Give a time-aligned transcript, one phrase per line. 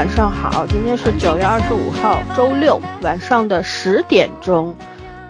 [0.00, 4.74] 晚上好，今天是九月二十五号，周六晚上的十点钟。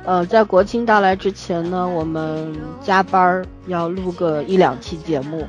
[0.04, 5.44] 呃，在国庆到来之前呢，我们加班要录个一两期节目，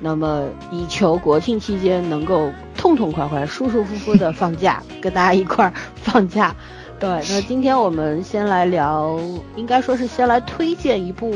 [0.00, 6.52] 那么以求国庆期间能够痛痛快快、舒舒服服的放假，跟大家一块儿放假。
[6.98, 9.16] 对，那今天我们先来聊，
[9.54, 11.32] 应该说是先来推荐一部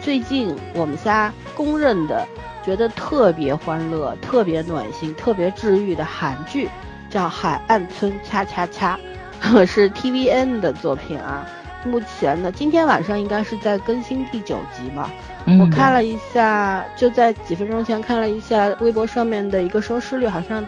[0.00, 2.26] 最近我们仨公认的。
[2.66, 6.68] 觉得特别欢乐、特别暖心、特别治愈的韩剧，
[7.08, 8.98] 叫《海岸村恰恰恰》，
[9.64, 11.46] 是 TVN 的作品啊。
[11.84, 15.08] 目前呢，今天晚上应该是在更新第九集嘛。
[15.60, 20.66] 我看了一下，就在几分钟前看了一下微博上面的一个收视率，好像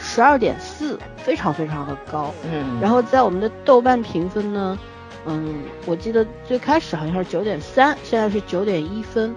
[0.00, 2.34] 十二点四，非常非常的高。
[2.50, 2.80] 嗯。
[2.80, 4.76] 然后在我们的豆瓣评分呢，
[5.26, 9.32] 嗯，我记得最开始好像是九点三，现在是九点一分。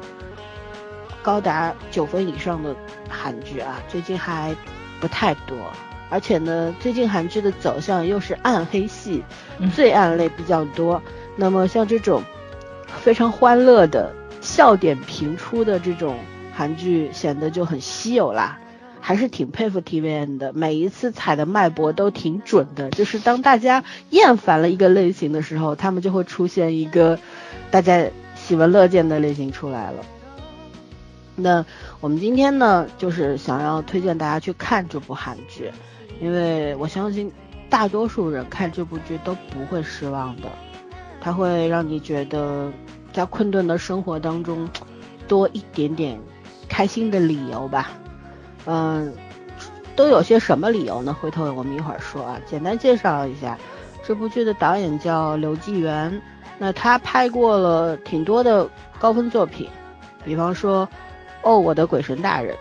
[1.24, 2.76] 高达九分以上的
[3.10, 4.56] 韩剧啊，最近还
[5.00, 5.58] 不太多，
[6.10, 9.24] 而且呢，最近韩剧的走向又是暗黑系、
[9.74, 11.02] 罪案类比较多。
[11.36, 12.22] 那么像这种
[13.02, 16.18] 非常欢乐的、笑点频出的这种
[16.54, 18.60] 韩剧，显得就很稀有啦。
[19.06, 22.90] 还是挺佩服 TVN 的，每一次踩的脉搏都挺准的。
[22.92, 27.20] 就是当大家厌烦了一个类型的时候，他们就会出现一个
[27.70, 30.06] 大家喜闻乐见的类型出来了。
[31.36, 31.66] 那
[32.00, 35.72] 我们今天呢，就是想要推荐大家去看这部韩剧，
[36.22, 37.32] 因为我相信
[37.72, 40.44] 大多数人看这部剧都不会失望的，
[41.20, 42.72] 它会让你觉得
[43.12, 44.70] 在困顿的生活当中
[45.28, 46.20] 多一点点
[46.70, 47.90] 开心的理由吧。
[48.66, 49.12] 嗯，
[49.96, 51.18] 都有些什么理由呢？
[51.20, 52.40] 回头我们一会儿说啊。
[52.46, 53.58] 简单介绍一下，
[54.06, 56.22] 这部剧的导演叫刘继元，
[56.60, 58.70] 那他拍过了挺多的
[59.00, 59.68] 高分作品，
[60.24, 60.88] 比方说。
[61.44, 62.56] 哦，我的鬼神大人，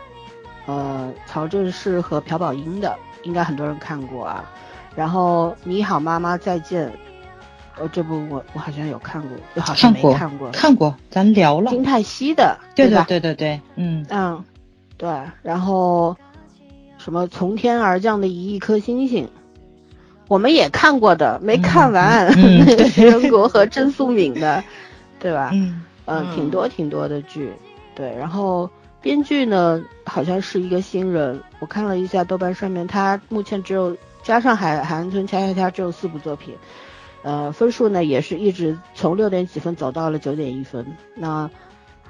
[0.66, 4.44] 呃，曹正奭和朴宝英的，应该很多人看过啊。
[4.94, 6.92] 然后你好妈妈再见，
[7.78, 10.50] 呃，这部我我好像有看过，又好像没看过。
[10.50, 11.70] 看过，咱聊了。
[11.70, 14.44] 金泰熙的，对对对对对，嗯嗯，
[14.98, 15.08] 对。
[15.42, 16.16] 然后
[16.98, 19.28] 什么从天而降的一亿颗星星，
[20.28, 22.26] 我们也看过的，没看完。
[22.66, 24.62] 那个徐 仁国和郑素敏的，
[25.18, 25.50] 对吧？
[25.52, 27.52] 嗯嗯，挺多挺多的剧。
[28.02, 28.68] 对，然后
[29.00, 36.56] 编剧呢好像是一个新人，我看了一下豆瓣上面，他目前只有加上海海岸村恰恰恰只有四部作品，
[37.22, 41.48] 呃，分数呢也是一直从六点几分走到了九点一分，那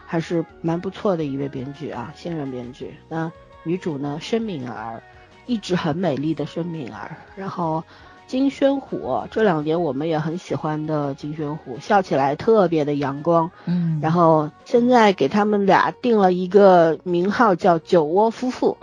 [0.06, 2.94] 还是蛮不错的一位编剧啊，新人编剧。
[3.10, 3.30] 那
[3.62, 5.02] 女主呢申敏儿，
[5.44, 7.84] 一直很美丽的申敏儿，然后。
[8.32, 18.78] 金宣虎这两年我们也很喜欢的金宣虎，笑起来特别的阳光，嗯，然后现在给他们俩定了一个名号叫酒窝夫妇，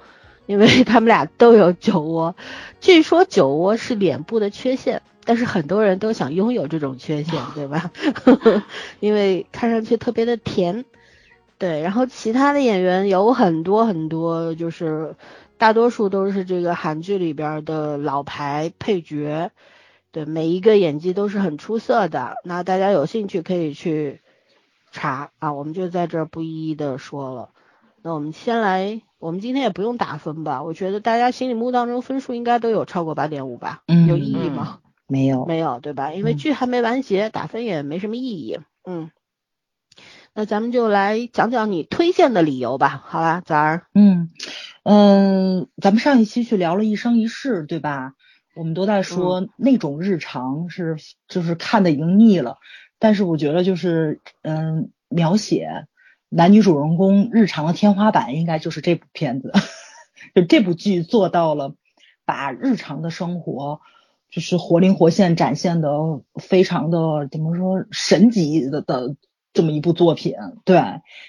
[0.45, 2.35] 因为他们俩都有酒窝，
[2.79, 7.89] 据说酒窝是脸部的缺陷，但是很多人都想拥有这种缺陷， 对吧？
[9.01, 10.85] 因为看上去特别的甜，
[11.57, 15.15] 对，然后其他的演员有很多很多，就是。
[15.59, 19.51] 大多数都是这个韩剧里边的老牌配角，
[20.11, 22.37] 对每一个演技都是很出色的。
[22.45, 24.21] 那大家有兴趣可以去
[24.91, 27.49] 查啊，我们就在这儿不一一的说了。
[28.01, 30.63] 那我们先来，我们今天也不用打分吧？
[30.63, 33.83] 我觉得大家心里目当中分数应该都有超过八点五吧？
[33.87, 34.79] 嗯，有意义吗？
[35.07, 36.13] 没有，没有，对吧？
[36.13, 38.59] 因为剧还没完结，打分也没什么意义。
[38.85, 39.11] 嗯，
[40.39, 43.87] 那咱们就来讲讲你推荐的理由吧，好吧，崽儿。
[43.93, 44.29] 嗯。
[44.83, 48.13] 嗯，咱们上一期去聊了一生一世，对吧？
[48.55, 50.95] 我们都在说那种日常是，
[51.27, 52.55] 就是看的已经腻了。
[52.99, 55.87] 但是我觉得就是，嗯，描写
[56.29, 59.51] 男女主人公日常的天花板，应该就是这部片子。
[60.33, 61.75] 就这部剧做到了，
[62.23, 63.81] 把日常的生活
[64.31, 65.89] 就是活灵活现展现的
[66.35, 69.17] 非常的怎么说神级的的。
[69.53, 70.83] 这么一部作品，对，因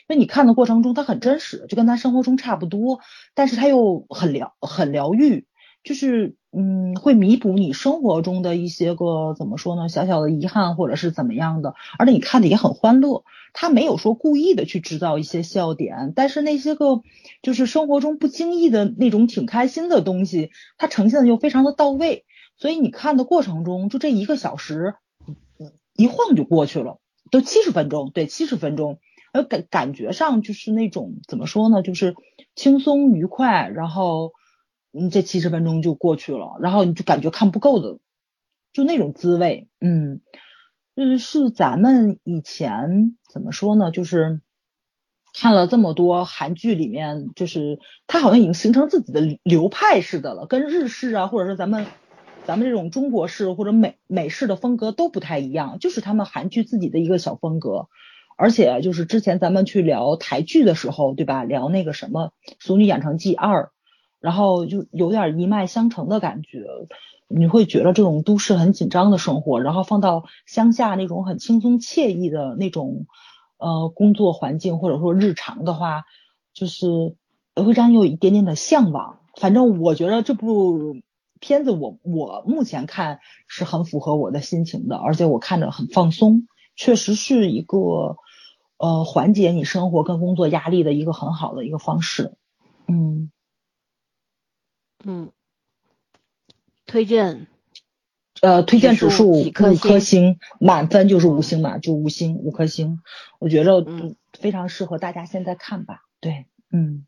[0.08, 3.00] 为你看的过程中，它很真实，就跟咱生活中差不多，
[3.34, 5.46] 但是它又很疗很疗愈，
[5.82, 13.24] 就是嗯，会弥补你生活中的一些个怎么说呢，小小的遗憾或者是怎么样的，而且你看的也很欢乐，
[13.54, 17.00] 他没有说故意的去制造一些笑点，但是那些个
[17.40, 22.26] 就是生活中不经意的那种挺开心的东西，它呈现的又非常的到位，
[22.58, 24.94] 所以你看的过程中，就这一个小时，
[25.96, 26.98] 一晃就过去了。
[27.30, 28.98] 都七十分钟，对，七十分钟，
[29.32, 32.14] 呃，感感觉上就是那种怎么说呢，就是
[32.54, 34.32] 轻松愉快，然后，
[34.92, 37.98] 嗯，这七十分钟就过去了，然后你就感觉看不够的，
[38.72, 40.20] 就那种滋味，嗯，
[40.96, 44.40] 就是咱们以前怎么说呢，就是
[45.32, 47.78] 看了这么多韩剧里面，就是
[48.08, 51.86] 它好像已经形成自己的流派似的了，跟日式啊，或者是咱们
[52.50, 57.86] 咱们这种中国式或者美美式的风格都不太一样，就是他们韩剧自己的一个小风格。
[58.36, 61.44] 而且就是之前咱们去聊台剧的时候，对吧？
[61.44, 63.64] 聊那个什么《俗女养成记二》，
[64.18, 66.64] 然后就有点一脉相承的感觉。
[67.28, 73.06] 你会觉得这种都市很紧张的生活，然后放到乡下那种很轻松惬意的那种
[73.58, 76.02] 呃工作环境或者说日常的话，
[76.52, 77.14] 就是
[77.54, 79.20] 会让你有一点点的向往。
[79.36, 80.96] 反正我觉得这部
[81.40, 86.46] 片子我我目前看是很符合我的心情的，而且我看着很放松，
[86.76, 88.16] 确实是一个
[88.76, 92.36] 呃缓解你生活跟工作压力的一个很好的一个方式。
[92.86, 93.32] 嗯
[95.04, 95.32] 嗯。
[96.86, 97.46] 推荐，
[98.42, 103.00] 呃，推荐指数五颗星，满分就是五星嘛，就五星五颗星，
[103.38, 103.86] 我觉得
[104.32, 106.02] 非常适合大家现在看吧。
[106.18, 107.06] 对，嗯，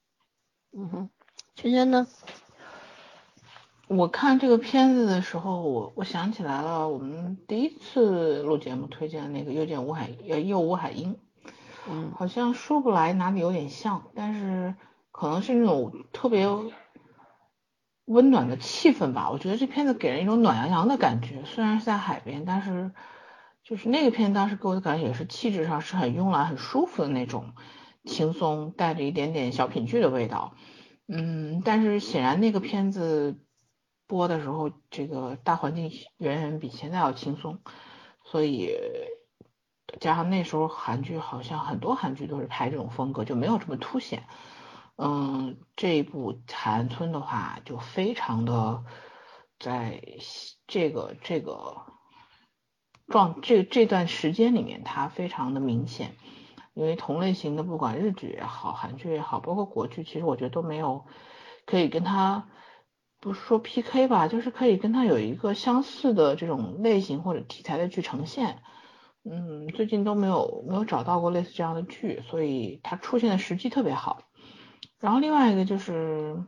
[0.73, 1.11] 嗯哼，
[1.56, 2.06] 圈圈呢？
[3.88, 11.19] 我看这个片子的时候，我我想起来了，我们第一次录节目推荐那个又见吴海呃又吴海英，
[11.90, 14.75] 嗯，好像说不来哪里有点像，但是
[15.11, 16.49] 可能是那种特别。
[18.06, 21.44] 温暖的气氛吧，我觉得这片子给人一种暖洋洋的感觉。
[21.44, 22.90] 虽然是在海边，但是
[23.62, 27.52] 就是那个片当时给我的感觉也是气质上是很慵懒、很舒服的那种，
[28.05, 30.56] 轻松带着一点点小品剧的味道。
[31.06, 33.38] 嗯，但是显然那个片子
[34.12, 37.61] 播的时候，这个大环境远远比现在要轻松，
[38.25, 38.70] 所以
[40.00, 44.25] 加上那时候韩剧好像很多韩剧都是拍这种风格，就没有这么凸显。
[44.97, 48.85] 嗯，这一部《海岸村》的话，就非常的
[49.59, 50.03] 在
[50.67, 51.87] 这个这个
[53.09, 56.17] 状这这段时间里面，它非常的明显。
[56.75, 61.06] 因为同类型的，不管日剧也好，韩剧也好，包括国剧，其实我觉得都没有
[61.64, 62.49] 可以跟它
[63.23, 68.59] 不是说 PK 吧，就是可以跟它有一个相似的这种类型或者题材的去呈现。
[69.23, 74.25] 嗯，最近都没有没有找到过类似这样的剧，所以它出现的时机特别好。
[74.99, 76.45] 然后另外一个就是，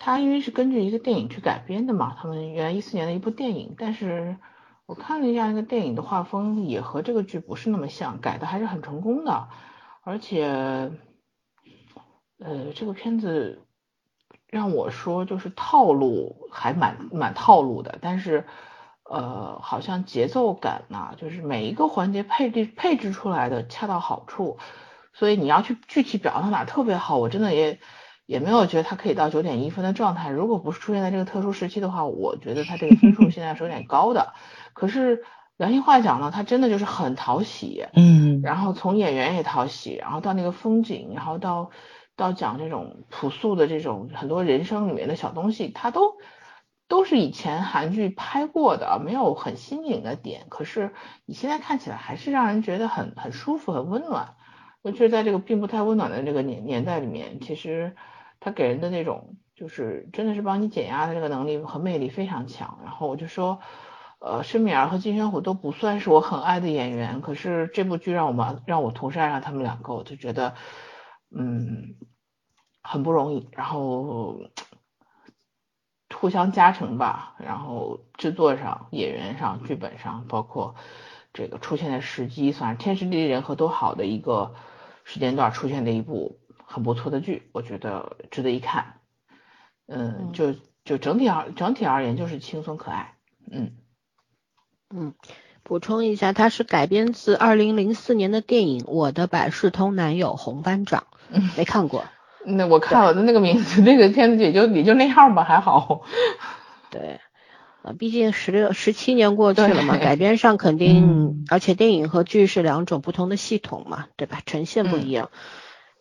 [0.00, 4.36] 它因为是根据一个电影去改编的嘛，他们原来一四年的一部电影，但是
[4.86, 9.46] 我看了一下那个电影的画风也和这个剧不是那么像，改的还是很成功的，
[10.02, 10.90] 而且，
[12.40, 13.64] 呃，这个片子
[14.52, 18.44] 让我说就是套路还蛮蛮套路的，但是
[19.02, 24.58] 呃，好像节奏感呐，就是每一个环节配置配置出来的恰到好处。
[25.14, 27.80] 所以你要去具体表达哪特别好，我真的也
[28.26, 30.28] 也没有觉得它可以到九点一分的状态。
[30.28, 34.34] 如果不是出现在这个特殊时期的话，我觉得它这个分数现在是有点高的。
[34.74, 35.24] 可是
[35.56, 41.70] 良心话讲呢，它真的就是很讨喜，嗯，然后从演员也讨喜，然后到那个风景，然后到
[42.22, 46.16] 要讲这种朴素的这种很多人生里面的小东西，它都
[46.88, 50.46] 都是以前韩剧拍过的，没有很新颖的点。
[50.48, 50.92] 可是
[51.26, 54.34] 你现在看起来还是让人觉得很很舒服、很温暖。
[54.82, 57.94] 尤其是在这个并不太温暖的这个年年代里面，其实
[58.40, 62.80] 它给人的那种就是真的是帮你减压的这个能力和魅力非常强。
[62.82, 63.60] 然后我就说，
[64.18, 70.54] 呃，申敏儿和金宣虎都不算是我很爱的演员，可是这部剧让我们让我同时爱上他们两个，我就觉得
[71.30, 71.94] 嗯
[72.82, 73.48] 很不容易。
[73.52, 74.40] 然后
[76.14, 80.74] 互相加成吧，然后制作上、演员上、剧本上，包括
[81.32, 84.54] 这个出现的时机，算是天时地利人和都好的一个。
[85.04, 89.00] 时间段出现的一部很不错的剧，我觉得值得一看。
[89.86, 93.16] 嗯，就就整体而整体而言就是轻松可爱。
[93.50, 93.72] 嗯
[94.90, 95.14] 嗯，
[95.64, 101.08] 补充一下，它是改编自二零零四年的电影《我的百事通男友红班长》，
[101.58, 102.04] 没看过。
[102.44, 106.02] 那我看了的那个名字，那个片子也就也就那样吧，还好。
[106.90, 107.20] 对。
[107.82, 114.38] 啊，毕竟十六十七年过去了嘛，改编上肯定，而且电影和剧是两种不同的系统嘛，对吧？
[114.46, 115.30] 呈现不一样，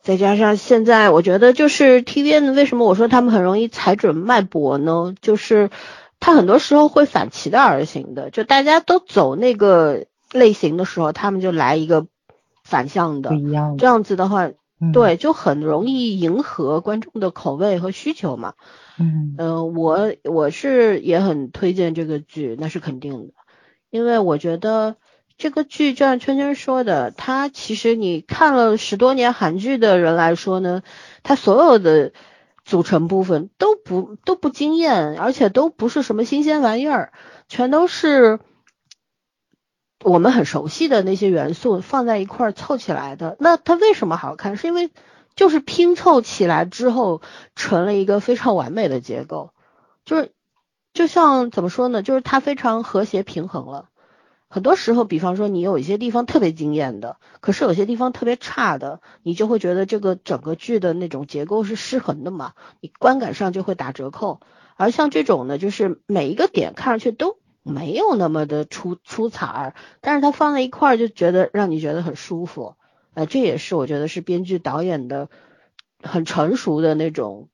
[0.03, 5.15] 再加上现在我觉得就是 TVN 为什么我说他们很容易踩准脉搏呢？
[5.23, 5.71] 就是
[6.19, 12.05] 他很多时候会反其道而行的，就大家都走那个类型的时候，他们就来一个
[12.63, 13.31] 反向的，
[13.79, 14.51] 这样子的话，
[14.93, 18.53] 对，就很容易迎合观众的口味和需求嘛。
[18.99, 23.33] 嗯，呃，我我是也很推荐这个剧，那是肯定的，
[23.89, 24.95] 因为我觉得
[25.37, 30.81] 这个剧就像圈圈说的，它其实你看了十多年韩剧的人来说呢，
[31.23, 32.11] 它所有的
[32.63, 37.11] 组成部分都不都不惊艳，而且都不是什么新鲜玩意儿，
[37.47, 38.39] 全都是
[40.03, 43.37] 我们很熟悉的那些元素放在一块儿凑起来的。
[43.39, 44.57] 那它为什么好看？
[44.57, 44.89] 是因为
[45.35, 47.21] 就是拼凑起来之后
[47.55, 49.51] 成了一个非常完美的结构，
[50.03, 50.31] 就是
[50.93, 52.03] 就像怎么说呢？
[52.03, 53.89] 就是它非常和谐平衡了。
[54.49, 64.41] 很多时候，比方说你有一些地方特别惊艳的，可是有些地方特别差的，你就会觉得这个整个剧的那种结构是失衡的嘛，你观感上就会打折扣。
[64.75, 72.75] 而像这种呢，就是每一个点看上去都没有那么的出出彩儿，但是它放在一块儿就觉得让你觉得很舒服。
[73.13, 75.29] 呃，这也是我觉得是编剧导演的
[76.01, 77.49] 很成熟的那种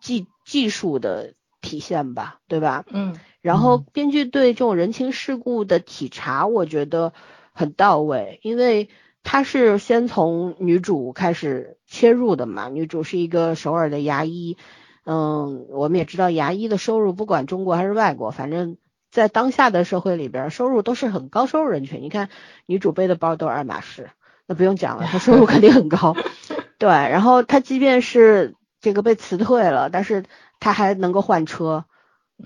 [0.00, 2.84] 技技术的体现吧，对吧？
[2.90, 3.18] 嗯。
[3.40, 7.12] 然后编剧对这种人情世故的体察，我觉得
[7.52, 8.90] 很到位，因为
[9.22, 12.68] 他是先从女主开始切入的嘛。
[12.68, 14.56] 女主是一个首尔的牙医，
[15.04, 18.76] 嗯，我们也知道牙医的收入不管中国还是外国，反正
[19.10, 22.02] 在当下的社会里边，收入都是很高收入人群。
[22.02, 22.28] 你看
[22.66, 24.10] 女主背的包都是爱马仕，
[24.46, 26.16] 那不用讲了，她收入肯定很高。
[26.78, 30.24] 对，然后她即便是这个被辞退了，但是
[30.60, 31.84] 她还能够换车。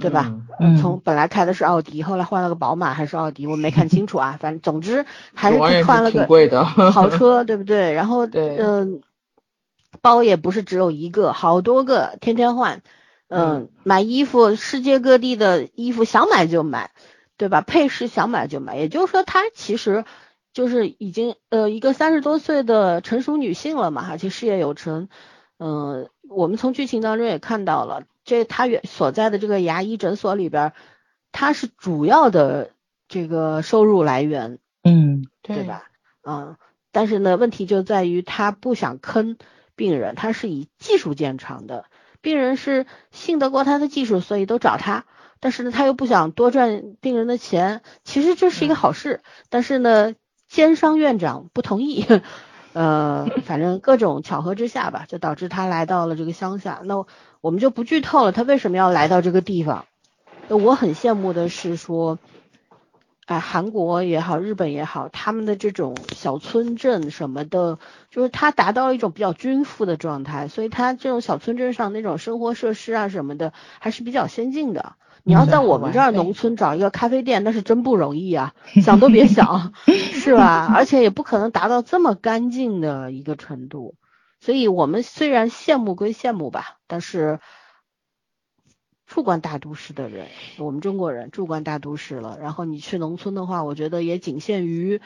[0.01, 0.33] 对吧？
[0.59, 4.39] 嗯，从本来开的是奥迪，后来换了个宝马还是奥迪，我没看清楚啊。
[4.41, 5.05] 反正总之
[5.35, 6.27] 还是换了个
[6.91, 7.93] 豪车，对不对？
[7.93, 9.03] 然后 嗯，
[10.01, 12.81] 包也不是只有一个，好多个，天天换。
[13.35, 16.91] 嗯，买衣服，世界各地的衣服想买就买，
[17.37, 17.63] 对吧？
[17.63, 20.05] 配饰想买就买，也就是说，她其实
[20.53, 25.09] 就是已经呃一个三十多岁的成熟女性了嘛，而且事业有成。
[25.59, 28.05] 嗯，我们从剧情当中也看到了。
[28.25, 30.73] 这她原所在的这个牙医诊所里边，
[31.31, 32.71] 她是主要的
[33.09, 35.89] 这个收入来源，嗯，对吧？
[36.23, 36.57] 嗯，
[36.91, 39.37] 但是呢，问题就在于她不想坑
[39.75, 41.87] 病人，她是以技术见长的，
[42.23, 45.05] 病人是信得过他的技术，所以都找他。
[45.41, 49.21] 但是呢，他又不想多赚病人的钱，其实这是一个好事。
[49.51, 50.15] 但是呢，
[50.49, 52.07] 奸商院长不同意。
[52.75, 56.81] 呃，反正各种巧合之下吧，就导致他来到了这个乡下。
[56.85, 57.05] 那
[57.43, 59.85] 我们就不剧透了，他为什么要来到这个地方？
[60.49, 62.19] 我很羡慕的是说，
[63.27, 67.79] 哎，韩国也好，日本也好，他们的这种小村镇什么的，
[68.11, 74.95] 就是它达到了一种比较均富的状态，所以它这种小村镇上那种生活设施啊什么的，还是比较先进的。
[75.25, 80.67] 你要在我们这儿农村找一个咖啡店，那是真不容易啊， 想都别想，是吧？
[80.75, 83.95] 而且也不可能达到这么干净的一个程度。
[84.41, 87.39] 所以我们虽然羡慕归羡慕吧，但是
[89.13, 90.27] 住惯大都市的人，
[90.57, 95.03] 我们中国人住惯大都市了，然后你去农村的话，我觉得也仅限于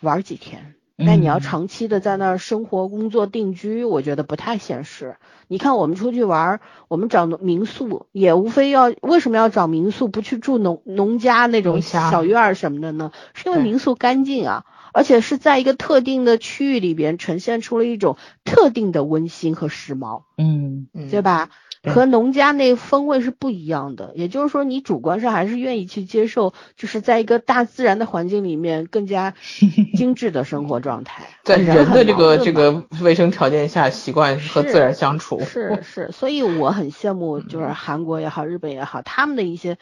[0.00, 0.74] 玩几天。
[0.96, 5.16] 但你要长期的在那儿生活、工作、定居，我觉得不太现实。
[5.48, 13.12] 你看我们出去玩，我们找民宿也无非要为什么要找民宿，不去住农农家那种小院儿什么的呢？
[13.34, 21.48] 是因为民宿干净啊，而且是在一个特定的区域里边呈现出了一种特定的温馨和时髦，嗯，对吧？
[21.82, 29.32] 和农家那风味是不一样的，也就是说，你主观上还是愿意去接受，就是在一个大自然的环境里面更加
[29.96, 35.40] 精致的生活状态，在人的这个这个卫生条件下习惯和自然相处。
[35.40, 39.78] 是是，所以我很羡慕，就是韩国也好，日本也好，他们的一些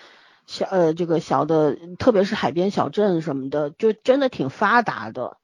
[0.48, 5.36] 小呃这个小的，特别是海边小镇什么的，就真的挺发达的。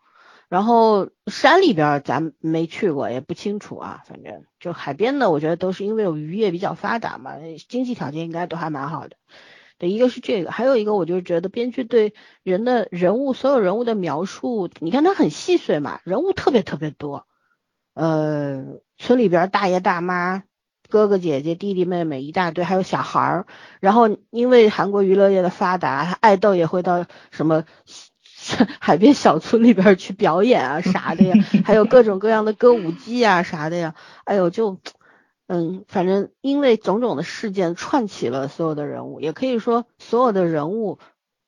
[0.49, 4.03] 然后山里边咱没去过，也不清楚啊。
[4.09, 7.33] 反正就海边的，我觉得都是因为有渔业比较发达嘛，
[7.69, 9.17] 经济条件应该都还蛮好的。
[9.77, 17.27] 对，一个是这个，还有一个我就觉得编剧对人的人物所有人物的描述，你看他很细碎嘛，人物特别特别多。
[17.93, 20.45] 呃，村里边大爷大妈、
[20.95, 23.47] 哥哥姐姐、弟弟妹妹一大堆，还有小孩儿。
[23.81, 27.65] 然后因为韩国娱乐业的发达，爱豆也会到什么。
[28.79, 31.35] 海边小村里边去表演啊 啥的呀，
[31.65, 34.79] 还有各种各样的歌舞伎啊啥的呀，哎呦就，
[35.47, 40.99] 嗯，反正因为种种的事件串起了所有的人物，也可以说所有的人物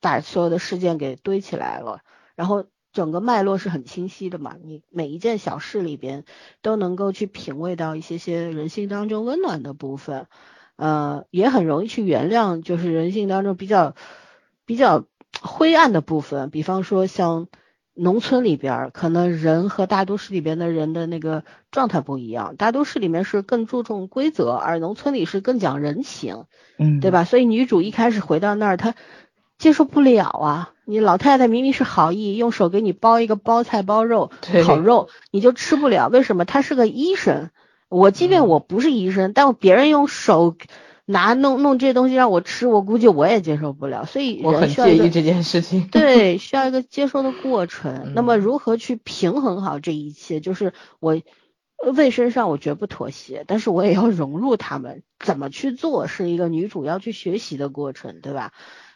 [0.01, 2.01] 把所有的事件给堆起来了，
[2.35, 2.65] 然后
[2.97, 6.25] 整个脉络是很清晰的嘛，你每一件小事里边
[6.63, 10.27] 都能够去品味到一些些人性当中温暖的部分，
[10.75, 13.95] 呃，也很容易去原谅，就是人性当中比较
[14.65, 15.05] 比较。
[15.43, 17.49] 灰暗的部分，比方说像
[17.93, 22.57] 农村里边，可能人和大都市里边的人的那个状态不一样。
[22.57, 26.47] 大都市里面是更注重规则，而农村里是更讲人情，
[26.79, 27.25] 嗯，对吧？
[27.25, 28.95] 所以女主一开始回到那儿，她
[29.59, 30.73] 接受不了啊！
[30.87, 34.31] 你老太太明明是好意，用手给你包一个包菜包肉
[34.65, 36.09] 烤肉，你就吃不了。
[36.09, 36.45] 为什么？
[36.45, 37.51] 她是个医生，
[37.91, 40.57] 我即便我不是医生，但别人用手。
[41.09, 44.07] 拿弄弄这些东西让我吃，我估计我也接受不了。
[44.07, 45.87] 所以我很介意这件事情。
[45.93, 48.13] 对，需要一个接受的过程。
[48.13, 50.41] 那么如何去平衡好这一切？
[50.41, 51.17] 就是我
[51.95, 55.05] 卫生上我绝不妥协，但是我也要融入他们。
[55.21, 58.51] 怎么去做是一个女主要去学习的过程，对吧？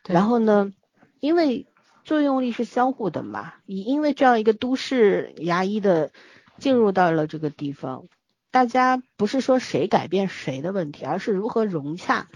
[0.08, 0.72] 然后呢，
[1.20, 1.68] 因为
[2.10, 6.10] 作用力是相互的嘛，以因为这样一个都市牙医的
[6.58, 8.08] 进入到了这个地方。
[8.50, 12.28] 大家不是说谁改变谁的问题，而是如何融洽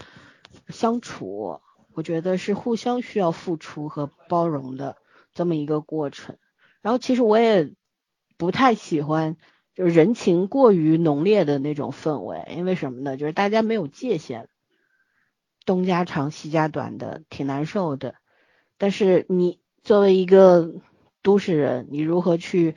[0.69, 1.59] 相处。
[1.91, 4.95] 我觉得是互相需要付出和包容的
[5.33, 6.37] 这么一个过程。
[6.81, 7.73] 然后其实我也
[8.37, 9.35] 不太喜欢
[9.73, 13.17] 就是人情过于浓烈的那种氛围，因为什么呢？
[13.17, 14.47] 就是大家没有界限，
[15.65, 18.15] 东家长西家短的，挺难受的。
[18.77, 20.73] 但是你作为一个
[21.23, 22.75] 都市人，你如何去？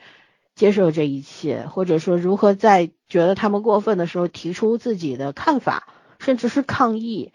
[0.55, 5.87] 接受这一切，或者说如何在觉得他们过分的时候提出自己的看法，
[6.19, 7.31] 甚至是抗议。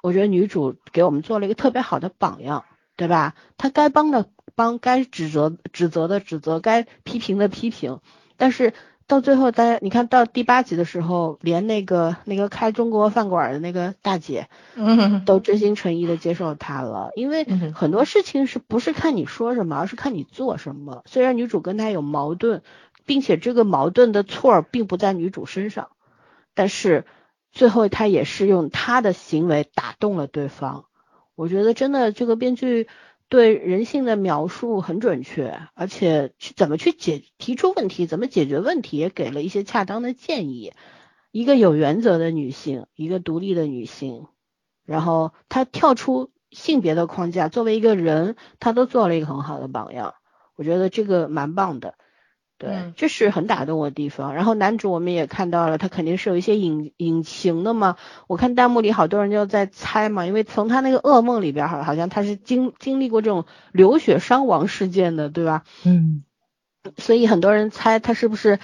[0.00, 3.34] 我觉得女主给我们做了一个特别好的榜样，对吧？
[3.56, 7.98] 她该帮的帮，该指责指责的指责，该批评的批评，
[8.36, 8.72] 但是。
[9.08, 17.10] 到最后，大家你看到第八集的时候，连那个那个开中国饭馆的那个大姐，嗯，都真心诚意的接受他了。
[17.14, 21.02] 因为很多事情是不是看你说什么，而是看你做什么。
[21.06, 22.62] 虽然女主跟他有矛盾，
[23.04, 25.90] 并且这个矛盾的错并不在女主身上，
[26.54, 27.04] 但是
[27.52, 30.86] 最后他也是用他的行为打动了对方。
[31.36, 32.88] 我觉得真的这个编剧。
[33.28, 40.72] 对人性的描述很准确，而且去怎么去解提出问题，怎么解决问题，也给了一些恰当的建议。
[41.32, 44.26] 一个有原则的女性，一个独立的女性，
[44.84, 50.14] 然后她跳出性别的框架，作为一个人，她都做了一个很好的榜样。
[50.54, 51.96] 我觉得这个蛮棒的。
[52.58, 54.34] 对，这是很打动我的地方。
[54.34, 57.96] 然后男主我们也看到了，他肯定是有一些隐隐情的嘛。
[58.28, 65.64] 我看弹幕里好多人就在猜嘛，因为从他那个噩梦里边，好好像他是经经历过这种流血伤亡事件的，对吧？
[65.84, 66.24] 嗯。
[66.96, 68.58] 所以很多人猜他是不是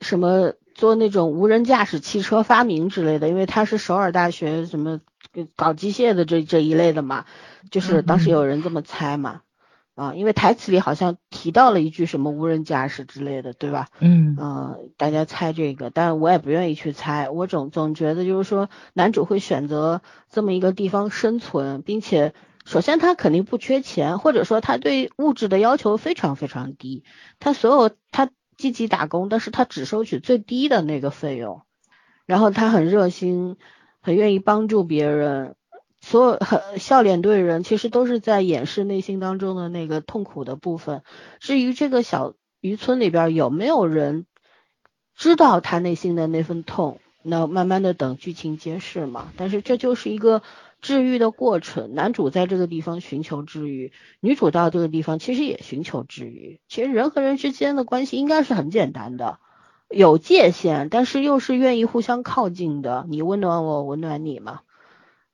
[0.00, 5.00] 什么做那种无人驾驶汽车发明之类的，因为他是首尔大学什么
[5.56, 7.24] 搞机械的这这一类的嘛，
[7.70, 9.42] 就是当时有人这么猜嘛。
[10.00, 13.88] 啊，因为台词里好像提到了一句什么无人驾驶之类的，对吧？
[13.98, 17.28] 嗯，嗯，大家猜这个，但我也不愿意去猜。
[17.28, 22.32] 我总总觉得就是说，男主会选择这么一个地方生存，并且
[22.64, 27.04] 首先他肯定不缺钱，或者说他对物质的要求非常非常低。
[27.38, 31.60] 他所有他积极打工，但是他只收取最低的那个费用。
[32.24, 33.58] 然后他很热心，
[34.00, 35.56] 很愿意帮助别人。
[36.00, 41.02] 所有很笑脸对人，其实都是在掩饰内心当中的那个痛苦的部分。
[41.38, 44.26] 至于这个小渔村里边有没有人
[45.14, 49.30] 知道他内心的那份痛，那慢慢的等剧情揭示嘛。
[49.36, 50.42] 但是这就是一个
[50.80, 51.94] 治愈的过程。
[51.94, 56.60] 男主在这个地方寻求治愈，女主到这个地方其实也寻求治愈。
[56.66, 59.38] 其实人和人之间的关系应该是很简单的，
[59.90, 63.04] 有界限，但是又是愿意互相靠近的。
[63.10, 64.60] 你温暖我，温暖你嘛。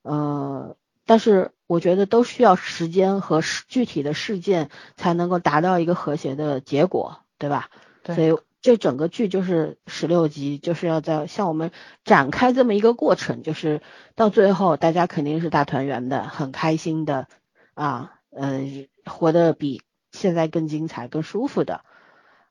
[0.06, 7.70] 呃，但是我觉得都需要时间和具体的事件才能够达到一个和谐的结果，对吧？
[8.04, 8.14] 对。
[8.14, 11.72] 所以这整个剧就是十六集，就是要在向我们
[12.04, 13.80] 展开这么一个过程，就是
[14.14, 17.26] 到最后大家肯定是大团圆的，很开心的
[17.74, 21.82] 啊，嗯，活得比现在更精彩、更舒服的，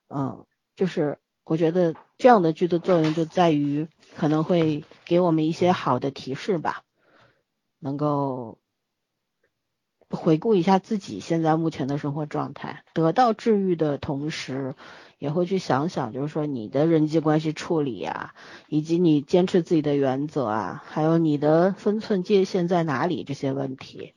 [0.10, 3.88] 嗯，就是我觉得这样的剧的作用就在于
[4.18, 6.82] 可能会给我们一些好的提示吧。
[7.86, 8.58] 能够
[10.10, 14.74] 回顾一下自己现在目前的生活状态，得到治愈的同时，
[15.19, 18.34] 也会去想想，就是说你的人际关系处理啊，
[18.69, 24.15] 以及你坚持自己的原则啊，还有你的分寸界限在哪里这些问题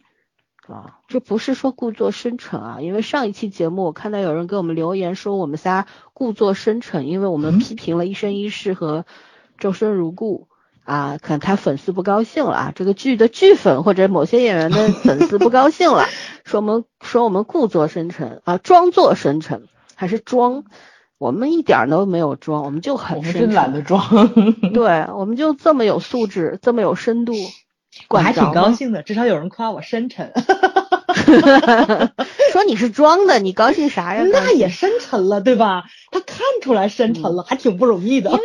[0.66, 9.04] 啊，这不是说故作深沉啊，因为上一期节目我看到有人给我们留言说我们仨故作深沉，因为我们批评了一生一世和
[9.58, 10.47] 周生如故。
[10.88, 16.06] 啊，可能他粉丝不高兴了啊，这个剧的剧粉或者某些演员的粉丝不高兴了，
[16.46, 20.64] 说我们说我们故作深沉啊，装作深沉还是装？
[21.18, 24.32] 我们一点都没有装，我们就很深沉，懒得装。
[24.72, 27.34] 对， 我们就这么有素质，这么有深度。
[28.08, 30.32] 我还挺高兴的，至少有人夸我深沉。
[32.52, 34.24] 说你是装的，你高兴啥呀？
[34.32, 35.84] 那也深沉了，对吧？
[36.10, 38.30] 他看出来深沉了，还挺不容易的。
[38.30, 38.42] 因为。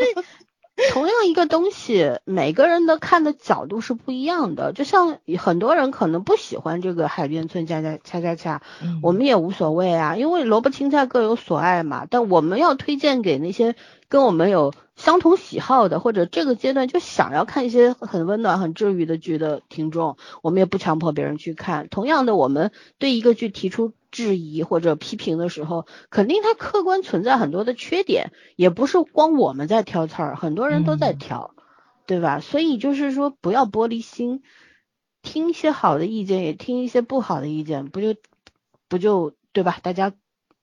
[0.92, 4.74] 同样一个东西，每个人的看的角度是不一样的。
[4.74, 8.62] 就像很多人可能不喜欢这个海边村恰恰恰恰恰，
[9.02, 12.06] 我们也无所谓啊，因为萝卜青菜各有所爱嘛。
[12.10, 13.76] 但我们要推荐给那些
[14.10, 21.88] 跟我们有相同喜好的，或者这个阶段就想要看一些很温暖、很治愈的剧的听众，我们也不强迫别人去看。
[21.90, 23.94] 同样的，我们对一个剧提出。
[24.14, 31.56] 质疑或者批评的时候，肯定它客观存在很多的缺点，也不是光我们在挑刺儿，很多人都在挑，
[32.06, 32.40] 对吧？
[32.40, 34.44] 所以就是说，不要玻璃心，
[35.24, 38.16] 听一些好的意见，也听一些不好的意见，不就
[38.88, 39.80] 不就对吧？
[39.82, 40.14] 大家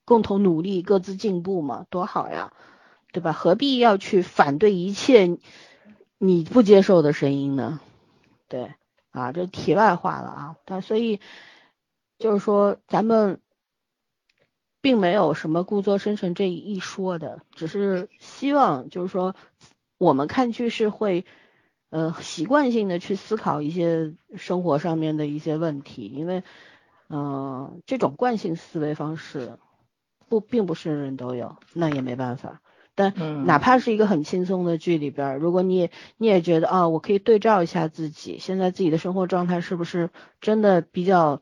[0.05, 2.53] 共同努力，各自进步嘛，多好呀，
[3.13, 3.33] 对吧？
[3.33, 5.37] 何必要去反对一切
[6.19, 7.81] 你不接受的声音呢？
[8.49, 8.75] 对，
[9.11, 11.19] 啊，这题外话了啊，但所以。
[12.21, 13.41] 就是说，咱们
[14.83, 19.35] 并没有什么故作深沉这一说的，只是希望就是说，
[19.97, 21.25] 我们看剧是会
[21.89, 26.43] 呃习惯性的去思考一些生活上面的一些问题，因为
[27.09, 29.59] 嗯这种惯性思维方式
[30.29, 32.61] 不并不是人人都有，那也没办法。
[32.95, 33.15] 但
[33.47, 40.11] 哪怕是一个很轻松的剧里边，如果你也你也觉得啊，我可以对照一下自己现在自己的生活状态是不是
[40.43, 41.41] 真的比较。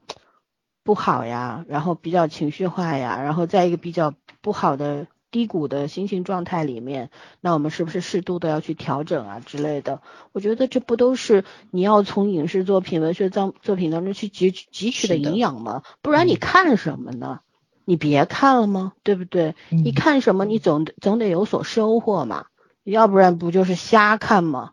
[0.88, 7.10] 不好呀，然后比较情绪化呀，然后在一个比较不好的低谷的心情状态里面，
[7.42, 10.00] 那我们是不是适度的要去调整啊之类的？
[10.32, 15.82] 我觉得这不都是你要从影视作品、文学作作品当中去汲取汲取的营养吗？
[16.00, 17.40] 不然你看什么呢？
[17.84, 18.94] 你别看了吗？
[19.02, 19.56] 对不对？
[19.68, 20.46] 你看什么？
[20.46, 22.46] 你总总得有所收获嘛，
[22.82, 24.70] 要不然不就是瞎看吗？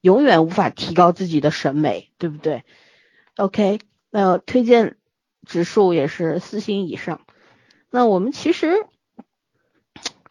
[0.00, 2.64] 永远无法提高自己的审美，对不对
[3.36, 3.78] ？OK，
[4.10, 4.96] 那推荐。
[5.46, 7.20] 指数也是四星以上，
[7.90, 8.86] 那我们其实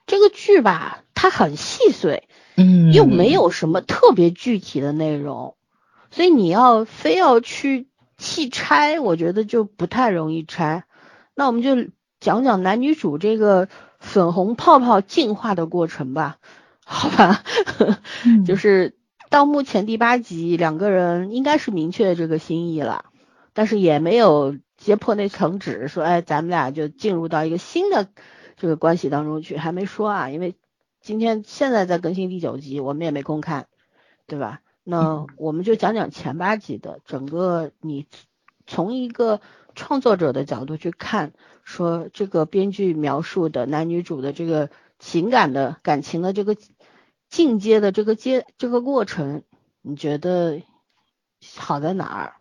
[0.06, 5.56] 这个剧吧，它很细碎，嗯，又没有什么特别具体的内容，
[6.12, 10.86] 所以你要非要去细拆，我觉得就不太容易拆。
[11.36, 13.68] 那我们就讲讲男女主这个
[14.00, 16.38] 粉红泡泡进化的过程吧，
[16.86, 17.44] 好吧？
[18.48, 18.96] 就是
[19.30, 23.06] 到目前第八集，两个人应该是明确这个心意了，
[23.54, 24.56] 但是也没有。
[24.82, 28.10] 揭破那层纸，说，哎，咱们俩就进入到一个新的
[28.58, 30.56] 这个关系当中去，还没说啊，因为
[31.02, 33.68] 今天现在在更新第九集，我们也没空看，
[34.26, 34.62] 对吧？
[34.84, 38.08] 那我们就讲讲前八集的整个，你
[38.66, 39.40] 从一个
[39.76, 46.58] 创作者的角度去看，说这个编剧描述的男女主的这个情感的感情的这个
[47.30, 49.44] 进阶的这个阶这个过程，
[49.84, 50.64] 你觉得
[51.56, 52.41] 好在哪儿？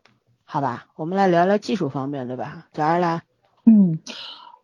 [0.52, 2.66] 好吧，我们来聊聊技术方面，对吧？
[2.72, 3.22] 早上来，
[3.64, 4.00] 嗯，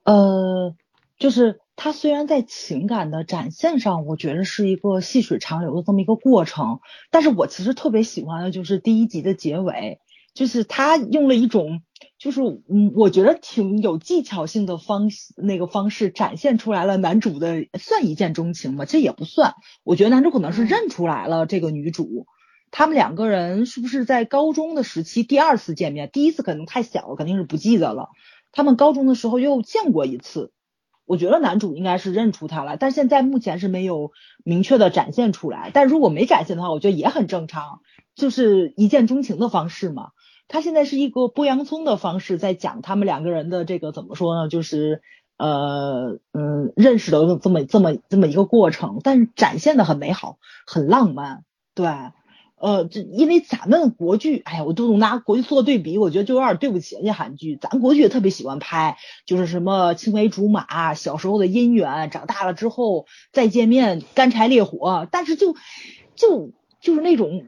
[0.03, 0.75] 呃，
[1.16, 6.81] 就是他虽然在情感的展现上，我觉得是一个细水长流的这么一个过程，
[7.12, 10.01] 但是我其实特别喜欢的就是第一集的结尾，
[10.35, 11.83] 就是他用了一种，
[12.18, 22.27] 就是嗯，我觉得挺有技巧性的方那个方式展现出来了男主的算一见钟情吧，其实也不算，我觉得男主可能是认出来了这个女主。
[22.79, 26.11] 他们两个人是不是在高中的时期第二次见面？
[26.12, 28.11] 第一次可能太小了，肯定是不记得了。
[28.53, 30.53] 他们高中的时候又见过一次，
[31.07, 34.12] 我觉得男主应该是认出他了，但现在目前是没有
[34.45, 35.71] 明确的展现出来。
[35.73, 37.81] 但如果没展现的话，我觉得也很正常，
[38.15, 40.11] 就是一见钟情的方式嘛。
[40.47, 44.51] 他现在是一个剥洋葱的方式在讲他们两个人的这个怎么说呢？
[44.51, 45.01] 就是
[45.39, 50.37] 呃嗯认识的这么这么这么一个过程，但是展现的很美好，
[50.67, 51.87] 很浪漫，对。
[52.59, 57.59] 呃，这因为咱们国剧，哎呀，我都拿国剧做对比，我觉得就有点对不起人家韩剧。
[57.61, 65.07] 咱国剧也特别喜欢拍，就是什么青梅竹马、小时候的姻缘，长大了之后再见面，干柴烈火。
[65.11, 65.55] 但是就
[66.14, 67.45] 就就是那种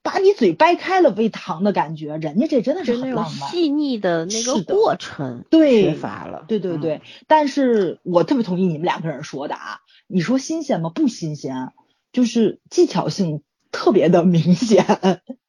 [0.00, 6.44] 把你嘴掰开了喂糖的感觉，人家这真的是很浪漫、细腻的那个过程，对，缺乏了。
[6.46, 10.88] 对对对，但是我特别同意你们两个人说的啊，你说新鲜吗？
[10.88, 11.72] 不新鲜，
[12.12, 13.42] 就是技巧性。
[13.72, 14.86] 特别的明显，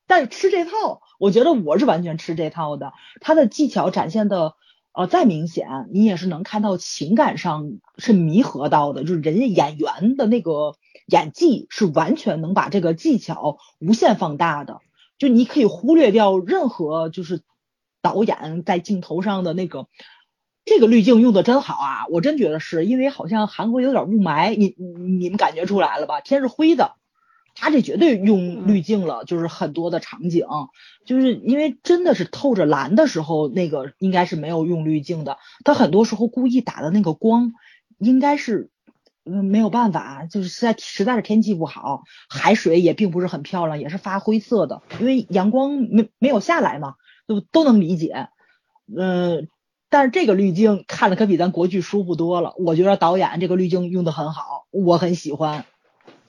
[0.08, 2.94] 但是吃这套，我觉得我是完全吃这套的。
[3.22, 4.56] 他的技巧展现的
[4.94, 14.80] 呃再明显，你也是能看到情感上是弥合到的，就是人家演员的那个演技是完全能把这个技巧无限放大的。
[15.20, 17.42] 就你可以忽略掉任何就是
[18.02, 19.88] 导演在镜头上的那个
[20.66, 24.76] 这个滤镜用的真好啊，我真觉得是因为好像韩国有点雾霾，你
[25.18, 26.22] 你们感觉出来了吧？
[26.22, 26.96] 天是灰的。
[27.56, 30.46] 他这绝对用滤镜了，就是很多的场景，
[31.06, 35.38] 就是因为真的是透着蓝的时候，那个应该是没有用滤镜的。
[35.64, 37.54] 他很多时候故意打的那个光，
[38.00, 38.70] 应该是
[39.26, 46.96] 嗯，没有办法，就是实在实在是天气不好，海水也并不是很漂亮，也是发灰色的，因为阳光没没有下来嘛，
[47.28, 48.28] 都都能理解。
[48.94, 49.48] 嗯，
[49.90, 55.66] 但是这个滤镜看的可比咱国剧舒服多了，我觉得导演这个滤镜用的很好，我很喜欢。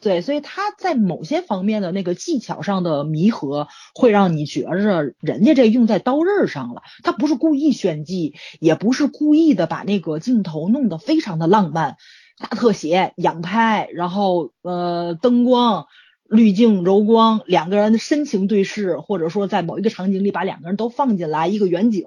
[0.04, 6.82] 对，所以他在某些方面的那个技巧上的弥合，会让你觉着人家这用在刀刃上了。
[7.02, 11.96] 他不是故意炫技，也不是故意的把那个镜头弄得非常的浪漫，
[12.38, 15.86] 大特写、仰拍，然后呃灯光、
[16.28, 22.04] 滤镜、柔光，两个人深情对视，或者说在某一个场景里把两个人都放进来，一个远景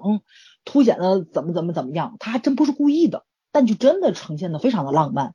[0.64, 5.34] 凸显了怎么怎么怎么样，他还真不是故意的，但就真的呈现的非常的浪漫。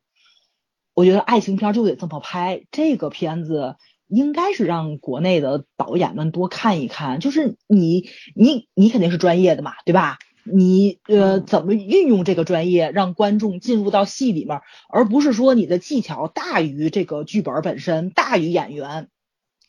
[0.94, 3.78] 我觉得爱情片就得这么拍，这个片子
[4.08, 7.20] 应该是让国内的导演们多看一看。
[7.20, 10.20] 就是你你你肯定是专业的嘛，对吧？
[10.44, 19.10] 你呃怎么运用这个专业，让观众进入到戏里面，而不是说你的技巧大于这个剧本本身，大于演员，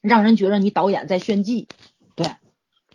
[0.03, 1.69] 让人觉得你导演在炫技。
[2.15, 2.27] 对，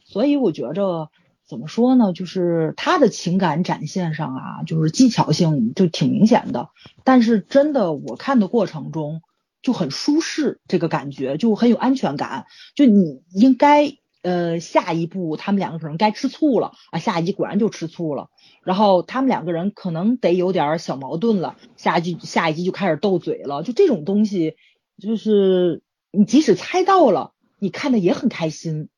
[0.04, 1.10] 所以我觉着。
[1.50, 2.14] 怎么说呢？
[2.14, 6.70] 就是他的情感展现上啊，就是技巧性就挺明显的。
[7.04, 9.24] 但是真的，我看的过程中
[9.64, 12.46] 就很舒适，这个感觉就很有安全感。
[12.76, 18.30] 就你应该呃，下一步他们两个可能该吃醋了啊，下一集果然就吃醋了。
[18.64, 23.64] 然后他们两个人可能得有点小矛盾了，下一集下一集就开始斗嘴了。
[23.64, 24.56] 就这种东西，
[25.02, 25.82] 就是
[26.12, 28.90] 你即使猜到了，你看的也很开心。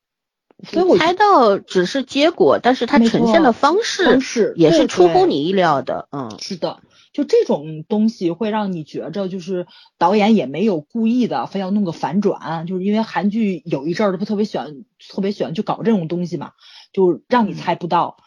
[0.64, 6.80] 所以我猜到只是结果，但是它呈现的方式也是出乎你意料的，嗯，是的，
[7.12, 9.66] 就这种东西会让你觉着，就是
[9.98, 16.52] 导演也没有故意的非要弄个反转，就是因为韩剧有一阵儿不特别喜欢特别喜欢去搞这种东西嘛，
[16.92, 18.18] 就让你猜不到。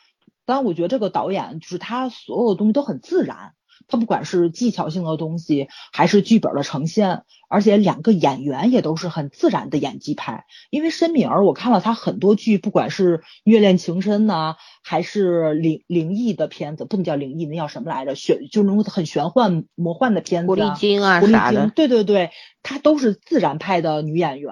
[0.45, 3.54] 当然，我觉得这个导演就是他所有的东西都很自然。
[3.88, 7.24] 他不管是技巧性的东西，还是剧本的呈现，
[7.56, 10.44] 而且两个演员也都是很自然的演技派。
[10.72, 18.15] 因为申敏儿，我看了她很多剧，不管是虐恋情深呐，还是灵灵异的片子，不能叫灵异，那叫什么来着？
[18.15, 21.72] 玄就那种很玄幻魔幻的片子，狐狸精啊啥的。
[21.76, 22.32] 对对对，
[22.63, 24.52] 她都是自然派的女演员，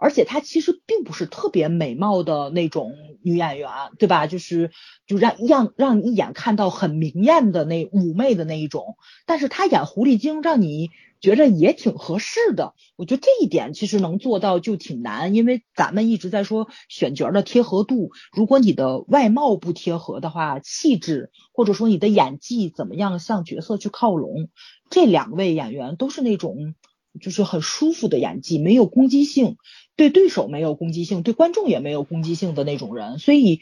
[0.00, 4.26] 而且她其实并不是特别美貌的那种女演员，对吧？
[4.26, 4.70] 就是
[5.06, 8.70] 就让让让你一眼看到很明艳的那妩媚的那一。
[8.70, 12.74] 种，但是她演狐狸精，让你觉着也挺合适的。
[12.96, 18.10] 我觉得这一点其实能做到就挺难，因为咱们一直在说选角的贴合度。
[18.32, 24.48] 如果你的外貌不贴合的话，气质或者说你的演技怎么样向角色去靠拢？
[24.88, 26.74] 这两位演员都是那种
[27.20, 29.56] 就是很舒服的演技，没有攻击性，
[29.96, 33.60] 对对手没有攻击性，对观众也没有攻击性的那种人，所以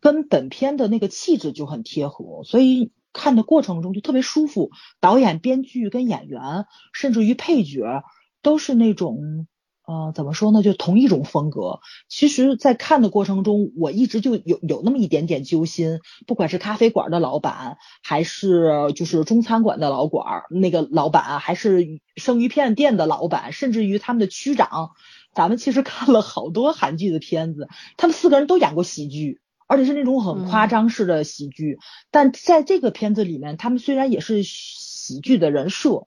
[0.00, 2.92] 跟本片的那个气质就很贴合，所以。
[3.12, 8.04] 看的过程中就特别舒服，导演、编剧跟演员，甚至于配角，
[8.42, 9.46] 都是那种，
[9.86, 10.62] 呃，怎么说呢？
[10.62, 11.80] 就同一种风格。
[12.08, 16.00] 其实，在看的过程中，我一直就有有那么一点点揪心。
[16.26, 24.90] 不管是咖啡馆的老板，还是就是中餐馆的老馆那个老板，还是生鱼片店的老板，甚至于他们的区长，
[25.32, 29.40] 咱们其实看了好多韩剧的片子，他们四个人都演过喜剧。
[29.68, 31.78] 而且是那种很夸张式的喜剧，
[32.10, 36.06] 但在这个片子里面，他们虽然也是喜剧的人设，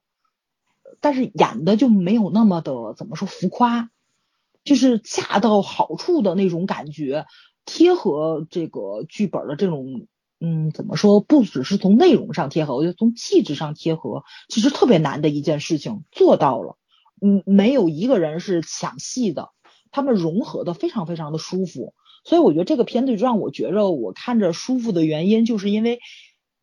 [0.99, 3.91] 但是演的就没有那么的怎么说浮夸，
[4.63, 7.27] 就是恰到好处的那种感觉，
[7.63, 10.07] 贴合这个剧本的这种，
[10.39, 11.19] 嗯，怎么说？
[11.21, 16.77] 不只是从内容上贴合，我觉得从气质上贴合，其实特别难的一件事情做到了。
[17.21, 19.49] 嗯，没有一个人是抢戏的，
[19.91, 21.93] 他们融合的非常非常的舒服。
[22.23, 25.99] 所以我觉得这个片子让我觉着我看着舒服的原因，就是因为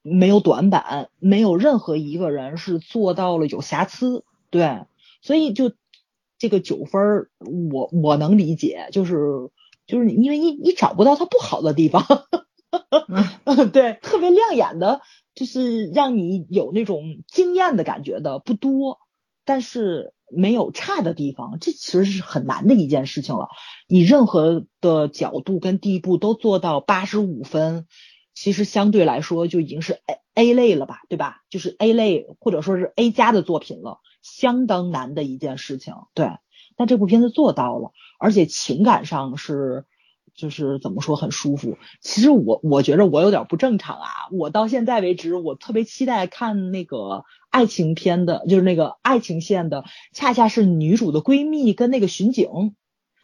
[0.03, 4.85] 没有短板，没有任何一个人是做到了有瑕疵，对，
[5.21, 5.73] 所以就
[6.39, 7.29] 这个九分，
[7.73, 9.51] 我我能理解，就是
[9.87, 12.05] 就是因为你你找不到它不好的地方，
[13.73, 15.01] 对，特别亮眼的，
[15.35, 18.99] 就是让你有那种惊艳的感觉的不多，
[19.45, 20.13] 但是。
[20.31, 23.49] 没有差的地方，这其实是很难的一件事情了。
[23.89, 27.87] 你任何的角度跟地步都做到八十五分，
[28.35, 31.43] 其实相对来说就已经是 A A 类了吧，对吧？
[31.51, 35.95] 就是 A 类或者说是 A 加的作品了，相当难的一件事情。
[36.15, 36.31] 对，
[36.77, 39.85] 但这部片子做到了，而且情感上是。
[40.39, 41.77] 就是怎么说很舒服。
[42.01, 44.09] 其实我我觉着我有点不正常啊。
[44.31, 52.77] 我到现在为止，我特别期待看那个爱情片的，就是那个爱情线的，恰恰是女主的闺蜜跟那个巡警。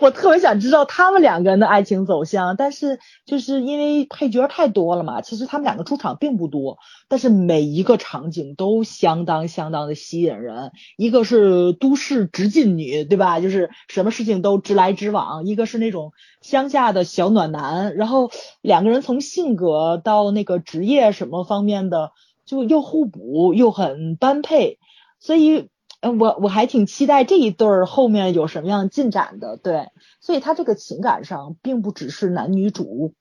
[0.00, 6.78] 我特别想知道他们两个人的爱情走向，但是就是因为配角太多了嘛，其实他们两个出场并不多，
[7.08, 10.72] 但是每一个场景都相当相当的吸引人。
[10.96, 13.40] 一个是都市直进女，对吧？
[13.40, 18.30] 就是什么事情都直来直往；一个是那种乡下的小暖男，然后
[18.60, 22.12] 两个人从性格到那个职业什么方面的，
[22.44, 24.78] 就又互补又很般配，
[25.20, 25.68] 所以。
[26.04, 29.88] 嗯，我我还挺期待这一对儿后面有什么样进展的，对，
[30.20, 33.14] 所以他这个情感上并不只是男女主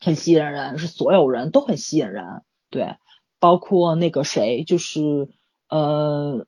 [0.00, 2.96] 很吸引人，是所有人都很吸引人，对，
[3.38, 5.28] 包括那个谁，就是
[5.68, 6.44] 呃，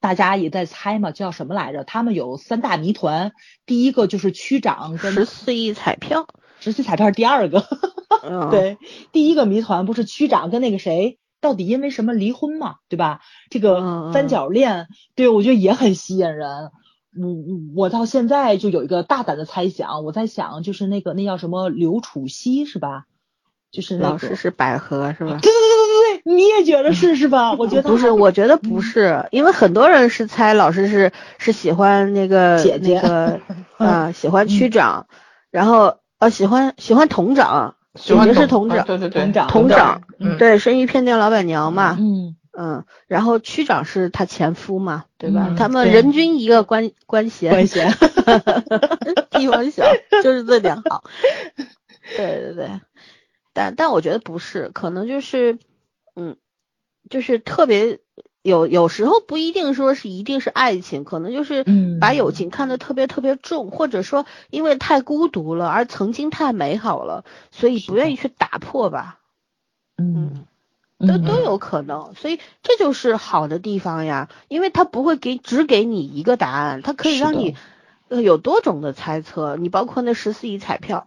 [0.00, 1.84] 大家也在猜嘛，叫什么来着？
[1.84, 3.30] 他们有三大谜团，
[3.66, 6.26] 第一个就是区长跟十四亿彩票，
[6.58, 7.64] 十四亿彩票第二个，
[8.50, 8.78] 对，
[9.12, 11.20] 第一个谜团不是区长跟那个谁。
[11.40, 13.20] 到底因为什么离婚嘛，对吧？
[13.50, 16.70] 这个三角恋，对我觉得也很吸引人。
[17.16, 17.34] 我
[17.74, 23.04] 我到现在就有一个大胆的猜想，我在想，就是那个那叫什么刘楚曦是吧？
[23.70, 25.38] 就是老师是百合是吧？
[25.42, 27.52] 对对对对对对，你也觉得是是吧？
[27.54, 32.98] 我觉得不是，我觉得不是，因为很多人是猜老师是是喜欢那个姐姐，
[33.78, 35.06] 啊，喜欢区长，
[35.50, 37.74] 然后呃喜欢喜欢同长。
[37.94, 45.54] 姐姐是同长，对对对，同长，嗯，对，生意片店老板娘嘛，嗯嗯，然后区长是他前夫嘛，对吧？
[45.56, 47.90] 他们人均一个官官衔，官衔，
[49.30, 49.84] 地方小
[50.22, 51.04] 就是这点好，
[52.16, 52.80] 对对对，
[53.52, 55.58] 但但我觉得不是，可能就是，
[56.16, 56.36] 嗯，
[57.08, 58.00] 就是特别。
[58.48, 61.64] 有有时候不一定说是一定是爱情，可能就是
[62.00, 69.18] 把友情看得特别特别重，或者说因为太孤独了，而曾经太美好了，所以不愿意去打破吧。
[69.98, 70.46] 嗯，
[70.98, 77.54] 都都有可能，所以这就是好的地方呀，因为他不会给只给你一个答案，他可以让你
[78.08, 79.56] 有多种的猜测。
[79.56, 81.06] 你包括那十四亿彩票，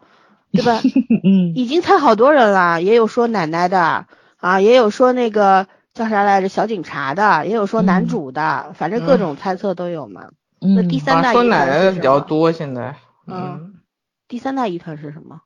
[0.51, 0.80] 对吧？
[1.25, 4.06] 嗯，已经猜好多人了，也有说奶奶的
[4.38, 5.67] 啊，也有说那个。
[5.93, 6.47] 叫啥来着？
[6.47, 10.30] 小警察的，也有说男主的，反正各种猜测都有嘛。
[10.60, 12.95] 那第三大说奶奶的比较多，现在。
[13.27, 13.82] 嗯。
[14.27, 15.41] 第三代疑团是什么？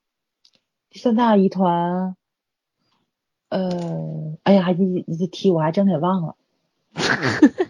[0.89, 2.15] 第三大疑团，
[3.49, 6.36] 呃，哎呀，你你提我还真给忘了。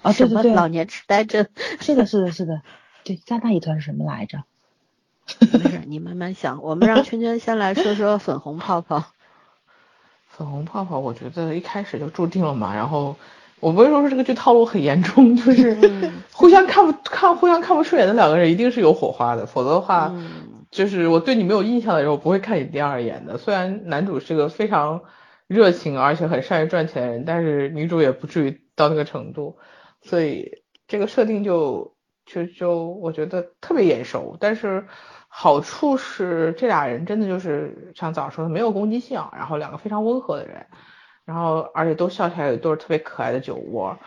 [0.04, 1.48] 啊， 对对对，老年痴呆症。
[1.80, 2.62] 是的，是的，是的。
[3.04, 4.44] 对，三大疑团是什么来着？
[5.40, 6.62] 没事，你慢慢想。
[6.62, 9.06] 我们让圈圈先来说说粉红泡泡。
[10.38, 12.76] 粉红泡泡，我觉得一开始就注定了嘛。
[12.76, 13.16] 然后
[13.62, 15.78] 我不是说是这个剧套路很严重，就是
[16.34, 20.14] 互相看不看、互相看不顺眼的两个人一定是有火花的，否则的话，
[20.72, 23.38] 就是我对你没有印象的时候，不会看你第二眼的。
[23.38, 25.02] 虽然男主是个非常
[25.48, 29.58] 热情而且很善于赚钱的人，但是女主也不至于到那个程度，
[30.02, 31.96] 所以这个设定就
[32.26, 34.86] 就就我觉得特别眼熟，但是。
[35.38, 40.66] 好处是这俩人真的就是像早说的没有攻击性，然后两个非常温和的人，
[41.26, 43.98] 然后而且都笑起来有一对特别可爱的酒窝，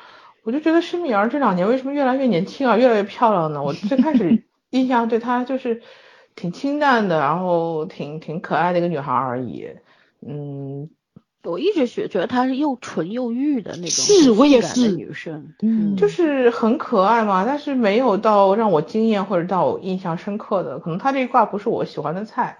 [0.42, 3.62] 我就觉得申敏儿这两年为什么越来越年轻啊，越来越漂亮呢？
[3.62, 5.82] 我最开始 印象对她就是
[6.34, 9.68] 挺清淡的，然后挺挺可爱的一个女孩而已，
[10.26, 10.88] 嗯。
[11.44, 22.58] 我一直觉觉得她是又纯又欲的那种，是我也是女生，嗯，就是很可爱嘛，但是没有到让我惊艳或者到我印象深刻的，可能她这一挂不是我喜欢的菜，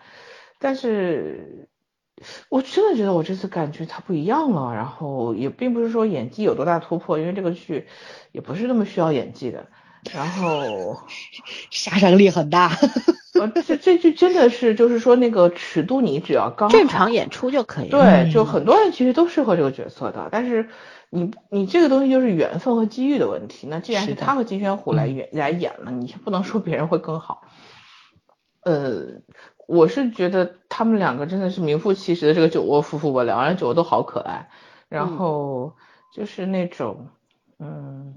[0.58, 1.68] 但是
[2.48, 7.86] 我真的觉得我这次感觉她不一样了，然后也并不是说演技有多大突破，因为这个剧
[8.32, 9.66] 也不是那么需要演技的。
[10.14, 10.96] 然后
[11.70, 12.72] 杀伤力很大，
[13.40, 17.88] 呃，这这剧真的是就是说那个尺度，你只要刚正常演出就可以。
[17.88, 20.68] 对，就很多人其实都适合这个角色的，但是
[21.10, 23.66] 你你这个东西就是缘分和机遇的问题。
[23.68, 27.42] 那既然是他和金宣虎来演来演了，你不能说别人会更好。
[28.62, 29.20] 呃，
[29.66, 34.48] 我是觉得他们两个真的是名副其实的这个酒窝夫妇吧，两个人酒窝都好可爱，
[34.88, 35.74] 然后
[36.14, 37.08] 就是那种
[37.58, 38.16] 嗯。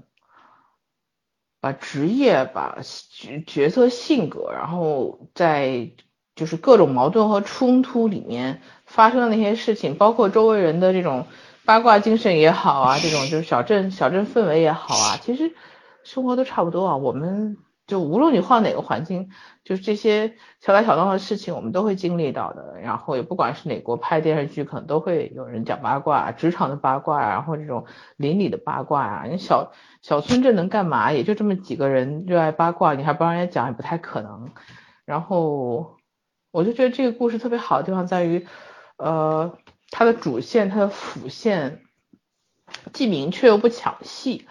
[1.62, 5.92] 把职业、把角角色性格，然后在
[6.34, 11.26] 就是各种矛盾和冲突里面发生的那些事情，包括周围人的这种
[11.64, 15.54] 八卦精神也好啊，这种就是小镇小镇氛围也好啊，其实
[16.02, 17.56] 生活都差不多啊，我们。
[17.86, 19.28] 就无论你换哪个环境，
[19.64, 22.78] 就是这些小打小闹的事情，我们都会经历到的。
[22.80, 27.84] 然后也不管是哪国拍电视剧，可能都会有人讲八卦，职场的八卦，然后这种
[28.16, 29.24] 邻里的八卦啊。
[29.28, 31.12] 你小小村镇能干嘛？
[31.12, 34.50] 也就这么几个人热爱八卦，你还不让人家讲，也不太可能。
[35.04, 35.96] 然后
[36.52, 38.46] 我就觉得这个故事特别好的地方在于，
[38.96, 39.58] 呃，
[39.90, 41.82] 它的主线、它的辅线
[42.92, 44.46] 既明确又不抢戏。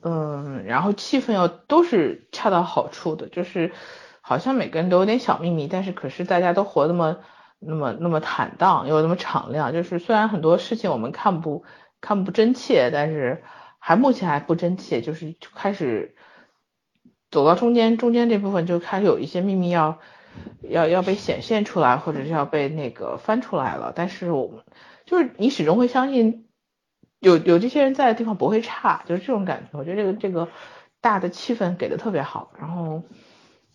[0.00, 3.72] 嗯，然后气氛要都是恰到好处的，就是
[4.20, 7.18] 好像每个人都有点小秘密，但是可是大家都活那么
[7.58, 9.72] 那么那么坦荡，又那么敞亮。
[9.72, 11.64] 就是虽然很多事情我们看不
[12.00, 13.42] 看不真切，但是
[13.80, 16.14] 还目前还不真切，就是就开始
[17.30, 19.98] 走到中间，中间这部分就开始有一些秘密要
[20.62, 23.92] 要要被显现出来，或者是要被那个翻出来了。
[23.96, 24.62] 但是我们
[25.06, 26.44] 就是你始终会相信。
[27.20, 29.78] 有有这些人在的地方不会差，就是这种感觉。
[29.78, 30.48] 我觉得这个这个
[31.00, 33.02] 大的气氛给的特别好，然后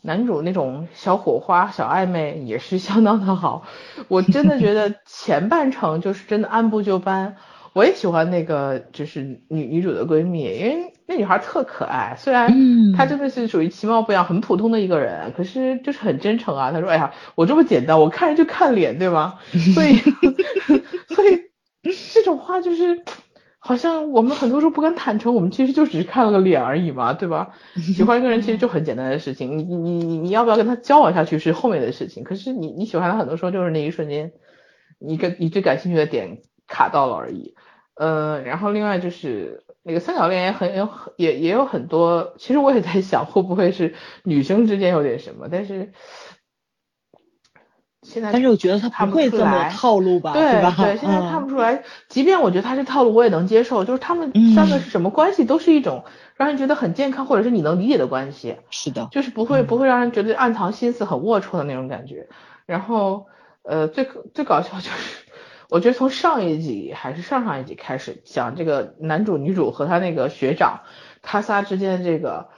[0.01, 3.65] 男主那种小火花、小暧昧也是相当的好。
[4.07, 7.35] 我真的觉得前半程就是真的按部就班。
[7.73, 12.15] 我也喜欢那个就是女女主的闺蜜，因为那女孩特可爱。
[12.19, 16.71] 虽然她真的是属于其貌不扬、很普通的一个人，可是就是很真诚啊。
[16.71, 19.39] 她说：“哎呀，我这么简单，我看人就看脸，对吗？”
[19.73, 19.95] 所以
[21.09, 21.41] 所以
[22.13, 23.03] 这种话就是。
[23.65, 27.51] 好像我们很多时候不敢坦诚，我们其实就只是看了个脸而已嘛，对吧？
[27.77, 34.33] 喜欢一个人其实就很简单的事情，你你你你要不要跟他交往下去是后面的事情，可是你你喜欢他很多时候就是那一瞬间，
[34.99, 37.55] 你跟你最感兴趣的点卡到了而已。
[37.95, 43.95] 呃，然后另外就是那个三角恋也很有也也有很多，其实我也在想会不会是
[44.25, 45.93] 女生之间有点什么，但是。
[48.03, 50.33] 现在，但是我觉得他不会这么套路吧？
[50.33, 50.75] 对吧？
[50.77, 51.83] 对，现在看不出来。
[52.09, 53.85] 即便我觉得他是套路，我也能接受。
[53.85, 56.03] 就是他们三个是什么关系，都是一种
[56.35, 58.57] 让人觉得很健康，或者是你能理解的关系。
[58.69, 62.27] 是的，就是不会不会让人觉得暗藏心思、很龌龊的那种感觉。
[62.65, 63.27] 然后，
[63.63, 65.25] 呃，最最搞笑就是，
[65.69, 70.81] 我觉得从上一集还是上上一集开始讲这个男主、女主和他那个学长，
[71.21, 72.49] 他仨之间的这个。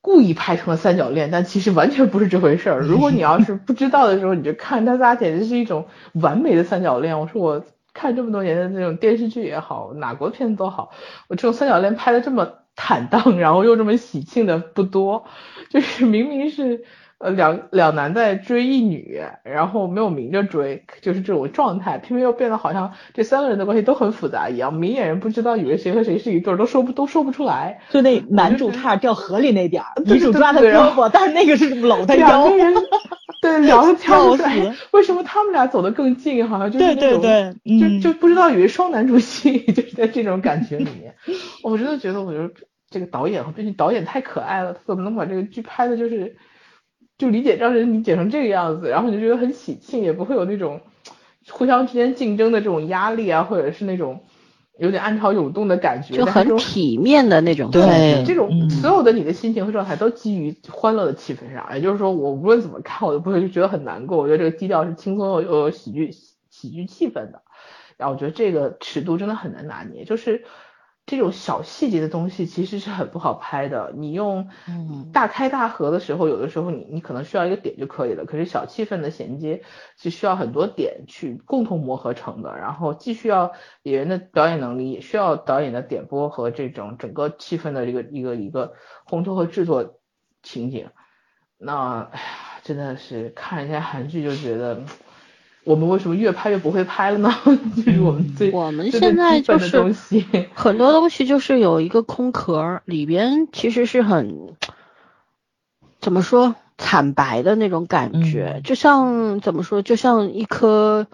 [0.00, 2.80] 故意拍成了三角恋，但其实完全不是这回事儿。
[2.80, 7.18] 如果你要是不知道的时候，你就看他仨，简直是一种完美的三角恋。
[7.20, 10.90] 我说我看这么多年的那种电视剧也好，哪国片子都好，
[11.28, 15.24] 我这种三角恋拍的这么坦荡，然后又这么喜庆的不多，
[15.70, 16.84] 就是明明是。
[17.18, 27.80] 呃，两两男在追一女，然后没有明着追，就是这种状态，偏偏又变得好像这三个人的关系都很复杂一样，明眼人不知道以为谁和谁是一对，都说不都说不出来。
[27.90, 32.48] 就那男主差点掉河里那点儿，女主抓他胳膊，但是那个是搂他腰。
[33.42, 36.48] 对，聊的跳出来，为什么他们俩走得更近？
[36.48, 37.20] 好像就是那种，
[38.00, 41.16] 就就不知道以为双男主戏， 就是在这种感觉里面。
[41.64, 42.48] 我真的觉得，我觉得
[42.90, 46.36] 这个导演，毕竟导演太可爱了，他怎么能把这个剧拍的，就是。
[47.18, 50.80] 就理解让人理解成这个样子，然后你就觉得很喜庆，也不会有那种
[51.50, 54.22] 互相之间竞争的这种压力啊，或者是那种
[54.78, 57.72] 有点暗潮涌动的感觉，就很体面的那种。
[57.72, 64.18] 对，这种所有的你的心情和状态都基于欢乐的气氛上，也就是说，我无论怎么看，我都不会觉得很难过。
[64.18, 66.12] 我觉得这个基调是轻松又有喜剧
[66.50, 67.42] 喜剧气氛的，
[67.96, 70.44] 然后我觉得这个尺度真的很难拿捏，就是。
[71.08, 73.94] 这种小细节的东西其实是很不好拍的。
[73.96, 74.50] 你用
[75.10, 78.26] 大开大合的时候，有的时候你你可能需要一个点就可以了。
[78.26, 79.62] 可是小气氛的衔接
[79.96, 82.54] 是需要很多点去共同磨合成的。
[82.58, 83.52] 然后既需要
[83.84, 88.74] 演员的表演能力，也需要导演的点拨和这种整个气氛的一个一个一个
[89.08, 89.98] 烘托和制作
[90.42, 90.90] 情景。
[91.56, 92.26] 那哎呀，
[92.62, 94.82] 真的是看一下韩剧就觉得。
[95.68, 97.30] 我们为什么越拍越不会拍了呢？
[97.76, 99.94] 就是我们最我们现在就是
[100.54, 104.54] 很多东西就是有一个空壳，里边其实是很
[106.00, 111.06] 怎么说惨白的那种感觉，就像怎么说，就像一颗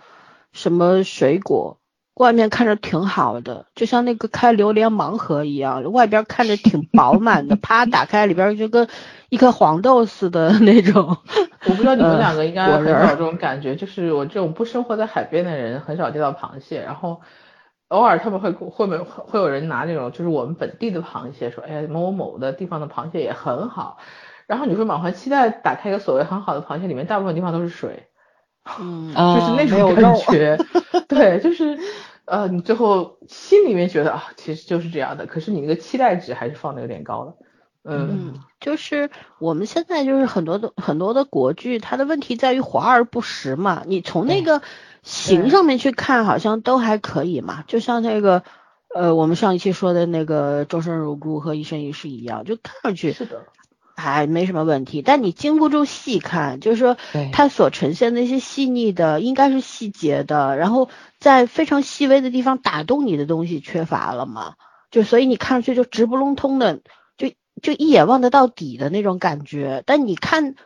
[0.52, 1.78] 什么水果，
[2.14, 8.88] 外面看着挺好的，就像那个开榴莲盲盒一样，外边看着挺饱满的，啪打开里边就跟
[9.30, 11.16] 一颗黄豆似的那种。
[11.66, 17.20] 我不知道你们两个应该很少这种感觉，就是我这种不生活在海边的人很少见到螃蟹，然后
[17.88, 23.98] 偶尔他们会会会会有人拿那种就是我们本地的螃蟹说，哎某某某的地方的螃蟹也很好，
[24.46, 28.06] 然后你会满怀期待打开一个所谓很好的螃蟹，里面大部分地方都是水，
[28.80, 30.58] 嗯，就是那种感觉，
[31.08, 31.78] 对，就是
[32.24, 37.34] 呃你最后心里面觉得啊其实就是这样的，可是你那个期待值还是放的有点高了。
[37.86, 43.82] 嗯，就是我们现在就是很多的很多的国剧，它的问题在于华而不实嘛。
[43.86, 44.62] 你从那个
[45.02, 47.62] 形上面去看，好像都还可以嘛。
[47.66, 48.42] 就像那个
[48.94, 53.42] 呃，我们上一期说的那个《周生如故》和《一生一世》一样，就看上去是的，
[53.96, 55.02] 还没什么问题。
[55.02, 56.96] 但你经不住细看，就是说
[57.32, 60.88] 它所呈现那些细腻的，应该是细节的，然后
[61.18, 64.54] 在非常细微的地方打动你的东西缺乏了嘛。
[64.90, 66.80] 就所以你看上去就直不隆通的。
[67.16, 67.30] 就
[67.62, 70.56] 就一眼望得到底的那种感觉，但你看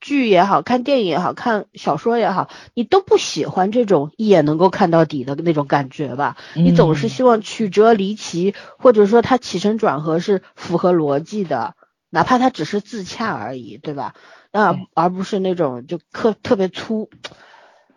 [0.00, 6.36] 剧也好看电影也好看小说也好，你都不喜欢这种一眼能够看到底的那种感觉吧？
[6.54, 11.74] 你总是希望曲折离奇，或者说它起承转合是符合逻辑的，
[12.10, 14.14] 哪怕他只是自洽而已，对吧？
[14.52, 17.10] 啊，而不是那种就特特别粗，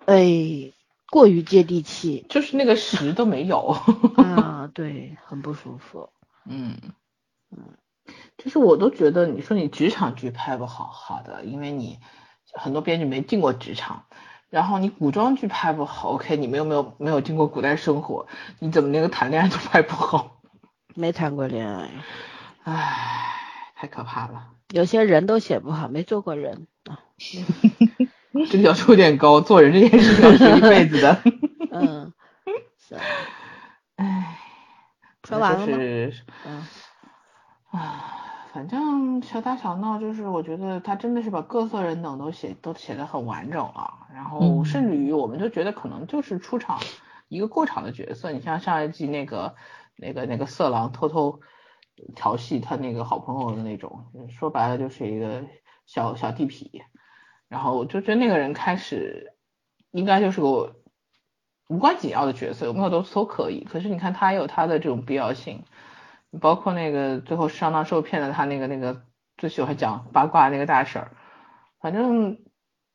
[0.05, 0.71] 哎，
[1.09, 3.77] 过于接地气，就是那个实都没有。
[4.17, 6.09] 啊，对，很不舒服。
[6.45, 6.77] 嗯
[7.51, 7.77] 嗯，
[8.37, 11.99] 其实我都觉得，你说你职场剧拍不好，好的，因为你
[12.53, 14.05] 很多编剧没进过职场。
[14.49, 18.25] 然后你古装剧拍不好，OK，你们又没有没有经过古代生活，
[18.57, 20.41] 你怎么那个谈恋爱都拍不好？
[20.95, 21.91] 没谈过恋爱，
[22.63, 23.38] 唉，
[23.79, 24.47] 太可怕了。
[24.73, 26.99] 有些人都写不好，没做过人啊。
[28.51, 31.23] 这个要求有点高，做人这件事要学一辈子的。
[31.71, 32.11] 嗯，
[32.77, 32.97] 是。
[33.95, 34.37] 唉，
[35.23, 35.77] 说完了吗？
[36.45, 36.67] 嗯。
[37.71, 38.15] 啊。
[38.51, 46.79] 反正小打小闹，就是我觉得他真的是把各色人等都写都写的很完整了，然后甚至于我们就觉得可能就是出场
[47.29, 48.31] 一个过场的角色。
[48.33, 49.55] 你像上一季那个
[49.95, 51.39] 那个那个色狼偷偷
[52.15, 55.43] 调戏他那个好朋友的那种，说白了就是一个
[55.85, 56.81] 小小地痞，
[57.47, 59.33] 然后我就觉得那个人开始
[59.91, 60.75] 应该就是个
[61.67, 63.63] 无关紧要的角色，有没有都都可以。
[63.63, 65.63] 可是你看他有他的这种必要性。
[66.39, 69.01] 包括那个最后上当受骗的他那个那个
[69.35, 71.11] 最喜欢讲八卦那个大婶儿，
[71.79, 72.37] 反正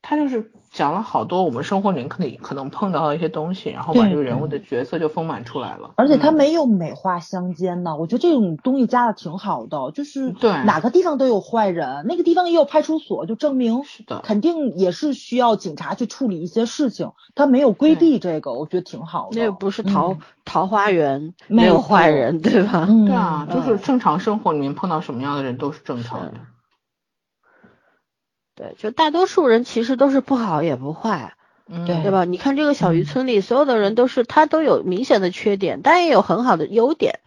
[0.07, 5.93] 他就是讲了好多我们生活里可能可能碰到的一些东西，然后把这个人物的角色就丰满出来了。
[5.97, 17.13] 而且他没有美化乡间呢，我觉得这种东西加的挺好的，就是对哪个地方都有坏人，那个地方也有派出所，就证明是的，肯定也是需要警察去处理一些事情。
[17.35, 19.41] 他没有规避这个，我觉得挺好的。
[19.41, 22.87] 那不是桃桃花源，没有坏人，对吧？
[22.87, 26.35] 对啊，就是正常生活里面碰到什么样的人都是正常的。
[28.55, 31.35] 对，就大多数人其实都是不好也不坏，
[31.87, 32.25] 对对吧？
[32.25, 37.21] 你看这个小渔村里，所有的人都是他都有明显的缺点，但也有很好的优点，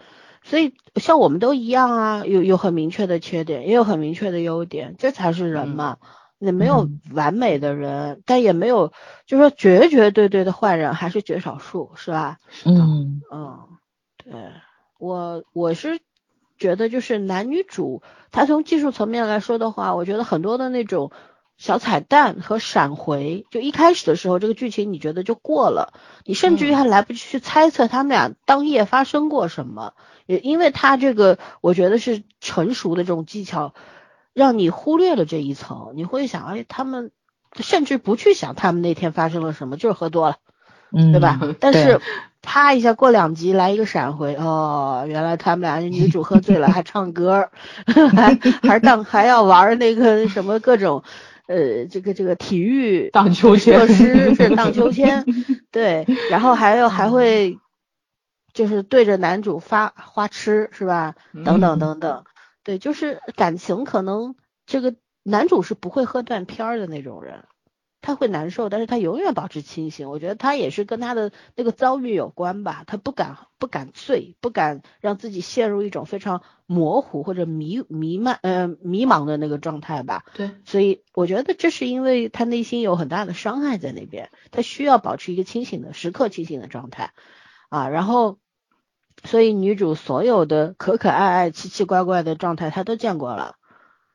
[0.43, 5.97] 所以像我们都一样啊，有有很明确的缺点，也有很明确的优点，这才是人嘛。
[6.39, 8.93] 也没有完美的人，但也没有
[9.25, 12.37] 就是说绝绝对对的坏人，还是绝少数，是吧？
[12.63, 13.59] 嗯嗯，
[14.23, 14.33] 对
[14.99, 15.99] 我我是。
[16.57, 18.01] 觉得就是男女主，
[18.31, 21.11] 他从技术层面来说的话，我觉得很多的那种
[21.57, 25.93] 小彩蛋和闪回，就一开始的时候这个剧情你觉得就过了，
[26.25, 29.93] 你甚至于还来不及去猜测他们俩当夜发生过什么，
[30.25, 33.73] 也因为他这个我觉得是成熟的这种技巧，
[34.33, 37.11] 让你忽略了这一层，你会想，哎，他们
[37.55, 40.37] 甚至不去想他们那天发生了什么，就是喝多了，
[40.91, 41.39] 嗯对吧？
[41.59, 42.01] 但是。
[42.49, 47.49] 啪一下过两集来一个闪回哦，原来他们俩女主喝醉了 还唱歌，
[48.15, 51.03] 还还荡还要玩那个什么各种
[51.47, 55.25] 呃这个这个体育荡秋千设施是荡秋千，
[55.71, 57.57] 对，然后还有还会
[58.53, 61.15] 就是对着男主发花痴是吧？
[61.43, 62.23] 等等等等，
[62.63, 64.35] 对，就是感情可能
[64.65, 67.43] 这个男主是不会喝断片儿的那种人。
[68.07, 70.09] 他会难受，但是他永远保持清醒。
[70.09, 72.85] 我觉得他也是跟他的那个遭遇有关吧。
[72.87, 80.23] 他不敢不敢醉，不敢让自己陷入一种非常模糊或者迷迷漫呃迷茫的那个状态吧。
[80.35, 87.11] 对，所以我觉得这是因为他内心有很大的伤害在那边，他需要保持一个清醒的时刻清醒的状态
[87.67, 87.89] 啊。
[87.89, 88.39] 然后，
[89.25, 93.57] 所以女主所有的可可爱爱、奇奇怪怪的状态，他都见过了。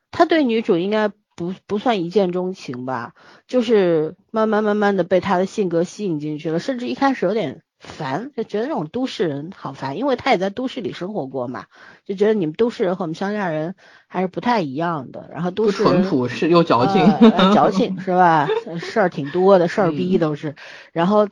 [0.09, 1.11] 他对女主应该。
[1.43, 3.13] 不不算一见钟情吧，
[3.47, 11.65] 就是慢慢慢慢的被他的性格吸引进去了，甚至一开始有点烦，就觉得这种都市人好烦，因为他也在都市里生活过嘛，
[12.05, 13.75] 就觉得你们都市人和我们乡下人
[14.07, 15.29] 还是不太一样的。
[15.33, 17.05] 然后都市淳朴是又矫情，
[17.53, 18.47] 矫情是吧？
[18.79, 20.55] 事儿挺多的，事儿逼都是，
[20.93, 21.27] 然后。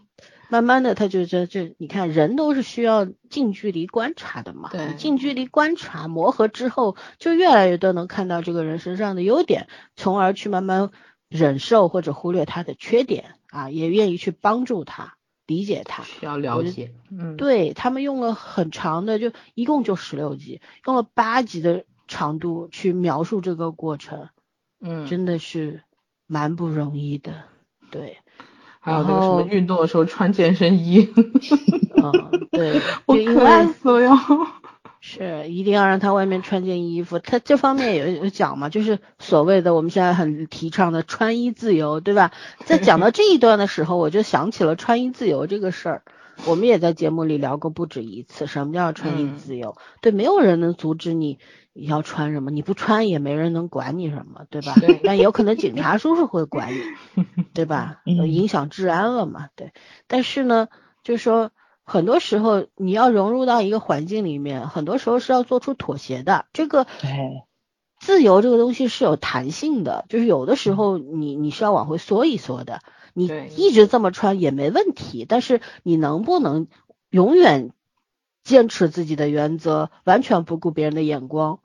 [0.52, 4.68] 慢慢的，他就这这，你看人都是需要近距离观察的嘛。
[4.70, 10.91] 对，近距离观察磨合之后，就越来越多能看到这个人身上的优点，从而去慢慢
[11.30, 15.16] 忍受或者忽略他的缺点啊，也愿意去帮助他，
[15.47, 16.04] 理解他。
[16.04, 24.28] 需要了解，嗯，对他们用了很长的，就一共就十六集，用了八集的长度去描述这个过程，
[24.82, 25.84] 嗯，真的是
[26.28, 27.45] 蛮不容易的，
[27.89, 28.18] 对。
[28.84, 31.08] 还有那个什么运动的时候穿健身衣，
[32.02, 34.18] 嗯，对， 我可爱死了。
[35.04, 37.18] 是，一定要让他外面穿件衣服。
[37.18, 42.32] 他这方面有有讲嘛，就是所谓的我们现在很提倡的穿衣自由，对吧？
[42.66, 46.02] 在讲到这一段的时候，我就想起了穿衣自由这个事儿。
[46.46, 49.76] 我们也在节目里聊过不止一次，什么叫穿衣自由？
[50.02, 51.38] 对，没有人能阻止你。
[51.74, 52.52] 你要穿什么？
[52.52, 54.76] 你不穿也没人能管你什么，对吧？
[55.04, 56.82] 但有可能警察叔叔会管你，
[57.54, 58.02] 对吧？
[58.06, 59.50] 影响治安了嘛？
[59.56, 59.72] 对。
[60.08, 60.68] 但是呢，
[61.04, 61.52] 就是说，
[61.84, 66.46] 很多时候你要融入到一个环境里面，很多时候是要做出妥协的。
[66.54, 67.44] 这个对，
[68.00, 72.82] 自由这个东西是有弹性的，就是有的时候你你是要往回缩一缩的，
[73.14, 76.68] 你一直这么穿也没问题，但是你能不能
[77.10, 77.72] 永远
[78.52, 81.58] 坚持自己的原则，完全不顾别人的眼光，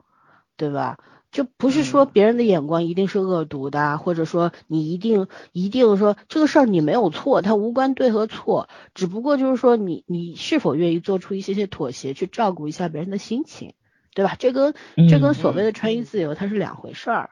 [0.55, 0.97] 对吧？
[1.29, 13.73] 就不是说别人的眼光一定是恶毒的，或者说你一定一定说这个事儿你没有错，它无关对和错，只不过就是说你你是否愿意做出一些些妥协，去照顾一下别人的心情，
[14.15, 14.35] 对吧？
[14.39, 14.73] 这跟
[15.09, 17.29] 这跟所谓的穿衣自由它是两回事儿，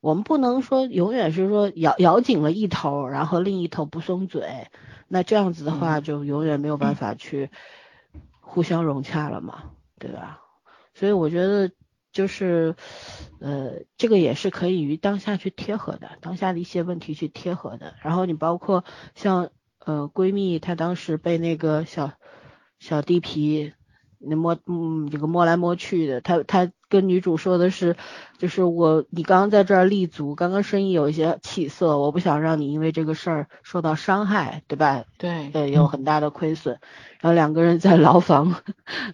[0.00, 4.68] 我们不能说永远是说咬咬紧了一头，然后另一头不松嘴，
[5.06, 7.50] 那这样子的话就永远没有办法去
[8.48, 10.40] 互相融洽了嘛，对吧？
[10.94, 11.70] 所以我觉得。
[12.10, 12.74] 就是，
[13.38, 17.94] 呃，这个也是可以与当下去贴合的，当下的一些问题去贴合的。
[18.02, 18.82] 然后你包括
[19.14, 19.50] 像
[19.84, 22.14] 呃闺蜜，她当时被那个小
[22.80, 23.74] 小地皮。
[24.18, 27.96] 那摸嗯，这个摸来摸去的，她她跟女主说的是，
[28.38, 35.04] 就是我你刚刚在这儿立足，刚刚生意有一些起色，我不想让你因为这个事儿受到伤害，对吧？
[35.18, 36.78] 对，对，有很大的亏损。
[37.20, 38.54] 然后两个人在牢房，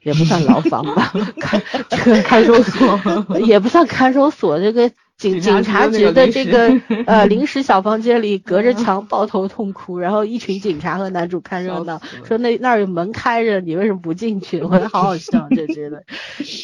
[0.02, 2.98] 也不算牢房吧，看这个看守所，
[3.40, 4.90] 也不算看守所，这个。
[5.32, 6.68] 警警察局的这个
[7.06, 14.60] 呃临时小房间里，隔着墙抱头痛哭，然后一群警察和男主看热闹，说那那儿有门开着，你为什么不进去？
[14.62, 16.04] 我觉得好好笑，就觉得，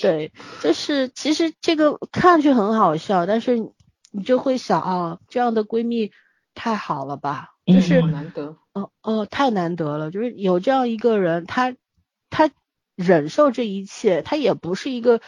[0.02, 0.30] 对，
[0.60, 3.58] 就是其实这个看上去很好笑，但是
[4.12, 6.10] 你就会想啊，这样的闺蜜
[6.54, 11.74] 太好了吧，就是难得，哦哦，太难得了，就是有这样一个人，他
[12.28, 12.50] 他
[12.94, 15.22] 忍受这一切，他也不是一个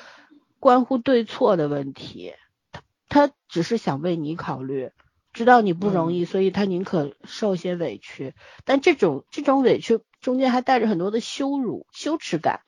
[0.60, 2.34] 关乎对错的问题。
[3.12, 4.90] 他只是想为你考虑，
[5.34, 8.34] 知道你不容易，所以他宁可受些委屈。
[8.64, 12.60] 但这种这种委屈中间还带着很多的羞辱、羞耻感，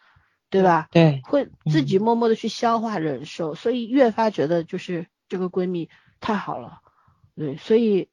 [0.51, 0.89] 对吧？
[0.91, 5.89] 对，会自己默默的去消化、忍受，所以越发觉得就是这个闺蜜
[6.21, 6.81] 太好了。
[7.35, 8.11] 对，所以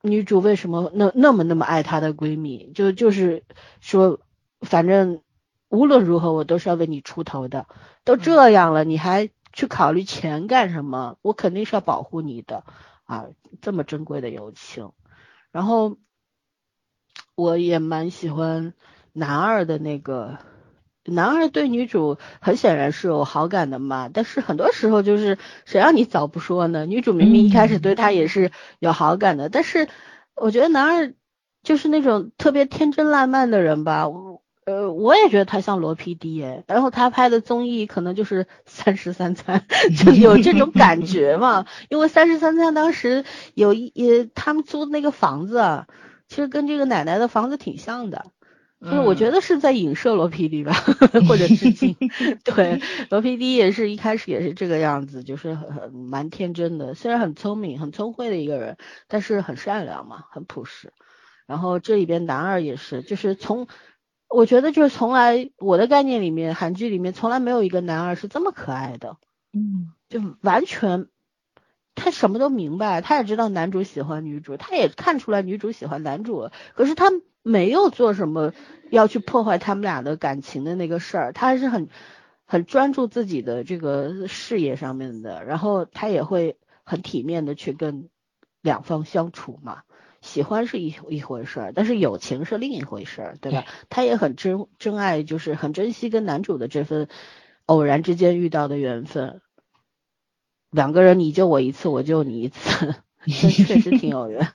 [0.00, 2.70] 女主为什么那那么那么爱她的闺蜜？
[2.72, 3.42] 就就是
[3.80, 4.20] 说，
[4.60, 5.22] 反正
[5.68, 7.66] 无论如何我都是要为你出头的。
[8.04, 9.30] 都这样了，你还？
[9.52, 11.16] 去考虑钱干什么？
[11.22, 12.64] 我肯定是要保护你的
[13.04, 13.26] 啊，
[13.60, 14.92] 这么珍贵的友情。
[15.50, 15.96] 然后
[17.34, 18.74] 我也蛮喜欢
[19.12, 20.38] 男二的那个，
[21.04, 24.10] 男二对女主很显然是有好感的嘛。
[24.12, 26.86] 但是很多时候就是谁让你早不说呢？
[26.86, 29.88] 女主明明一开始对他也是有好感的，但是
[30.34, 31.14] 我觉得男二
[31.62, 34.06] 就是那种特别天真烂漫的人吧。
[34.68, 39.64] 呃，我也觉得他像罗 PD，然后他拍的综艺可能就是《三十三餐》，
[40.04, 41.64] 就有这种感觉嘛。
[41.88, 45.86] 因为《三十三餐》当时有一也他们租的那个房子，
[46.28, 48.26] 其实跟这个奶奶的房子挺像的，
[48.82, 50.74] 就是我觉得是在影射罗 PD 吧，
[51.26, 51.96] 或者致敬。
[52.44, 60.92] 对，罗 PD 也是一开始也是这个样子，就是很很蛮天真的，虽然很聪明、很聪慧的一个人，但是很善良嘛，很朴实。
[61.46, 63.66] 然后这里边男二也是，就是从。
[64.28, 69.16] 我觉得就是从来我的概念里面，韩剧里面从来没有一个男二是这么可爱的，
[69.52, 71.06] 嗯，就完全
[71.94, 77.10] 他什么都明白，他也知道男主喜欢女主，他也看出来女主喜欢男主，可是他
[77.42, 78.52] 没有做什么
[78.90, 81.88] 要去破坏他们俩的感情的那个事儿，他还是很
[82.44, 88.10] 很专注自己的这个事业上面的，然后他也会很体面的去跟
[88.60, 89.82] 两方相处嘛。
[90.28, 93.64] 喜欢是一一回事儿，但是友情是另一回事儿，对吧？
[93.88, 97.08] 他也很珍珍爱，就是很珍惜跟男主的这份
[97.64, 99.40] 偶然之间遇到的缘分。
[100.70, 102.94] 两个人你救我一次，我救你一次，
[103.26, 104.52] 确实挺有缘。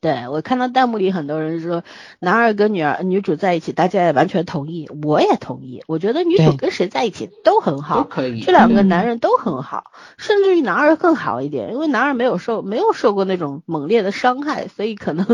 [0.00, 1.82] 对我看到弹幕里很多人说
[2.20, 5.82] 男二跟女二女主在一起，大家也完全同意，我也同意。
[5.86, 8.40] 我觉得女主跟谁在一起都很好，可以。
[8.40, 15.26] 这两个男人都很好，甚至于男二更好一点，因为男二没有受没有受过那种猛烈的伤害，所以可能，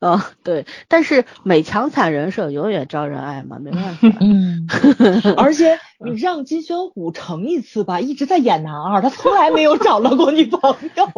[0.00, 0.66] 嗯， 对。
[0.88, 4.08] 但是美强惨人设永远招人爱嘛，没办法。
[4.20, 4.66] 嗯，
[5.36, 10.60] 而且你让金宣虎成一次吧，一直在演男二，他从来没有找到过女朋
[10.96, 11.06] 友，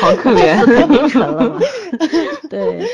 [0.00, 1.08] 好可怜。
[1.08, 1.60] 成了嘛？
[2.48, 2.86] 对，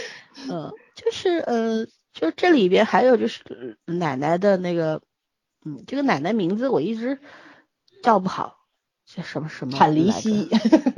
[0.51, 5.03] 嗯，就是呃，就这里边还有就是奶奶的那个，
[5.65, 7.19] 嗯，这个奶奶名字我一直
[8.03, 8.57] 叫不好，
[9.07, 9.77] 叫什么什么？
[9.79, 10.49] 坎离西，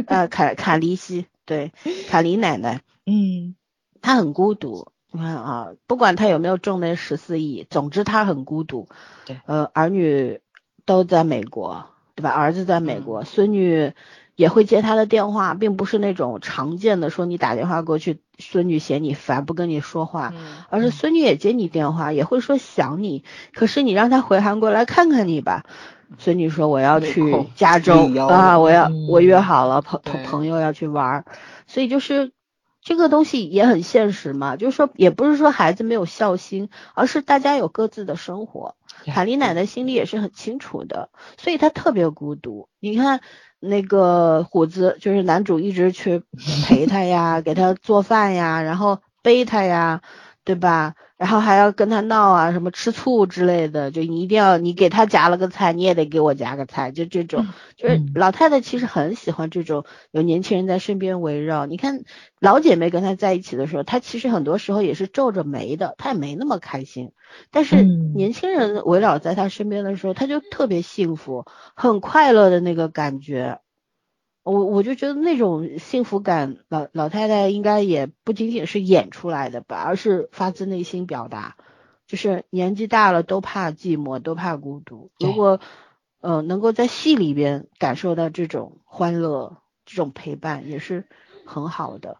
[0.06, 1.72] 呃，坎坎离西，对，
[2.08, 3.56] 坎离奶奶，嗯，
[4.00, 8.88] 她很孤独，你看啊，不管他有没有中那十四亿，总之他很孤独，
[9.26, 10.40] 对，呃，儿女
[10.84, 12.30] 都在美国，对吧？
[12.30, 13.92] 儿子在美国，孙女。
[14.36, 20.32] 也会接他的电话，并不是那种常见的说你打电话过去，孙女嫌你烦不跟你说话，
[20.70, 25.64] 而是孙女也接你电话，也会说想你，可是你让他回韩国来看看你吧，
[26.16, 27.20] 孙女说我要去
[27.54, 31.24] 加州啊，我要嗯我约好了朋对朋朋友要去玩儿，
[31.66, 32.32] 所以就是
[32.82, 38.74] 这个东西也很现实嘛，就是说也不是说孩子没有孝心，而是大家有各自的生活。
[39.04, 42.68] 对海丽奶奶心里也是很清楚的，所以她特别孤独。
[42.80, 43.20] 你看
[43.58, 46.22] 那个虎子，就是男主一直去
[46.66, 50.02] 陪她呀，给她做饭呀，然后背她呀，
[50.44, 50.94] 对吧？
[51.20, 57.44] 然后还要跟他闹啊，什么吃醋之类的，就你一定要你给他夹了个菜，你也得给我夹个菜，就这种。
[57.76, 61.66] 就是嗯老太太其实很喜欢这种有年轻人在身边围绕。
[61.66, 62.04] 你看
[62.40, 67.12] 老姐妹跟她在一起的时候，她其实很多时候也是皱着眉的，她也没那么开心。
[67.50, 71.44] 但是嗯年轻人围绕在她身边的时候，她就特别幸福，
[71.76, 73.60] 很快乐的那个感觉。
[74.42, 81.56] 我我就觉得那种幸福感，老老太太应该也不仅仅是演出来的吧，而是发自内心表达。
[82.06, 85.12] 就是年纪大了都怕寂寞，都怕孤独。
[85.20, 85.60] 如果
[86.20, 91.06] 呃能够在戏里边感受到这种欢乐、这种陪伴，也是
[91.44, 92.16] 很好的。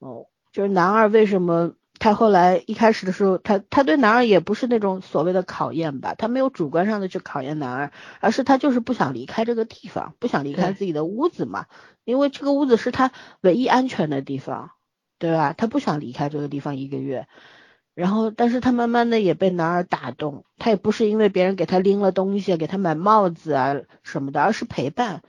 [0.00, 11.66] 哦，就是男二为什么他后来一开始的时候，他他对男二也不是那种所谓的考验吧，他没有主观上的去考验男二，而是他就是不想离开这个地方，不想离开自己的屋子嘛，
[12.04, 14.70] 因为这个屋子是他唯一安全的地方，
[15.18, 15.52] 对吧？
[15.52, 17.26] 他不想离开这个地方一个月。
[17.94, 23.74] 然后，但是他慢慢的也被男二打动，他也不是因为别人给他拎了东西，给他买帽子啊
[24.04, 25.22] 什么的，而是陪伴。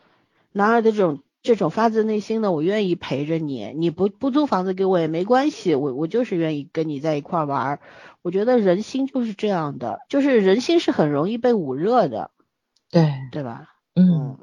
[0.52, 7.80] 男二的这种这种发自内心的，我愿意陪着你，你不不租房子给我也没关系，我我就是愿意跟你在一块儿玩儿。
[8.22, 12.32] 我觉得人心就是这样的，就是人心是很容易被捂热的，
[12.92, 13.70] 对，对吧？
[13.96, 14.38] 嗯，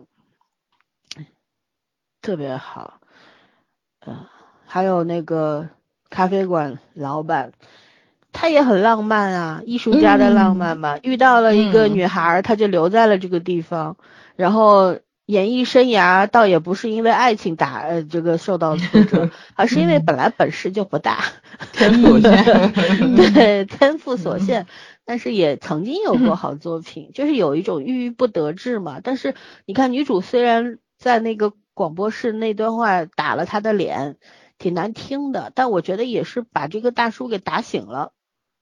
[2.23, 3.01] 特别好。
[4.07, 4.25] 嗯、
[4.65, 5.69] 还有那个
[6.09, 7.53] 咖啡馆老板，
[8.33, 10.99] 他也很浪漫啊，艺术家的浪漫嘛。
[11.03, 13.97] 遇到了一个嗯女孩儿，他就留在了这个地方，
[14.37, 21.25] 然后演艺生涯倒也不是因为爱情打呃这个受到挫折， 而是因为嗯本来本事就不大，
[21.73, 22.19] 天赋。
[22.23, 24.67] 对，天赋所限，
[25.05, 29.01] 但是也曾经有过好作品，就是有一种郁郁不得志嘛。
[29.03, 34.17] 但是你看，女主虽然在那个广播室那段话打了他的脸，
[34.59, 38.13] 挺难听的，但我觉得也是把这个大叔给打醒了。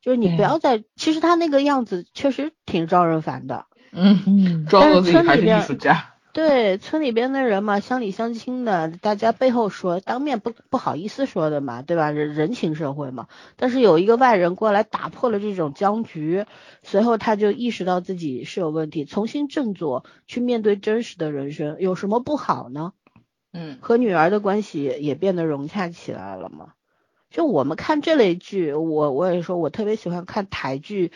[0.01, 3.67] 就是你不要再，其实他那个样子确实挺招人烦的。
[3.93, 6.14] 嗯，嗯，装作自己还是艺术家。
[6.35, 12.11] 对，村里边的人嘛，乡里乡亲的，大家背后说，当面不不好意思说的嘛，对吧？
[12.11, 13.29] 人人情社会嘛。
[13.55, 16.45] 但是有一个外人过来打破了这种僵局，
[16.83, 22.93] 随后他就意识到自己是有问题，重新振作，去面对真实的人生，有什么不好呢？
[23.53, 26.73] 嗯和女儿的关系也变得融洽起来了嘛。
[27.31, 31.13] 就我们看这类剧，我我也说，我特别喜欢看台剧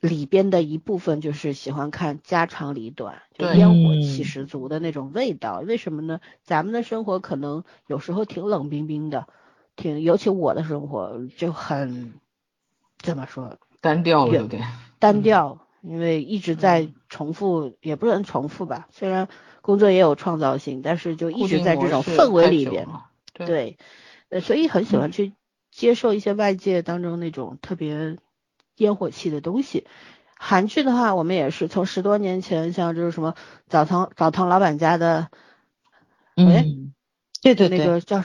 [0.00, 5.58] 里边的一部分，就是喜欢看家长里短，就烟火气嗯十足的那种味道。
[5.58, 6.20] 为什么呢？
[6.42, 9.26] 咱们的生活可能有时候挺冷冰冰的，
[9.74, 12.14] 挺尤其我的生活就很
[12.98, 14.64] 怎么说单调了远有点。
[15.00, 18.88] 单调，因为一直在重复，也不能重复吧。
[18.92, 19.28] 虽然
[19.62, 22.86] 工作也有创造性，但是就一直在这种氛围里边。
[23.32, 23.78] 对，对，
[24.28, 25.32] 呃，所以很喜欢去
[25.70, 28.16] 接受一些外界当中那种特别
[28.78, 29.86] 烟火气的东西。
[30.40, 33.34] 韩剧的话，我们也是从十多年前，像就是什么
[33.68, 35.28] 澡堂澡堂老板家的
[36.36, 36.94] 哎嗯，
[37.42, 38.22] 对对对，那个叫，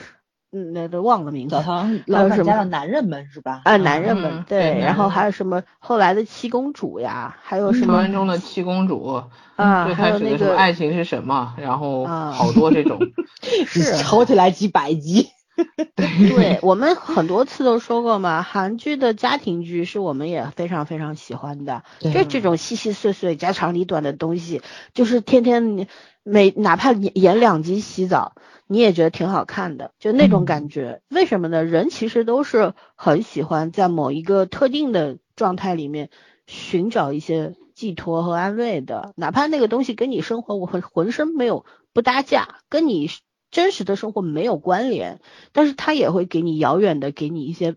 [0.52, 1.62] 嗯，那都忘了名字澡。
[1.62, 3.62] 堂老板家的男人们是吧？
[3.64, 9.24] 啊，男人们嗯对，对然后还有什么后来的七公主呀，还有什么传么闻中的七公主，
[9.56, 13.00] 啊，最还有那开始的什么个爱情是什么，然后啊好多这种。
[13.66, 15.30] 是抄起来几百集。
[15.96, 24.62] 对我们很多次都说过嘛，韩剧的家庭剧是我们也非常非常喜欢的，对就这种细细碎碎、家长里短的东西，
[24.94, 25.88] 就是天天你
[26.22, 28.34] 每哪怕演演两集洗澡，
[28.66, 31.02] 你也觉得挺好看的，就那种嗯感觉。
[31.08, 31.64] 为什么呢？
[31.64, 36.10] 人其实都是很喜欢在某一个特定的状态里面
[36.46, 43.08] 寻找一些寄托和安慰的，哪怕那个东西跟你生活我浑浑身没有不搭架，跟你
[43.54, 45.20] 真实的生活没有关联。
[45.52, 47.76] 但是他也会给你遥远的给你一些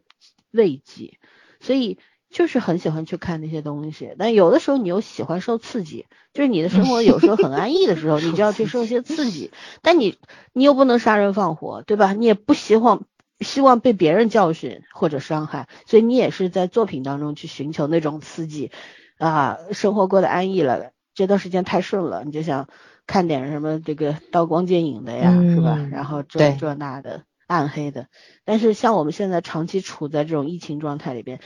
[0.52, 1.20] 慰藉，
[1.62, 2.00] 所以
[2.32, 4.16] 就是很喜欢去看那些东西。
[4.18, 9.52] 但有的时候你又喜欢受刺激，就是你的生活有时候很安逸的时候，你就要去受一些刺激，
[9.84, 10.18] 但你
[10.52, 12.14] 你又不能杀人放火，对吧？
[12.14, 13.06] 你也不希望
[13.40, 18.72] 希望被别人教训或者伤害，所以你也是在作品当中去寻求那种刺激
[19.20, 22.68] 啊，生活过得安逸了，这段时间太顺了，你就想。
[23.08, 25.76] 看点什么这个刀光剑影的呀，是吧？
[25.78, 28.08] 嗯然后这这那的暗黑的，
[28.44, 31.40] 但是像我们现在长期处在这种疫情状态里边，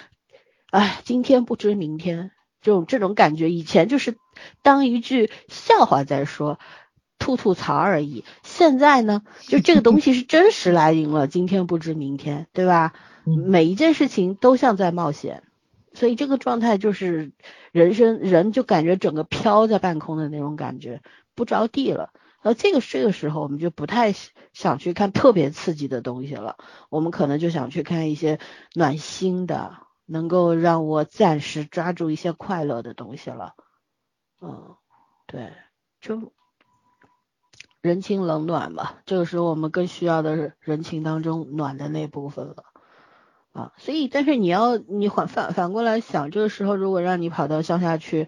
[0.71, 2.31] 哎，今天不知明天，
[2.61, 4.17] 这种这种感觉，以前就是
[4.63, 6.57] 当一句笑话在说，
[7.19, 8.25] 吐吐槽而已。
[8.43, 12.93] 现在呢，就这个东西是真实来临了，今天不知明天，对吧？
[13.23, 15.43] 每一件事情都像在冒险，
[15.93, 17.33] 所以这个状态就是
[17.71, 21.01] 人生人就感觉整个飘在半空的那种感觉，
[21.35, 22.11] 不着地了。
[22.43, 24.13] 那这个这个时候，我们就不太
[24.51, 26.57] 想去看特别刺激的东西了，
[26.89, 28.39] 我们可能就想去看一些
[28.73, 29.77] 暖心的，
[30.07, 33.53] 能够让我暂时抓住一些快乐的东西了。
[34.41, 34.75] 嗯，
[35.27, 35.53] 对，
[35.99, 36.33] 就
[37.81, 42.70] 人情冷暖吧，这个时候我们更需要的是人情当中暖的那部分了。
[43.51, 48.27] 啊，所以但是你要你反反反过来想，这个时候如果让你跑到乡下去。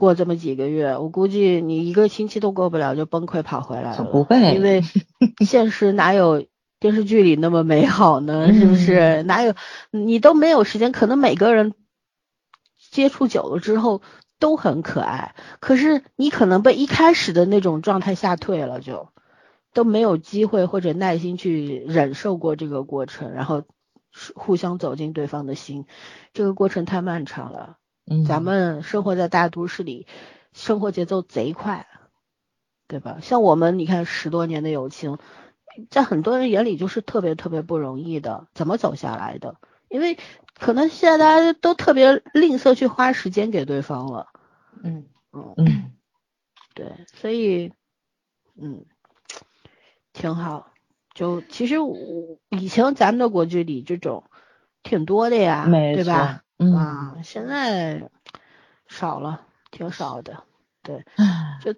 [0.00, 4.04] 过这么几个月，我估计你一个星期都过不了就崩溃跑回来了。
[4.04, 4.80] 不会，因为
[5.44, 6.46] 现实哪有
[6.78, 8.52] 电视剧里那么美好呢？
[8.54, 9.24] 是不是？
[9.24, 9.54] 哪有
[9.90, 10.92] 你都没有时间？
[10.92, 11.74] 可能每个人
[12.92, 14.00] 接触久了之后
[14.38, 19.08] 都很可爱，可是你可能被一开始的那种状态吓退了，就
[19.74, 23.64] 都没有机会或者耐心去忍受过这个过程，然后
[24.34, 25.86] 互相走进对方的心，
[26.32, 27.78] 这个过程太漫长了。
[28.26, 30.06] 咱们生活在大都市里，
[30.52, 31.86] 生活节奏贼快，
[32.86, 33.18] 对吧？
[33.20, 35.18] 像我们，你看十多年的友情，
[35.90, 39.56] 在很多人眼里就是特别特别不容易的，怎么走下来的？
[39.88, 40.18] 因为
[40.54, 44.28] 可能现在大家都特别吝啬去花时间给对方了。
[44.82, 45.92] 嗯嗯嗯，
[46.74, 47.72] 对，所以
[48.56, 48.86] 嗯
[50.14, 50.72] 挺好。
[51.18, 54.22] 就其实我以前咱们的国剧里这种
[54.84, 56.44] 挺多的呀，对吧？
[56.58, 58.08] 啊，现在
[58.86, 60.44] 少了，挺少的。
[60.80, 61.04] 对，
[61.60, 61.74] 就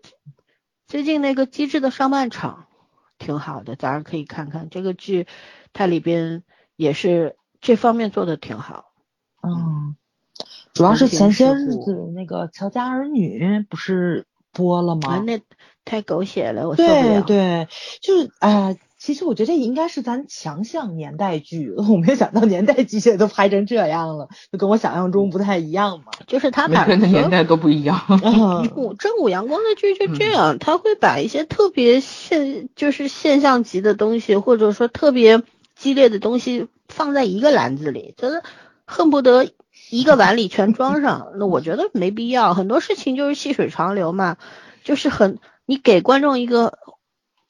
[0.87, 2.67] 最近那个机智的上半场
[3.17, 5.27] 挺好的，咱可以看看这个剧，
[5.73, 6.43] 它里边
[6.77, 8.93] 也是这方面做的挺好。
[9.43, 9.97] 嗯，
[10.75, 15.19] 主要是前些日子那个《乔家儿女》不是播了吗？
[15.21, 15.41] 那
[15.87, 17.23] 太狗血了，我受不了。
[17.23, 17.69] 对对，
[18.03, 18.79] 就是哎。
[19.01, 26.13] 其实我觉得这应该是咱强项年代剧， 我没有想到年代剧现在都拍成这样了，就跟我想象中不太一样嘛。
[26.27, 27.99] 就是他把每个年代都不一样。
[28.77, 35.43] 五正午阳光的剧就这样，他会把一些特别现就是现象级的东西，或者说特别
[35.75, 38.43] 激烈的东西放在一个篮子里，就是
[38.85, 39.49] 恨不得
[39.89, 41.33] 一个碗里全装上。
[41.37, 44.37] 那我觉得没必要，很多事情就是细水长流嘛，
[44.85, 46.79] 就是很你给观众一个。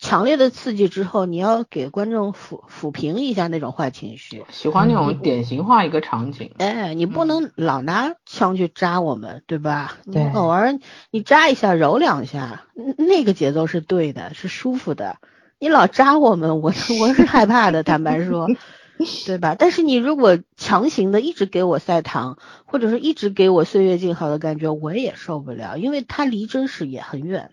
[0.01, 4.42] 强烈的刺激之后，你要给观众抚抚平一下那种坏情绪。
[4.48, 6.53] 喜欢那种典型化一个场景。
[6.57, 9.98] 哎，你不能老拿枪去扎我们，对吧？
[10.11, 10.26] 对。
[10.32, 10.78] 偶尔
[11.11, 12.64] 你扎一下，揉两下，
[12.96, 15.18] 那个节奏是对的，是舒服的。
[15.59, 18.48] 你老扎我们，我我是害怕的，坦白说，
[19.26, 19.55] 对吧？
[19.59, 27.51] 但是你如果强行的一直给我塞糖，或者是一直给我岁月静好的感觉，我也受不了，因为它离真实也很远。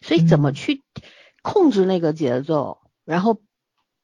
[0.00, 0.82] 所以怎么去？
[1.42, 3.40] 控制那个节奏，然后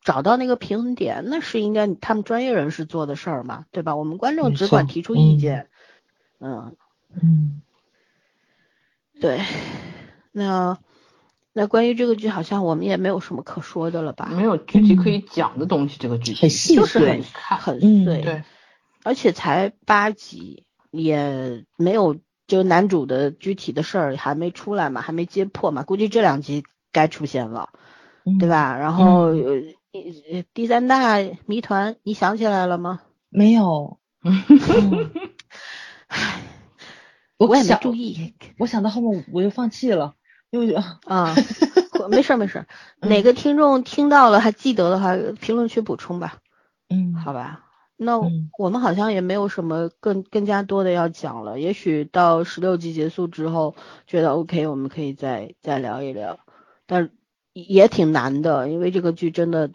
[0.03, 3.97] 找到那个平衡点，那是应该他们专业人士做的事儿嘛，对吧？
[3.97, 5.68] 我们观众只管提出意见。
[6.39, 6.76] 嗯
[7.12, 7.62] 嗯，
[9.20, 9.41] 对。
[10.32, 10.78] 那
[11.53, 14.26] 那关于这个剧，好像我们也没有什么可说的了吧？
[14.26, 18.20] 没有具体可以讲的东西，这个剧很细碎，很碎。
[18.22, 18.45] 对，
[19.03, 26.64] 而且才八集，也没有就男主的具体的事儿还没出来嘛，还没揭破嘛，估计这两集。
[26.97, 27.69] 该出现了，
[28.41, 28.79] 对吧？
[28.79, 29.33] 然后
[30.55, 33.03] 第三大谜团，你想起来了吗？
[33.29, 33.99] 没有。
[36.09, 36.41] 唉，
[37.37, 38.35] 我也没注意。
[38.59, 40.15] 我想到后面我就放弃了，
[40.49, 40.75] 因为
[41.05, 41.35] 啊，
[42.09, 42.65] 没事没事。
[43.01, 46.39] 哪个听众听到了还记得的话，评论区补充吧。
[46.89, 47.65] 嗯，好吧。
[47.99, 48.19] 那
[48.59, 51.61] 我们好像也没有什么更更加多的要讲了。
[51.61, 53.75] 也许到十六集结束之后，
[54.07, 56.39] 觉得 OK，我们可以再再聊一聊。
[56.87, 57.11] 但
[57.53, 59.70] 也挺难的，因为这个剧真的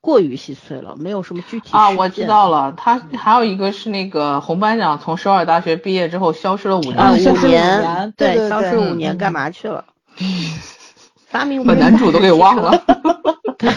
[0.00, 1.90] 过于细碎了，没有什么具体啊。
[1.90, 6.96] 我知道了，他还有一个是那个红班长从首尔大学毕业之后消失了五年，
[7.32, 9.86] 五年，对，消失五年干嘛去了？
[11.26, 12.84] 发明把男主都给 忘了。
[13.58, 13.70] 对，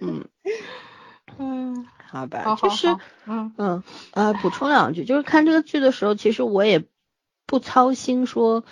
[0.00, 0.24] 嗯
[1.38, 2.96] 嗯，好吧，就是
[3.26, 3.82] 嗯嗯
[4.12, 6.84] 呃，补充两句，就是看这个剧的时候，其实我也
[7.46, 8.64] 不操心说。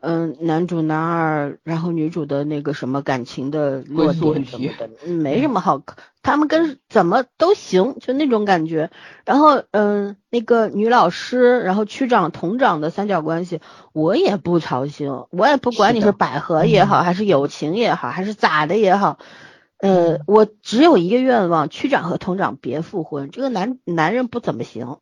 [0.00, 5.82] 嗯，男主男二，然后女主的那个什么感情的落点什么的，没什么好，
[6.22, 8.90] 他们跟怎么都行，就那种感觉。
[9.26, 13.60] 然后嗯，那个女老师，然后区长同长的三角关系，
[13.92, 19.18] 我也不操心，我也不管你是百合也好，还是友情也好，还是咋的也好，
[19.78, 24.98] 呃，我只有一个愿望，区长和同长别复婚，这个男男人不怎么行。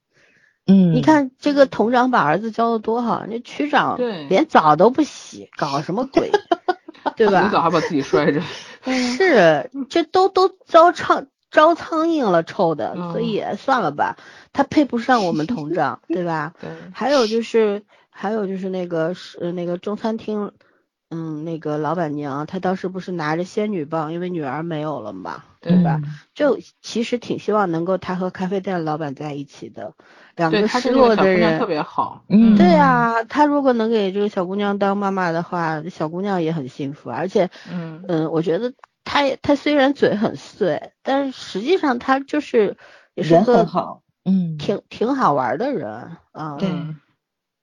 [0.69, 3.97] 嗯，你看这个同长把儿子教的多好，那区长
[4.29, 6.31] 连澡都不洗，搞什么鬼，
[7.17, 7.45] 对吧？
[7.45, 8.43] 洗澡还把自己摔着。
[8.85, 14.17] 是，这都都招苍招苍蝇了，臭的，所以算了吧，
[14.53, 16.53] 他配不上我们同长，对吧？
[16.61, 16.71] 对。
[16.93, 20.53] 还有就是，还有就是那个是那个中餐厅，
[21.11, 26.01] 嗯，那个老板娘，她当时不是拿着仙女棒，因为女儿没有了嘛，对吧？
[26.35, 29.95] 就其实挺希望能够她和咖啡店老板在一起的，
[30.39, 32.25] 两个失落的人特别好。
[32.29, 38.73] 嗯，对啊，他如果能给这个小姑娘当妈妈的话，小姑娘也很幸福，而且，嗯嗯，我觉得。
[39.11, 42.77] 他他虽然嘴很碎，但是实际上他就是
[43.15, 46.59] 也是个好，嗯，挺挺好玩的人啊。
[46.59, 46.69] 对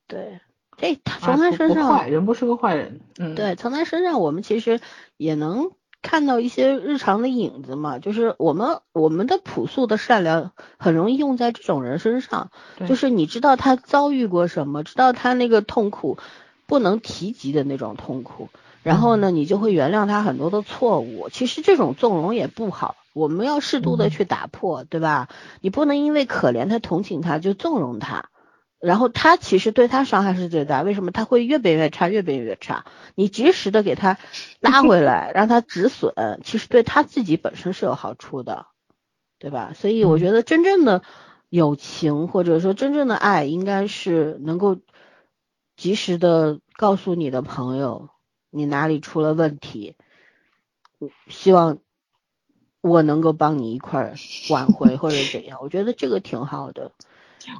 [0.08, 0.40] 对，
[0.76, 3.00] 这从他身上，人不是个坏人。
[3.20, 4.82] 嗯，对，从他身上我们其实
[5.18, 5.70] 也能
[6.06, 12.52] 看到一些日常的影子嘛，就是我们我们的朴素的善良很容易用在这种人身上，
[12.88, 16.20] 就是你知道他遭遇过什么，知道他那个痛苦
[16.68, 18.50] 不能提及的那种痛苦。
[18.84, 21.30] 然后呢，你就会原谅他很多的错误。
[21.30, 25.28] 其实这种纵容也不好，我们要适度的去打破，对吧？
[25.60, 28.30] 你不能因为可怜他、同情他就纵容他，
[28.80, 30.82] 然后他其实对他伤害是最大。
[30.82, 32.86] 为什么他会越变越差，越变越差？
[33.16, 34.18] 你及时的给他
[34.60, 36.14] 拉回来，让他止损，
[36.44, 38.68] 其实对他自己本身是有好处的，
[39.40, 39.74] 对吧？
[39.74, 41.02] 所以我觉得真正的
[41.50, 44.78] 友情或者说真正的爱，应该是能够
[45.76, 48.10] 及时的告诉你的朋友。
[48.50, 49.98] 你哪里出了问题？
[51.28, 51.80] 希望
[52.80, 54.16] 我能够帮你一块
[54.50, 55.60] 挽回或者怎样？
[55.62, 56.94] 我觉得这个挺好的。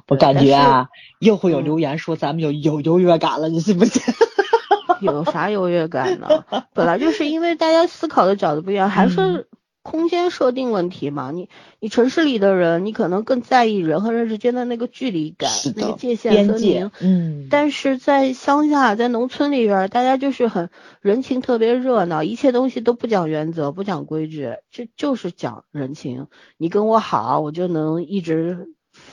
[0.08, 4.02] 我感觉啊，又会有留言说咱们有有优越感了，你信不信？
[5.00, 6.44] 有啥优越感呢？
[6.72, 9.48] 本来就是因为大家思考的角度不一样，还是。
[9.88, 16.90] 空间设定问题嘛，你你城市里的人，你可能更在意人和人之间的那个距离感，那个界限分明。
[17.00, 20.70] 嗯，但是在乡下，在农村里边，大家就是很
[21.00, 26.26] 人情特别热闹，一切东西都不讲原则，不讲规矩，这就是讲人情。
[26.56, 28.66] 你跟我好，我就能一直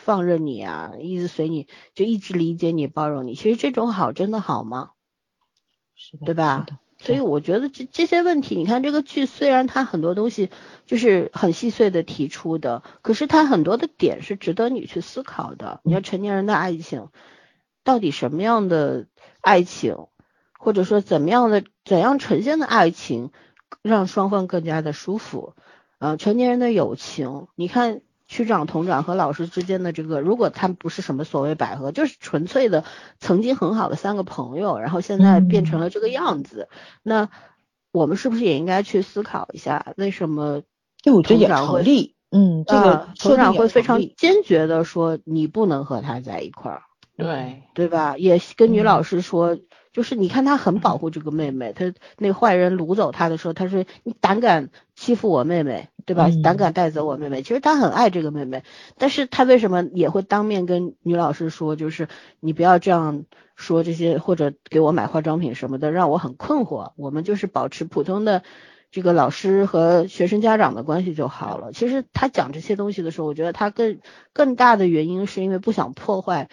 [0.04, 3.36] 放任你啊，一直随你，就一直理解你、包容你。
[3.36, 4.92] 其实这种好真的好吗？
[5.96, 6.66] 是的，对吧？
[7.00, 10.50] 所以我觉得这这些问题，你看这个剧虽然它很多东西
[10.86, 15.82] 就是很细碎的提出的，可是它很多的点是值得你去思考的。
[15.84, 17.10] 你说成年人的爱情，
[17.84, 19.08] 到底什么样的
[19.42, 20.08] 爱情，
[20.60, 23.32] 或者说怎么样的怎样呈现的爱情，
[23.82, 25.56] 让双方更加的舒服？
[26.00, 28.02] 呃，成年人的友情，你看。
[28.28, 32.84] 区长、同长和老师之间的这个，如果他们不是什么所谓百合，就是纯粹的
[33.20, 36.70] 曾经很好的三个朋友，然后现在变成了这个样子，
[37.04, 37.30] 那
[37.92, 40.62] 我们是不是也应该去思考一下，为什么？
[41.04, 42.16] 对，我觉得也成立。
[42.32, 46.84] 嗯，这个同长会非常坚决的说，你不能和他在一块儿。
[47.18, 48.18] 对，对吧？
[48.18, 49.58] 也跟女老师说。
[49.94, 56.30] 就是你看他很保护这个妹妹，他那坏人掳走他的时候，他说你胆敢欺负我妹妹，对吧？
[56.42, 57.44] 胆敢带走我妹妹。
[57.44, 58.64] 其实他很爱这个妹妹，
[58.98, 62.08] 但是他为什么也会当面跟女老师说，就是
[62.40, 63.26] 你不要这样
[63.56, 66.94] 说这些，或者给我买化妆品什么的，让我很困惑。
[66.96, 68.42] 我们就是保持普通的
[68.90, 71.72] 这个老师和学生家长的关系就好了。
[71.72, 74.00] 其实他讲这些东西的时候，我觉得他更
[74.34, 76.50] 更大的原因是因为不想破坏。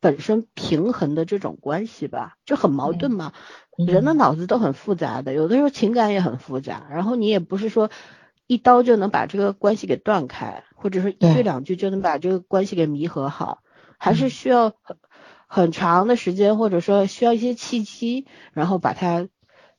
[0.00, 3.32] 本身平衡的这种关系吧，就很矛盾嘛。
[3.76, 6.86] 人的脑子都很复杂的，有的时候情感也很复杂。
[6.90, 7.90] 然后你也不是说
[8.46, 13.62] 一刀就能把这个关系给断开，或者说一句两句就能把这个关系给弥合好，
[13.98, 14.96] 还是需要很
[15.46, 19.28] 很长的时间，或者说需要一些契机，然后把它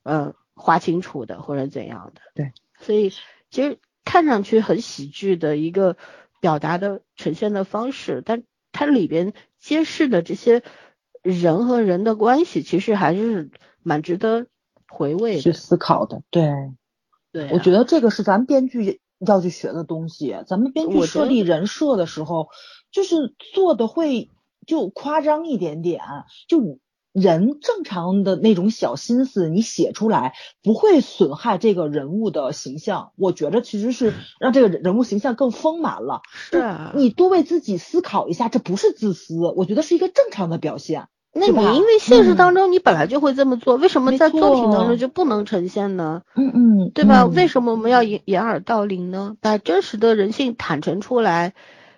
[0.04, 2.22] 嗯划清楚的，或者怎样的。
[2.36, 3.12] 对，所以
[3.50, 5.98] 其实看上去很喜剧的一个
[6.40, 9.34] 表达的呈现的方式，但它里边。
[9.60, 10.64] 揭示的这些
[11.22, 13.52] 人和人的关系，其实还是
[13.84, 14.48] 蛮值得
[14.88, 16.22] 回味去思考的。
[16.30, 16.52] 对，
[17.32, 20.36] 对，我觉得这个是咱们编剧要去学的东西。
[20.48, 22.50] 咱们编剧设立人设的时候，
[22.92, 24.30] 就是做的会
[24.66, 26.02] 就夸张一点点，
[26.48, 26.80] 就。
[27.20, 33.12] 人正常的那种小心思，你写出来不会损害这个人物的形象。
[33.18, 36.22] 我觉得其实是让这个人物形象更丰满了。
[36.32, 41.08] 是啊，你多为自己思考一下，这不是自私，我觉得是一个正常的表现。
[41.34, 46.22] 那你因为现实当中你本来就会这么做，为什么在作品当中就不能呈现呢？
[46.36, 47.26] 嗯嗯，对吧？
[47.26, 49.36] 为什么我们要掩掩耳盗铃呢？
[49.42, 51.54] 把真实的人性坦诚出来，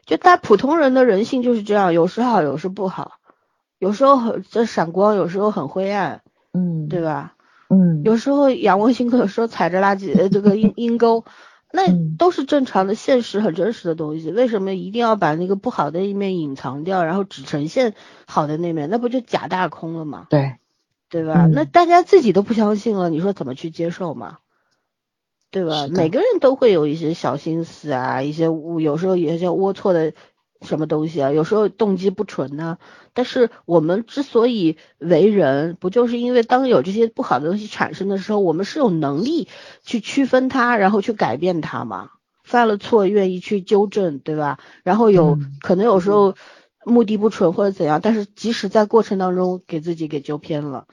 [0.06, 3.19] 就大普通人的人性就是这样，有时好，有时不好。
[3.80, 6.22] 有时候很这闪光，有时候很灰暗，
[6.54, 7.36] 嗯，对吧？
[7.70, 11.24] 嗯，有时候仰望星空，有时候踩着垃圾，呃，这个阴阴沟，
[11.72, 17.94] 那嗯都是正常的、现实很真实的东西，为什么一定要把那个不好的一面隐藏掉，然后只呈现
[18.28, 18.90] 好的那面？
[18.90, 20.28] 那不就假大空了吗？
[20.30, 20.56] 对，
[21.10, 21.46] 对吧？
[21.46, 24.40] 嗯那大家自己都不相信了，你说怎么去接受嘛？
[25.52, 25.88] 对吧？
[25.90, 28.46] 每个人都会有一些小心思啊，一些
[28.80, 30.14] 有时候有一些龌龊的
[30.62, 32.78] 什么东西啊，有时候动机不纯呢、
[33.14, 39.48] 但是我们之所以为人，不就是因为当有这些不好的东西产生的时候，我们是有能力
[39.84, 42.10] 去区分它，然后去改变它嘛？
[42.44, 44.60] 犯了错愿意去纠正，对吧？
[44.84, 46.36] 然后有、嗯可能有时候
[46.84, 50.88] 目的不纯或者怎样，但是即使在过程当中给自己给纠偏了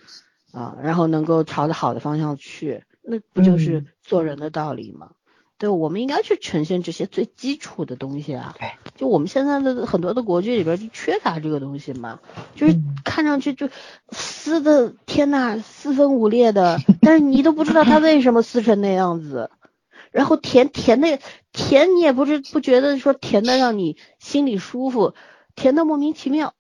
[0.53, 5.13] 啊，然后能够朝着好的方向去，那不就是嗯做人的道理吗？
[5.59, 8.55] 对，我们应该去呈现这些最基础的东西啊。
[8.59, 12.21] 对，就我们现在的很多的国剧里边就缺乏这个东西嘛，
[12.55, 13.71] 就是嗯看上去就
[14.11, 19.51] 撕的天呐，四分五裂的， 但是你都不知道他为什么撕成那样子。
[20.13, 21.19] 然后甜甜的
[21.53, 25.13] 甜，你也不是不觉得说甜的让你心里舒服，
[25.55, 26.55] 甜的莫名其妙，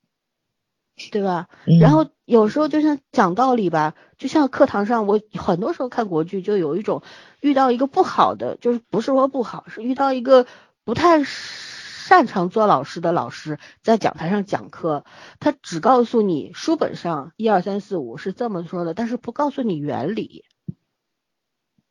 [1.11, 1.49] 对吧？
[1.67, 7.03] 嗯然后有时候就像讲道理吧，就像课堂上，我很多时候看国剧就有一种
[7.41, 10.47] 遇到一个不好的，就是不是说不好，是遇到一个
[10.85, 15.05] 不太擅长做老师的老师在讲台上讲课，
[15.39, 20.45] 他只告诉你书本上一二三四五是这么说的，但是不告诉你原理，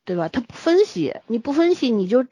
[0.04, 0.30] 对吧？
[0.30, 2.26] 他不分析，你不分析你就。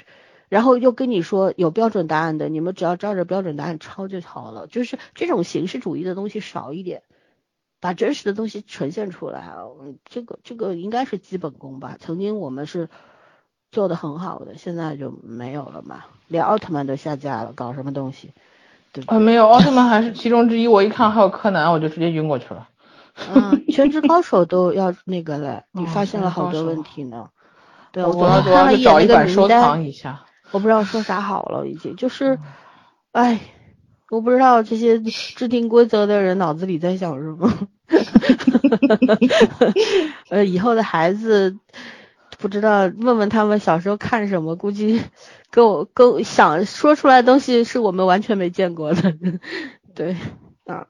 [0.54, 4.68] 然后又跟你说有标准答案的，你们只要照着标准答案抄就好了。
[4.68, 7.01] 就是这种形式主义的东西少一点，
[7.80, 9.49] 把真实的东西呈现出来
[10.06, 11.97] 这个这个应该是基本功吧。
[11.99, 12.88] 曾经我们是
[13.72, 18.32] 做的很好的，现在就没有了嘛，连奥特曼都下架了，搞什么东西？
[18.91, 19.16] 对吧？
[19.16, 20.68] 啊，没有，奥特曼还是其中之一。
[20.68, 22.70] 我一看还有柯南，我就直接晕过去了。
[23.34, 27.32] 嗯，全职高手都要那个了，你哦发现了好多问题呢。
[27.91, 30.26] 对，我我要去天看了一眼找一个名单藏，一下。
[30.54, 32.38] 我不知道说啥好了，已经就是，
[33.12, 33.39] 哎，
[34.12, 37.68] 我不知道这些制定规则的人脑子里在想什么。
[40.30, 41.58] 呃，以后的孩子
[42.38, 45.01] 不知道，问问他们小时候看什么，估计
[45.49, 49.16] 跟我跟我想说出来的东西是我们完全没见过的。
[49.95, 50.16] 对，
[50.66, 50.86] 啊，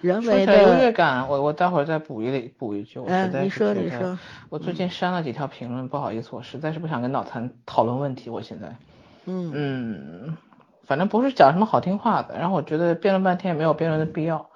[0.00, 2.98] 人为说起来优越，感，我我待会儿再补一补一句。
[2.98, 4.18] 我实嗯，在你说你说，
[4.48, 8.30] 我最近删了几条评论，不好意思，我实在是不想跟脑残讨论问题。
[8.30, 8.76] 我现在，
[9.26, 10.36] 嗯嗯，
[10.86, 14.50] 反正不是讲什么好听话的，然后我觉得辩论半天也没有辩论的必要。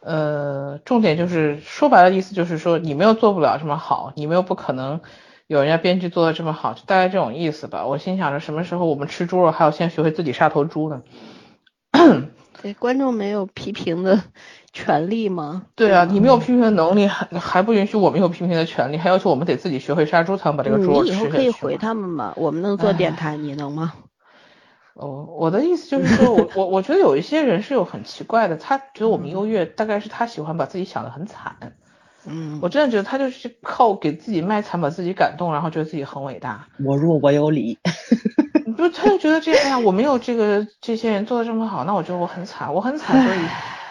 [0.00, 5.00] 呃，重点就是说白了，意思就是说你们又做不了这么好，你们又不可能
[5.48, 7.84] 有人家编剧做的这么好，就大概这种意思吧。
[7.84, 11.02] 我心想着什么时候我们吃猪肉还要先学会自己杀头猪呢？
[12.62, 14.20] 对，观众没有批评的
[14.78, 15.64] 权利吗？
[15.74, 23.92] 对啊，你没有批评的能力，还还不允许我们有批评的权利，还要求我们得自己学会杀猪才能把这个猪吃下去你以后可以回他们嘛，我们能做电台，你能吗？
[24.94, 31.56] 哦，我的意思就是说， 我我我觉得有一些人是有很奇怪的，他觉得我们优越，大概是他喜欢把自己想得很惨。
[32.26, 36.66] 嗯，我真的觉得他就是靠给自己卖惨，把自己感动，然后觉得自己很伟大。
[36.84, 37.78] 我弱我有理。
[38.66, 43.38] 你不，他就觉得这样，哎呀，我没有这个这些人做的这么好，那我觉得我很惨，我很惨，所以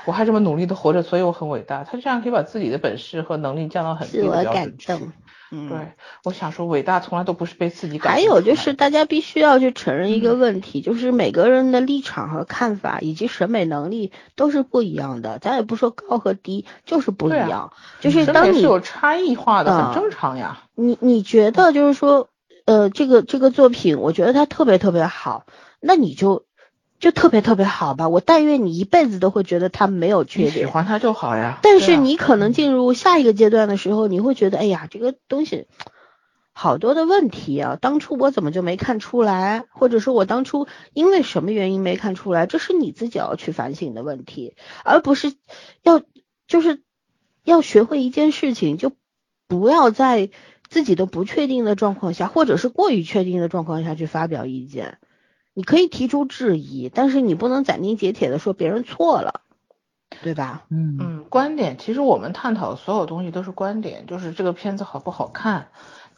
[0.08, 1.84] 我还这么努力的活着，所以我很伟大。
[1.84, 4.88] 他这样可以把自己的本事和能力降到很低自我感的标准去。
[4.88, 5.12] 动。
[5.50, 5.94] 嗯，对，
[6.26, 15.40] 我想说，伟大从来都不是被自己感还有就是，大家必须要去承认一个嗯问题，就是每个人的立场和看法以及审美能力都是不一样的。
[15.40, 17.72] 咱也不说高和低，就是不一样。
[18.02, 20.64] 就是审当你有差异化的，啊很正常呀。
[20.76, 22.28] 你你觉得就是说，
[22.66, 25.46] 呃，这个这个作品，我觉得它特别特别好，
[25.80, 26.44] 那你就
[27.00, 28.10] 就特别特别好吧。
[28.10, 30.52] 我但愿你一辈子都会觉得他没有缺点。
[30.52, 31.60] 喜欢他就好呀。
[31.62, 35.68] 但是你可能进入下一个阶段的时候，你会觉得，哎呀，这个东西
[36.54, 45.34] 好多的问题啊，当初我怎么就没看出来，或者说我当初因为什么原因没看出来，这是你自己要去反省的问题，而不是
[45.84, 46.02] 要
[46.48, 46.82] 就是
[47.44, 48.92] 要学会一件事情，就
[49.48, 50.32] 不要在
[50.68, 54.98] 自己都不确定的状况下，或者是过于确定的状况下去发表意见。
[55.58, 59.42] 你可以提出质疑，但是你不能斩钉截铁的说别人错了，
[60.22, 60.66] 对吧？
[60.70, 65.70] 嗯嗯，观点其实我们探讨的所有东西都是观点，就是这个片子好不好看，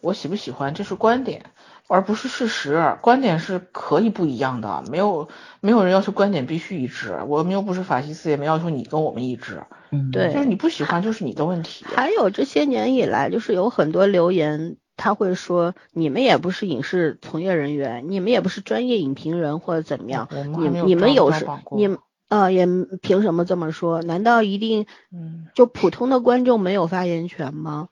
[0.01, 1.45] 我喜不喜欢，这是观点，
[1.87, 2.97] 而不是事实。
[3.01, 5.29] 观点是可以不一样的，没有
[5.61, 11.85] 没有人要求观点必须一致，我们又不是法西斯，也没要求你跟我们一致，嗯，对就是你不喜欢就是你的问题。
[11.95, 20.27] 还有这些年以来，就是有很多留言，他会说你们也不是影视从业人员，你们也不是专业影评人或者怎么样，
[20.57, 22.67] 你你们有时标榜过你们呃也
[23.01, 24.01] 凭什么这么说？
[24.01, 27.87] 难道一定嗯就普通的观众没有发言权吗？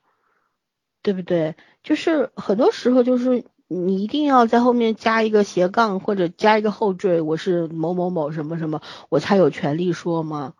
[1.01, 1.55] 对不对？
[1.81, 10.53] 就是很多时候就是你一定要在后面加一个斜杠或者加一个后缀，我是某某某什么什么，我才有权利说吗？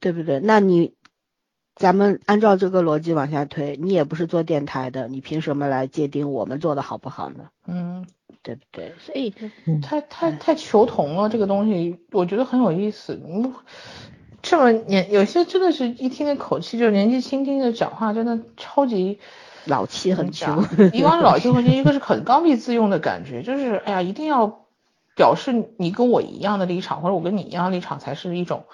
[0.00, 0.38] 对不对？
[0.38, 0.94] 那你
[1.78, 7.50] 咱们按照这个逻辑往下推，你也不是做电台的，你凭什么来界定我们做的好不好呢？
[7.68, 8.04] 嗯，
[8.42, 8.94] 对不对？
[8.98, 9.32] 所以
[9.80, 13.20] 太太太求同了，这个东西我觉得很有意思。
[13.24, 13.54] 嗯
[14.42, 19.18] 这么年有些真的是一听那口气，就是年纪轻轻的讲话，真的超级
[19.64, 20.62] 老气横秋。
[20.92, 24.66] 一个是老气横秋， 一个是很刚愎自用的感觉，就是哎呀，一定要
[25.14, 28.64] 表示你跟我一样的立场，或者我跟你一样的立场才是一种。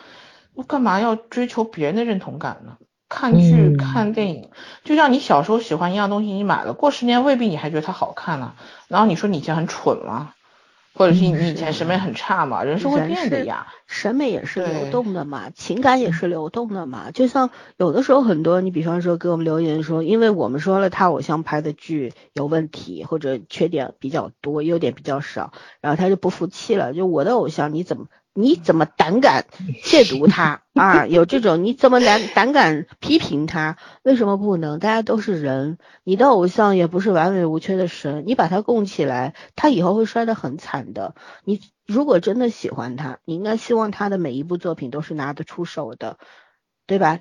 [0.55, 2.77] 我干嘛要追求别人的认同感呢？
[3.09, 4.51] 看剧、看电影，
[4.85, 8.55] 就像你小时候喜欢一样东西，你买了，过十年未必你还觉得它好看呢。
[8.89, 10.35] 然后你说你以前很蠢吗？
[10.97, 12.63] 或者是你以前审美很差嘛？
[12.63, 17.11] 人是会变的呀，审美也是流动的嘛，情感也是流动的嘛。
[17.11, 26.93] 就像有的时候很多，你比方说给我们留言说，因为我们说了他偶像拍的剧有问题或者缺点比较多，优点比较少，然后他就不服气了。
[26.93, 28.07] 就我的偶像你怎么？
[28.35, 29.47] 你怎么胆敢
[29.83, 31.07] 亵渎他 啊？
[31.07, 33.79] 有这种，你怎么胆胆敢批评他？
[34.03, 34.81] 为什么不能？
[34.81, 41.15] 大家都是人，你的偶像也不是完美无缺的神，你把他供起来，他以后会摔得很惨的。
[41.45, 46.19] 你如果真的喜欢他，你应该希望他的每一部作品都是拿得出手的，
[46.87, 47.21] 对吧？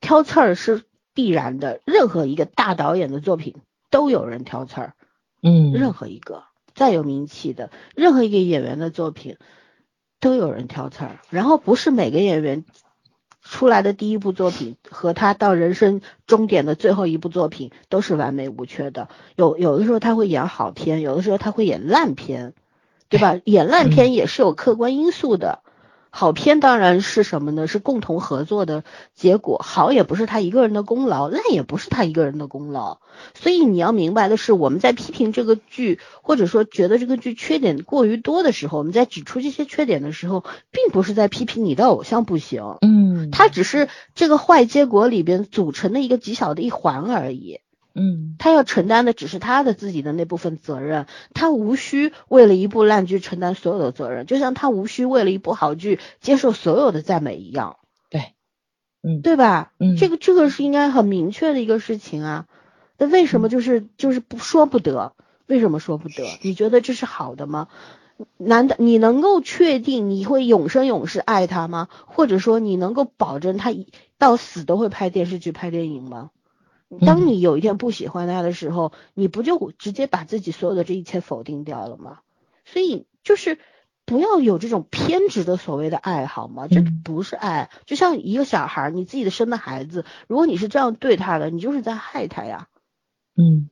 [0.00, 3.56] 挑刺儿是必然的，任何一个大导演的作品
[3.90, 4.94] 都有人挑刺儿，
[5.42, 9.36] 嗯，任何一个再有名气的，任何一个演员的作品。
[10.26, 12.64] 都有人挑刺儿，然后不是每个演员
[13.42, 22.54] 出来的第一部作品和他到人生终点的最后一部作品都是完美无缺的，有有的时候他会演好片，有的时候他会演烂片，
[23.08, 23.38] 对吧？
[23.46, 25.62] 演烂片也是有客观因素的。
[26.16, 27.66] 好片当然是什么呢？
[27.66, 28.84] 是共同合作的
[29.14, 29.58] 结果。
[29.58, 33.00] 好也不是他一个人的功劳，烂也不是他一个人的功劳。
[33.34, 42.78] 所以你要明白的是，我们在批评这个剧，或者说觉得这个剧缺点过于多的时候，我们在指出这些缺点的时候，并不是在批评你的偶像不行。
[42.80, 47.60] 嗯，他只是这个坏结果里边组成的一个极小的一环而已。
[47.98, 57.78] 嗯，他要承担的只是他的自己的那部分责任，他无需为了一部烂剧承担所有的责任，就像他无需为了一部好剧接受所有的赞美一样。
[58.10, 58.34] 对，
[59.02, 59.72] 嗯，对吧？
[59.78, 62.46] 嗯，这个这个是应该很明确的一个事情啊。
[62.98, 65.14] 那为什么就是就是不说不得？
[65.46, 66.24] 为什么说不得？
[66.42, 67.68] 你觉得这是好的吗？
[68.36, 71.88] 难道你能够确定你会永生永世爱他吗？
[72.06, 73.74] 或者说你能够保证他
[74.18, 76.30] 到死都会拍电视剧、拍电影吗？
[77.04, 82.20] 当你有一天不喜欢他的时候，你不就直接把自己所有的这一切否定掉了吗？
[82.64, 83.58] 所以就是
[84.04, 86.68] 不要有这种偏执的所谓的爱好吗？
[86.68, 92.68] 这不是爱，就像一个小孩，你自己的生的孩子，如果你是这样对他的，你就是在害他呀。
[93.36, 93.68] 嗯，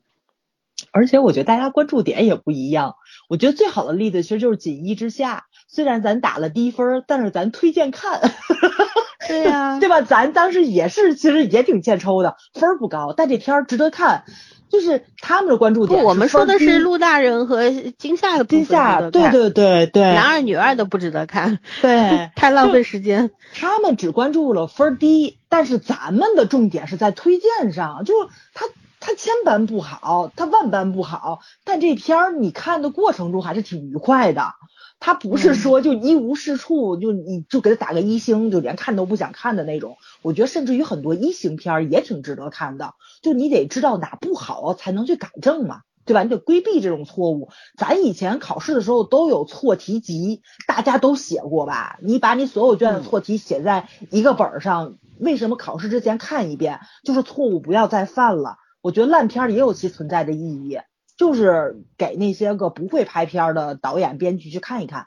[0.91, 2.97] 而且我觉得大家关注点也不一样。
[3.29, 8.21] 我觉得最好的例子其实就是《锦衣之下》，虽然咱打了低分，但是咱推荐看。
[9.27, 10.03] 对呀，对吧？
[10.03, 14.25] 咱当时也是，其实也挺欠抽的，分儿不高，但这片儿值得看。
[14.71, 23.31] 就是他们的关注点，我们说的是陆大人和金夏的金夏，对对对对，男二女二都不值得看，对， 太浪费时间。
[23.55, 28.67] 他们只关注了分儿低，但是咱们的重点是在推荐上，就是他
[28.99, 34.55] 他千般不好，他万般不好，但这片儿你看的过程中还是挺愉快的。
[35.01, 39.99] 他不是说就一无是处，就你就给他打个一星，就连看都不想看的那种。
[40.23, 46.23] 我觉得甚至于很多一星片也挺值得看的，就你得知道哪不好才能去改正嘛，对吧？
[46.23, 47.51] 你得规避这种错误。
[47.77, 51.99] 咱以前考试的时候都有错题集，大家都写过吧？
[52.01, 56.81] 你把你所有卷的错题写在一个本上，为什么考试之前看一遍？
[57.05, 58.57] 就是错误不要再犯了。
[58.81, 60.79] 我觉得烂片也有其存在的意义。
[61.17, 65.07] 就是给那些个不会拍片的导演、编剧去看一看，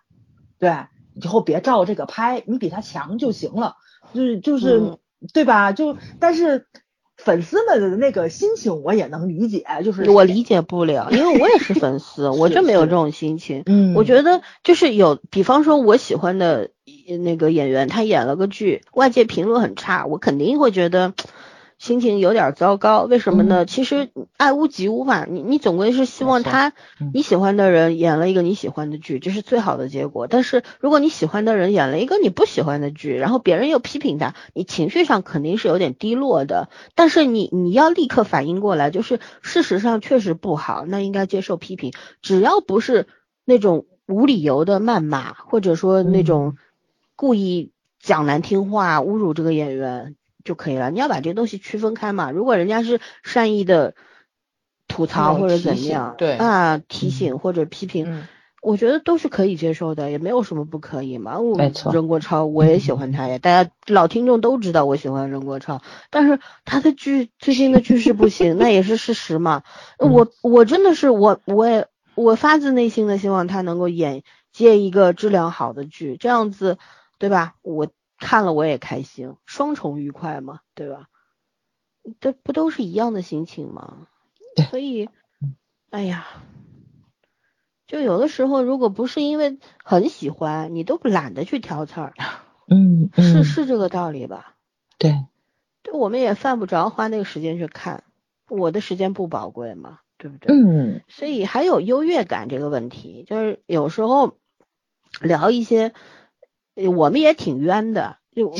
[0.57, 0.71] 对，
[1.13, 3.75] 以后别照这个拍，你比他强就行了，
[4.13, 4.97] 就是就是，
[5.33, 5.73] 对吧？
[5.73, 6.65] 就但是
[7.17, 13.63] 粉丝们的那个心情我也能理解，就是我理解不了，因为我也是粉丝， 我就没有这种心情。
[13.65, 16.69] 嗯，我觉得就是有，比方说我喜欢的
[17.23, 21.13] 那个演员，他演了个剧，外界评论很差，我肯定会觉得。
[21.77, 23.65] 心情有点糟糕，为什么呢？
[23.65, 26.73] 其实爱屋及乌嘛，你你总归是希望他
[27.13, 30.25] 你喜欢的人演了一个你喜欢的剧，这是最好的结果。
[30.25, 36.69] 但是如果你喜欢的人演了一个你不喜欢的剧，然后别人又批评他，你情绪上肯定是有点低落的。
[36.95, 41.93] 但是你你要立刻反应过来，就是事实上确实不好，那应该接受批评。
[42.23, 43.07] 只要不是
[43.45, 46.55] 那种无理由的谩骂，或者说那种
[47.15, 47.71] 故意
[48.01, 50.15] 讲难听话、侮辱这个演员。
[50.47, 52.31] 就可以了，你要把这个东西区分开嘛。
[52.31, 53.93] 如果人家是善意的
[54.87, 58.25] 吐槽或者怎么样，对啊，提醒或者批评，
[58.61, 61.37] 我觉得都是可以接受的，也没有什么不可以嘛。
[61.57, 69.63] 没错，任国超我也喜欢他呀，大家老听众都知道我喜欢任国超，但是他的剧最近的剧是不行，那也是事实嘛。
[69.99, 76.77] 我我真的是我我也我发自内心的希望他能够演接一个质量好的剧，这样子
[77.19, 77.55] 对吧？
[77.61, 77.87] 我
[78.17, 81.07] 看了我也开心，双重愉快嘛，对吧？
[82.19, 84.07] 这不都是一样的心情吗？
[84.69, 85.09] 所以，
[85.89, 86.25] 哎呀，
[87.85, 92.13] 就有的时候，如果不是因为很喜欢，你都懒得去挑刺儿。
[92.69, 94.55] 嗯，是是这个道理吧？
[94.97, 95.25] 对，
[95.83, 98.03] 对，我们也犯不着花那个时间去看，
[98.49, 100.55] 我的时间不宝贵嘛，对不对？
[100.55, 101.01] 嗯。
[101.07, 104.37] 所以还有优越感这个问题，就是有时候
[105.21, 105.93] 聊一些，
[106.95, 108.17] 我们也挺冤的。
[108.35, 108.53] 就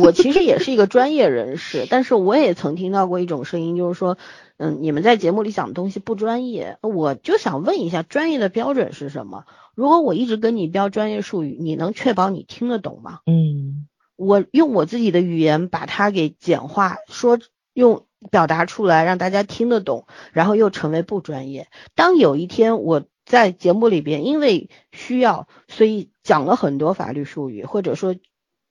[0.00, 4.16] 我其实也是一个专业人士，但是我也曾听到过一种声音，就是说，
[4.58, 6.78] 嗯，你们在节目里讲的东西不专业。
[6.82, 9.44] 我就想问一下，专业的标准是什么？
[9.74, 13.18] 如果我一直跟你标专业术语，你能确保你听得懂吗？
[13.26, 17.40] 嗯，我用我自己的语言把它给简化，说
[17.72, 21.66] 用表达出来，让大家听得懂，然后又成为不专业。
[21.96, 28.14] 当有一天我在节目里边因为需要，所以讲了很多法律术语，或者说。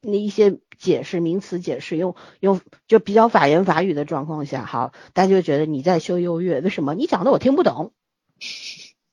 [0.05, 2.59] 那一些解释名词解释用用
[2.89, 6.93] 就比较法言法语的状况下，好，大家就觉得你在秀优越，为什么？
[6.93, 7.93] 你讲的我听不懂，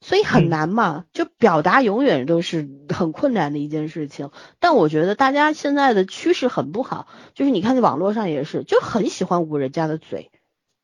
[0.00, 4.32] 所以很难嘛，就表达永远都是很困难的一件事情。
[4.58, 10.32] 但我觉得大家现在的趋势很不好，就是你看在网络上也是，就很喜欢捂人家的嘴，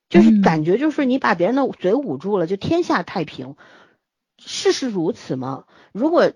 [0.08, 3.56] 就是感觉就是你把别人的嘴捂住了，就天下太平。
[4.38, 5.64] 事实如此吗？
[5.92, 6.32] 如果。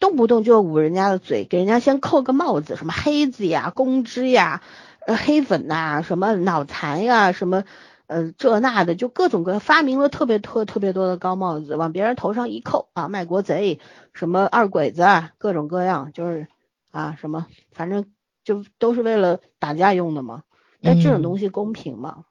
[0.00, 4.60] 动不动就捂人家的嘴，给人家先扣个帽子，什么黑子呀、公知呀、
[5.06, 7.64] 呃黑粉呐、什么脑残呀、什么
[8.06, 13.78] 呃这那的，就各种各发明了特别特特别多的高帽子，往别人头上一扣啊，卖国贼，
[14.12, 16.48] 什么二鬼子，啊，各种各样，就是
[16.90, 18.12] 啊什么，反正
[18.42, 20.42] 就都是为了打架用的嘛。
[20.82, 22.24] 但这种东西公平吗？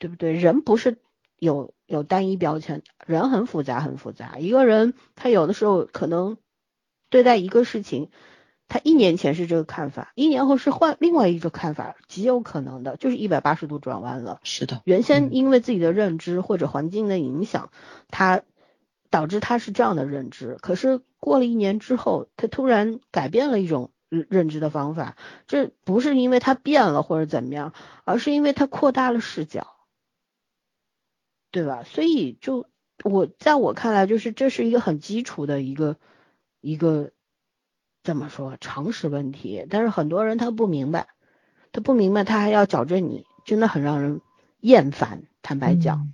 [0.00, 0.32] 对不对？
[0.32, 0.98] 人不是
[1.38, 6.36] 有有单一标签，人很复杂很复杂，一个人他有的时候可能。
[7.10, 8.10] 对待一个事情，
[8.68, 14.40] 他一年前是这个看法，一年后是换另外一个看法，极有可能的，就是一百八十度转弯了。
[14.42, 17.70] 是的，原先因为自己的认知或者环境的影响，
[18.08, 18.42] 他
[19.08, 25.16] 导致他是这样的认知，可是过了一年之后，他突然改变了一种认知的方法，
[25.46, 27.72] 这不是因为他变了或者怎么样，
[28.04, 29.77] 而是因为他扩大了视角，
[31.60, 31.82] 对吧？
[31.84, 32.66] 所以就
[33.04, 35.96] 我在我看来，就是这是一个很基础的一个。
[36.60, 37.12] 一个
[38.02, 41.06] 怎么说常识问题，但是很多人他不明白，
[41.70, 44.20] 他不明白，他还要矫正你，真的很让人
[44.58, 45.22] 厌烦。
[45.40, 46.12] 坦白讲，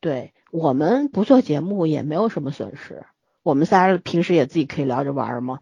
[0.00, 3.04] 对我们不做节目也没有什么损失，
[3.42, 5.58] 我们仨平时也自己可以聊着玩嘛，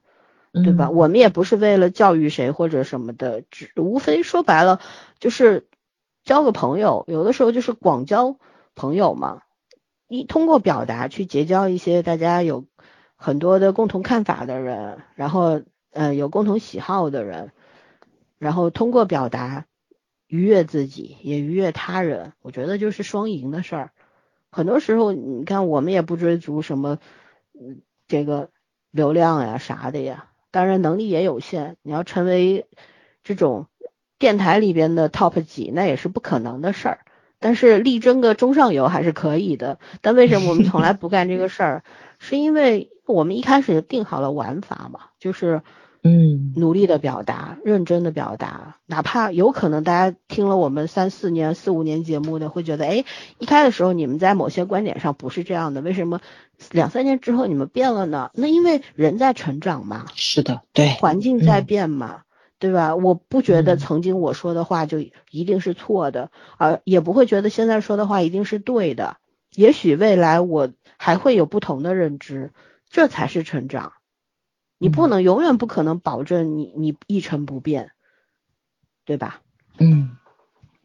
[0.53, 0.89] 对吧？
[0.90, 4.81] 我们也不是为了教育谁或者什么的，只无非说白了
[5.19, 5.66] 就是
[6.23, 8.39] 交个朋友，有的时候就是广交
[8.74, 9.43] 朋友嘛，
[10.09, 12.66] 一通过表达去结交一些大家有。
[13.24, 15.62] 很多的共同看法的人，然后
[15.93, 17.53] 呃有共同喜好的人，
[18.40, 19.66] 然后通过表达
[20.27, 23.93] 愉悦自己，也愉悦他人，我觉得就是双赢的事儿。
[24.51, 26.99] 很多时候你看我们也不追逐什么
[28.09, 28.51] 这个
[28.90, 31.77] 流量呀啥的呀，当然能力也有限。
[31.82, 32.66] 你要成为
[33.23, 33.69] 这种
[34.19, 37.05] 电台里边的 top 几，那也是不可能的事儿。
[37.43, 39.78] 但是力争个中上游还是可以的。
[40.01, 41.85] 但为什么我们从来不干这个 事儿？
[42.19, 45.60] 是因为我们一开始就定好了玩法嘛，就是
[46.05, 53.05] 嗯，努力的表达，认真的表达，哪怕有可能大家听了我们三四年、四五年节目的，会觉得，哎，
[53.39, 56.20] 一开的时候你们在某些观点上不是这样的，为什么
[56.70, 58.31] 两三年之后你们变了呢？
[58.35, 62.23] 那因为人在成长嘛，是的，对，环境在变嘛。
[62.62, 62.94] 对吧？
[62.94, 65.01] 我不觉得曾经我说的话就
[65.32, 69.16] 一定是错的，而也不会觉得现在说的话一定是对的。
[69.52, 72.52] 也许未来我还会有不同的认知，
[72.89, 73.94] 这才是成长。
[74.78, 77.90] 你不能永远不可能保证你你一成不变，
[79.05, 79.40] 对吧？
[79.78, 80.16] 嗯，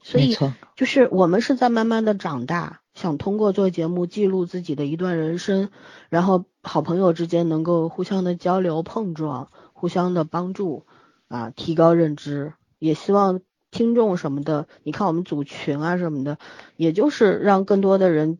[0.02, 0.36] 所以
[0.76, 5.70] 就是我们是在慢慢的长大，想通过做节目记录自己的一段人生，
[6.10, 10.88] 然后好朋友之间能够互相的交流碰撞，互相的帮助。
[11.28, 13.42] 啊，提高认知，也希望
[13.72, 16.38] 听众什么的，你看我们组群啊什么的，
[16.76, 18.40] 也就是让更多的人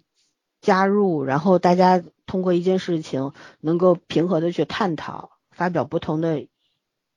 [0.62, 6.48] 加入，然后大家通过一件事情能够平和的去探讨，发表不同的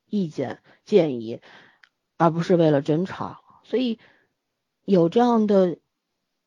[0.09, 1.41] 意见建议，
[2.17, 3.39] 而不是为了争吵。
[3.63, 3.99] 所以
[4.85, 5.79] 有这样的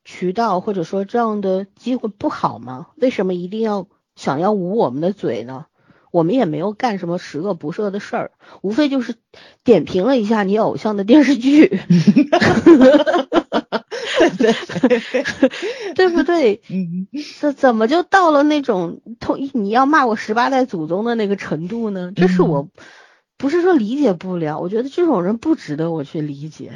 [0.03, 2.87] 渠道或者说这样的机会不好吗？
[2.97, 5.67] 为什么一定要想要捂我们的嘴呢？
[6.13, 8.31] 我们也没有干什么十恶不赦的事儿，
[8.61, 9.15] 无非就是
[9.63, 11.65] 点评了一下你偶像的电视剧，
[15.95, 16.61] 对不对？
[16.69, 17.07] 嗯，
[17.39, 22.11] 这怎么就到了那种同你要骂我十八代祖宗的那个程度呢？
[22.15, 22.69] 这是我
[23.37, 26.73] 不是说理解不了，我觉得这种人不值得我去理解，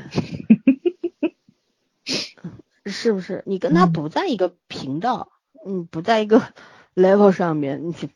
[2.87, 3.43] 是不是？
[3.45, 5.29] 你跟他不在一个频道，
[5.63, 6.41] 嗯，不在一个。
[6.97, 8.07] Level 上面你就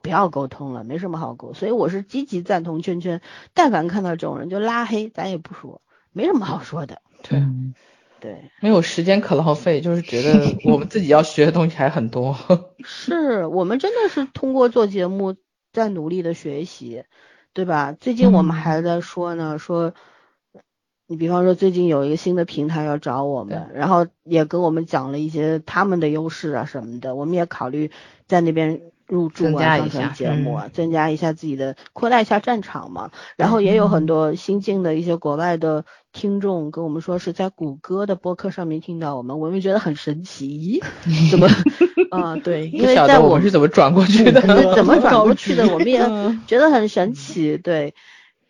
[0.00, 3.20] 不要沟通了，没什么好沟，所以我是积极赞同圈圈，
[3.52, 7.02] 但凡看到这种人就拉黑，咱也不说，没什么好说的。
[7.22, 7.42] 对，
[8.18, 12.34] 对，没有时间可浪费，就是觉得我们自己要学的东西还很多。
[12.82, 15.36] 是我们真的是通过做节目
[15.72, 17.04] 在努力的学习，
[17.52, 17.92] 对吧？
[17.92, 19.92] 最近我们还在说呢，说。
[21.10, 27.90] 你比方说最近有一个新的平台要找我们，然后也跟我们讲了一些他们的优势啊什么的，我们也考虑
[28.28, 33.10] 在那边入驻啊，上传节目啊，增加一下自己的，扩大一下战场嘛。
[33.36, 40.80] 然后也有很多新进的一些国外的听众跟我们说是在谷歌的播客上面听到我们，我们觉得很神奇，
[41.32, 41.48] 怎么？
[42.12, 44.40] 啊，对，因为在我们是怎么转过去的，
[44.76, 45.98] 怎么 转过去的，我们也
[46.46, 47.94] 觉得很神奇，对。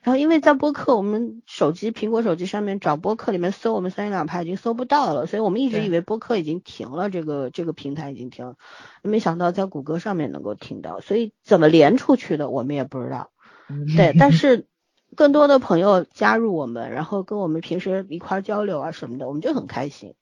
[0.03, 8.57] 然后，因为在播客，我们手机苹果手机上面找播客里面搜我们三言两拍已经搜不到了，所以我们一直以为播客已经停了，这个这个平台已经停了，
[9.03, 13.31] 没想到在谷歌上面能够听到，所以怎么连出去的我们也不知道。
[13.95, 14.67] 对， 但是
[15.17, 20.15] 更多的朋友加入我们，然后跟我们平时一块交流啊什么的，我们就很开心。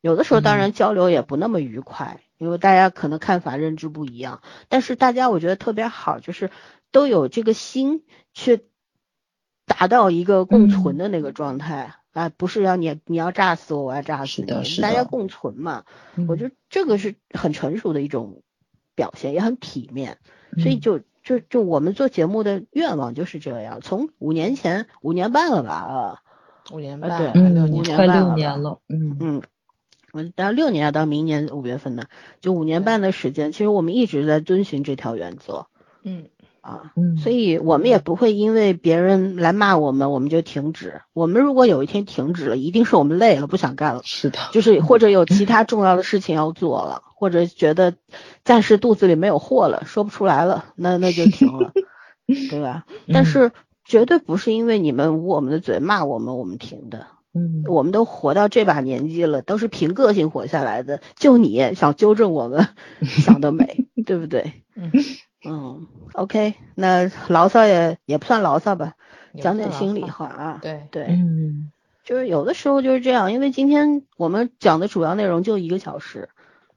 [0.00, 4.40] 有的时候当然交流也不那么愉快，因为大家可能看法认知不一样，
[4.70, 6.50] 但是大家我觉得特别好，就是
[6.90, 8.02] 都有这个心
[8.32, 8.64] 去。
[9.80, 15.84] 达到一个共存的那个状态啊，不是要你你要炸死我，我要炸死你，大家共存嘛。
[16.28, 18.42] 我觉得这个是很成熟的一种
[18.94, 20.18] 表现，也很体面。
[20.58, 23.80] 所以就就就我们做节目的愿望就是这样。
[23.80, 26.18] 从五年前五年半了吧啊，
[26.70, 28.80] 五年半对，五年快六年了。
[28.86, 29.42] 嗯嗯，
[30.12, 32.04] 我到六年到明年五月份呢，
[32.42, 35.68] 就五年半的时间，其实我们一直在遵循这条原则。
[36.02, 36.26] 嗯。
[36.60, 36.92] 啊，
[37.22, 41.00] 所以我们也不会因为别人来骂我们，我们就停止。
[41.12, 44.02] 我们如果有一天停止了，一定是我们累了，不想干了。
[44.04, 47.94] 是的，就是或者有其他重要的事情要做了，或者觉得
[48.44, 51.72] 暂时肚子里没有货了，说不出来了，那那就停了，
[52.50, 52.84] 对吧？
[53.12, 53.52] 但是
[53.84, 57.06] 绝对不是因为你们捂我们的嘴骂我们，我们停的。
[57.32, 61.00] 嗯，我们都活到这把年纪了，都是凭个性活下来的。
[61.16, 62.66] 就你想纠正我们，
[63.06, 64.64] 想得美，对不对？
[64.74, 64.90] 嗯。
[65.44, 68.94] 嗯，OK，那牢骚也也不算牢骚吧，
[69.40, 70.58] 讲点心里话啊。
[70.60, 71.72] 对对，嗯，
[72.04, 76.28] 就是有的时候就是这样，因为今天我们讲的主要内容就一个小时，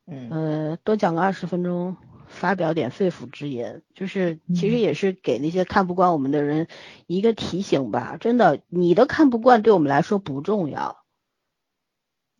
[0.07, 6.67] 嗯呃，多讲个二十分钟，发表点肺腑之言，就是其实也是给那些看不惯我们的人
[7.05, 8.15] 一个提醒吧。
[8.19, 11.03] 真的，你的看不惯对我们来说不重要，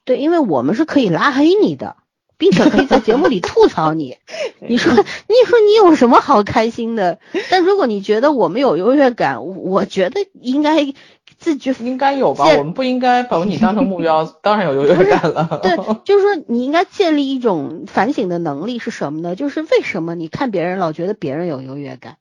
[0.06, 1.98] 对，因为我们是可以拉黑你的。
[2.44, 4.18] 并且可以在节目里吐槽你，
[4.60, 5.00] 你说你
[5.48, 7.18] 说你有什么好开心的？
[7.50, 10.94] 但如果你觉得我们有优越感，我觉得应该
[11.38, 12.44] 自觉应该有吧？
[12.58, 15.62] 我们不应该把你当成目标， 当然有优越感了。
[15.64, 19.38] 对， 就是说你应该建立一种反省的能力是什么呢？
[19.38, 22.18] 就是为什么你看别人老觉得别人有优越感，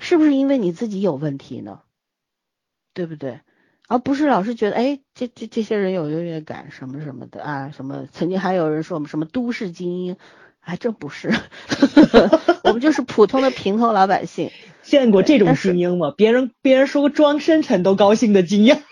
[0.00, 1.82] 是不是因为你自己有问题呢？
[2.94, 3.42] 对不对？
[3.92, 10.16] 而不是老是觉得，哎，这这这些人有优越感什么什么的啊，什么曾经还有人说我们什么都市精英，
[10.60, 11.30] 还真不是，
[12.64, 14.50] 我们就是普通的平头老百姓。
[14.82, 16.14] 见过这种精英吗？
[16.16, 18.82] 别人别人说个装深沉都高兴的精英。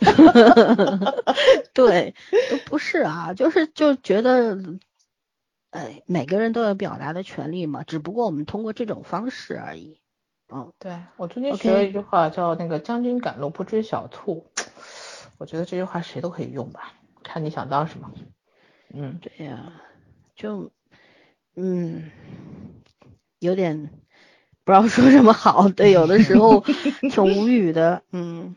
[1.74, 2.14] 对，
[2.50, 4.58] 都不是啊，就是就觉得，
[5.70, 10.00] 哎，每个人都有表达的权利嘛，只不过我们通过这种方式而已。
[10.50, 14.46] 嗯，对我最近学了一句话，叫那个将军赶路不追小兔。
[15.38, 16.92] 我觉得这句话谁都可以用吧，
[17.22, 18.10] 看你想当什么。
[18.94, 19.72] 嗯，对呀，
[20.34, 20.70] 就
[21.54, 22.10] 嗯，
[23.38, 23.90] 有点
[24.64, 26.64] 不知道说什么好，对，有的时候
[27.10, 28.02] 挺无语的。
[28.10, 28.54] 嗯嗯，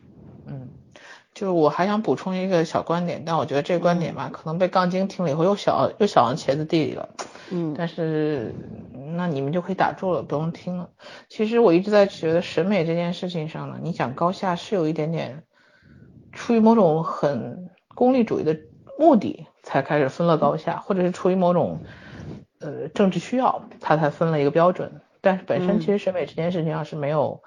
[1.42, 7.08] 就是我还想补充一个小观点，但我觉得这个观点吧，可能被杠精听了以后又小又小往茄子地里了。
[7.50, 8.54] 嗯，但是。
[9.14, 10.88] 那你们就可以打住了，不用听了。
[11.28, 15.42] 其实我一直在觉得审美这件事情上呢，你讲高下是有一点点
[16.32, 18.56] 出于某种很功利主义的
[18.98, 21.80] 目的才开始分了高下，或者是出于某种
[22.60, 25.02] 呃政治需要，他才分了一个标准。
[25.20, 27.42] 但是本身其实审美这件事情上是没有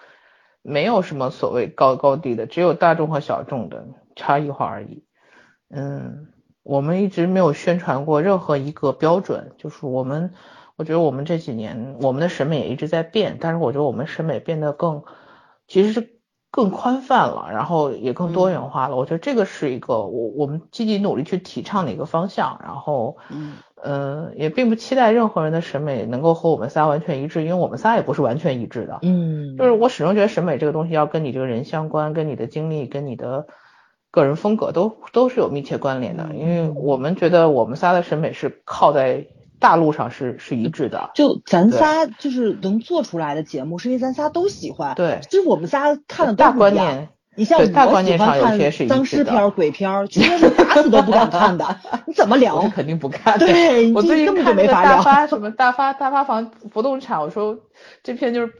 [0.65, 3.85] 没有什么所谓高高低的，只有大众和小众的
[4.15, 5.03] 差异化而已。
[5.69, 6.27] 嗯，
[6.63, 10.33] 我们一直没有宣传过任何一个标准，就是我们，
[10.75, 15.03] 我觉得我们这几年我们的审美也一直在变，但是我觉得我们审美变得更，
[15.67, 16.19] 其实是
[16.49, 18.95] 更宽泛了，然后也更多元化了。
[18.95, 28.99] 我觉得这个是一个我我们积极努力去提倡的一个方向，然后，嗯呃，也并不期待任何人的审美能够和我们仨完全一致，因为我们仨也不是完全一致的。
[29.01, 33.47] 嗯，就是我始终觉得审美这个东西要跟你这个人相关，跟你的经历，跟你的
[34.11, 36.29] 个人风格都都是有密切关联的。
[36.33, 39.27] 因为我们觉得我们仨的审美是靠在
[39.59, 41.11] 大陆上是是一致的。
[41.13, 44.95] 就咱仨就是能做出来的节目，是因为咱仨都喜欢。
[44.95, 46.75] 对，其实我们仨看的大都不一样。
[46.75, 51.77] 观念，你像大我喜欢看丧一致的尸片儿、鬼片儿，全是打死都不敢看的。
[52.07, 52.69] 你怎么聊我？
[52.69, 53.37] 肯定不看。
[53.39, 55.01] 对，我最近根本就没法聊。
[55.01, 57.59] 发 什么大发大发房不动产，我说
[58.03, 58.53] 这片就是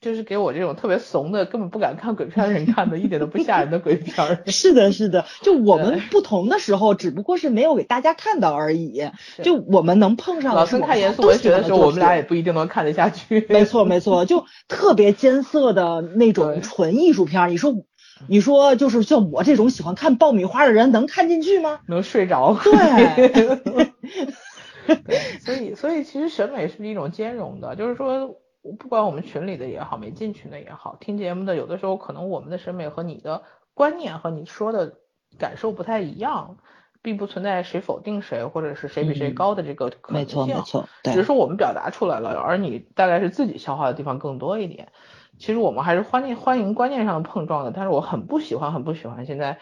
[0.00, 4.38] 就是给我这种特别怂的，根本不敢看鬼片的人看的，一点都不吓人的鬼片儿。
[4.46, 9.02] 是的，是的，就我们不同的时候，只不过是没有给大家看到而已。
[9.42, 13.44] 就我们能碰上的老是我们孙看严肃文学的时候，我们俩也不一定能看得下去。
[13.50, 17.48] 没错，没错，就特别艰涩的那种纯艺术片儿。
[17.50, 17.74] 你说，
[18.28, 21.80] 你说就是像我这种喜欢看爆米花的人，能看进去吗？
[21.86, 22.56] 能睡着。
[22.62, 23.92] 对，
[25.04, 28.36] 对，所以所以其实审美是一种兼容的，就是说，
[28.78, 33.42] 不管我们群里的也好，没进群的也好，听节目的有的时候可能我们的审美和你的
[33.74, 34.94] 观念和你说的
[35.38, 36.56] 感受不太一样，
[37.02, 40.56] 并不存在谁否定谁或者是谁比谁嗯高的这个可能没错，性。
[40.56, 44.88] 没错，对只是，说我们表达出来了，而你大概是自己消化的地方更多一点。
[45.40, 49.58] 其实我们还是欢迎欢迎观念上的碰撞的，但是我很不喜欢很不喜欢现在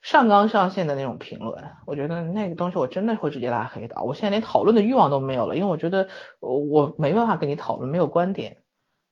[0.00, 4.02] 上纲上线的那种评论，我觉得那个东西我真的会直接拉黑的。
[4.02, 6.08] 我现在连讨论的欲望都没有了，因为我觉得
[6.40, 8.56] 呃我没办法跟你讨论，没有观点，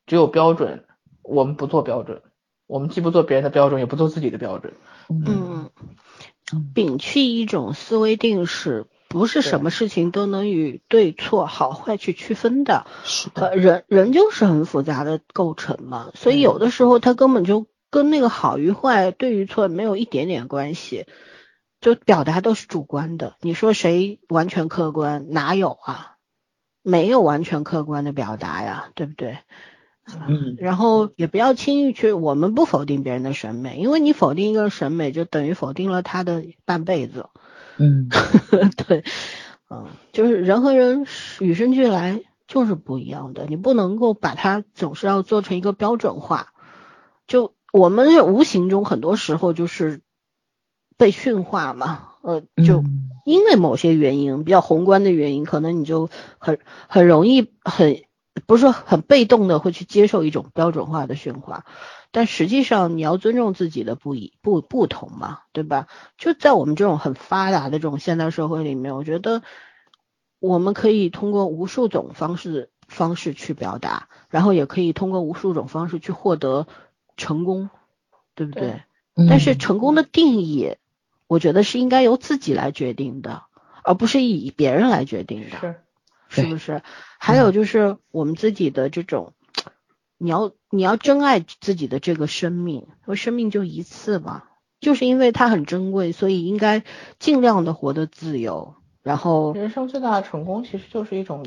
[0.07, 0.87] 只有标准，
[1.23, 2.23] 我们不做标准，
[2.67, 4.73] 我们既不做别人的标准，也不做自己的标准。
[5.11, 5.71] 嗯
[6.51, 12.87] 嗯，摒弃一种思维定式，不是什么事情都能与对错好坏去区分的。
[13.05, 21.07] 是的，呃，人人就是很复杂的构成嘛，所以有的时候他根本就跟那个好与坏、对与错没有一点点关系，
[21.81, 23.37] 就表达都是主观的。
[23.41, 25.27] 你说谁完全客观？
[25.31, 26.17] 哪有啊？
[26.83, 29.39] 没有完全客观的表达呀，对不对？
[30.29, 37.27] 嗯，然后也不要轻易去，我们不否定别人的审美，因为你否定一个审美，就等于否定了他的半辈子。
[37.79, 38.09] 嗯，
[38.89, 39.05] 对，
[39.71, 41.07] 嗯，就是人和人
[41.41, 46.53] 与生俱来就是不一样的，你不能够把它总是要做成一个标准化。
[47.27, 50.01] 就我们无形中很多时候就是
[50.97, 56.09] 被驯化嘛，呃，就嗯因为某些原因，比较宏观的原因，可能你就
[56.39, 58.05] 很很容易很
[58.47, 61.65] 不是说很被动的会去接受一种标准化的驯化，
[62.17, 65.87] 但实际上你要尊重自己的不一不不同嘛，对吧？
[66.17, 69.43] 就在我们这种很发达的这种现代社会里面，我觉得
[70.39, 76.67] 我们可以通过无数种方式方式去表达，然后也可以通过无数种方式去获得
[77.19, 77.69] 成功，
[78.35, 78.81] 对不对？
[79.29, 80.77] 但是成功的定义，
[81.27, 83.43] 我觉得是应该由自己来决定的，
[83.85, 86.81] 而不是以别人来决定的，是，是不是？
[87.19, 89.35] 还有就是我们自己的这种，
[90.19, 94.45] 你要你要珍爱自己的这个生命，因为生命就一次嘛，
[94.81, 96.83] 就是因为它很珍贵，所以应该
[97.19, 101.45] 尽量的活得自由，然后人生最大的成功其实就是一种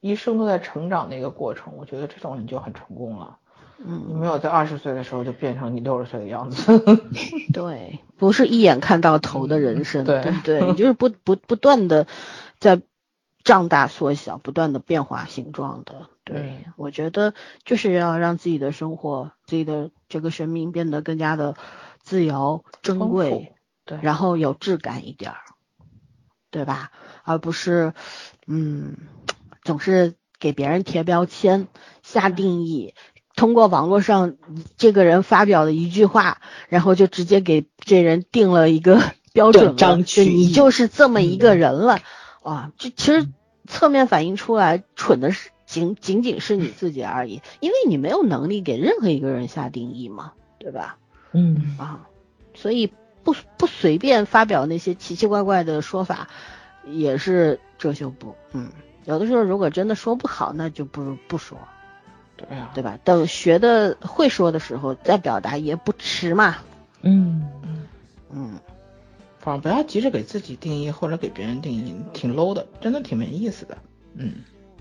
[0.00, 1.74] 一生都在成长的一个过程。
[1.76, 3.38] 我觉得这种你就很成功了。
[3.78, 6.80] 嗯你嗯，没有在二十岁的时候就变成你六十岁的样子。
[7.52, 10.66] 对，不是一眼看到头的人生，对对对？
[10.66, 12.06] 你就是不不不断的
[12.58, 12.80] 在
[13.46, 16.10] 胀大缩小，不断的变化形状的。
[16.24, 17.32] 对，嗯我觉得
[17.64, 21.54] 就是要让自己的生活、自己的这个生命变得更加的
[22.02, 23.52] 自由、珍贵，
[23.84, 25.38] 对然后有质感一点儿，
[26.50, 26.90] 对吧？
[27.22, 27.94] 而不是
[28.48, 28.96] 嗯，
[29.62, 31.68] 总是给别人贴标签、
[32.02, 32.94] 下定义。
[33.36, 34.36] 通过网络上
[34.76, 39.00] 这个人发表的一句话，然后就直接给这人定了一个
[39.32, 42.00] 标准了，就你就是这么一个人了。
[42.42, 43.26] 啊，这其实
[43.66, 50.96] 侧面反映出来，蠢的是仅仅仅是你自己而已，因为你没有能力给任何一个人下定义嘛，对吧？
[51.32, 52.06] 嗯啊，
[52.54, 52.90] 所以
[53.22, 56.28] 不不随便发表那些奇奇怪怪的说法，
[56.84, 58.34] 也是遮羞布。
[58.52, 58.70] 嗯，
[59.04, 61.58] 有的时候如果真的说不好，那就不如不说，
[62.36, 62.98] 对呀、对吧？
[63.04, 66.56] 等学的会说的时候再表达也不迟嘛。
[67.02, 67.46] 嗯
[68.30, 68.65] 嗯，反
[69.52, 73.78] 正不要急着给自己定义或者给别人定义，挺 low 的，真的挺没意思的。
[74.14, 74.32] 嗯，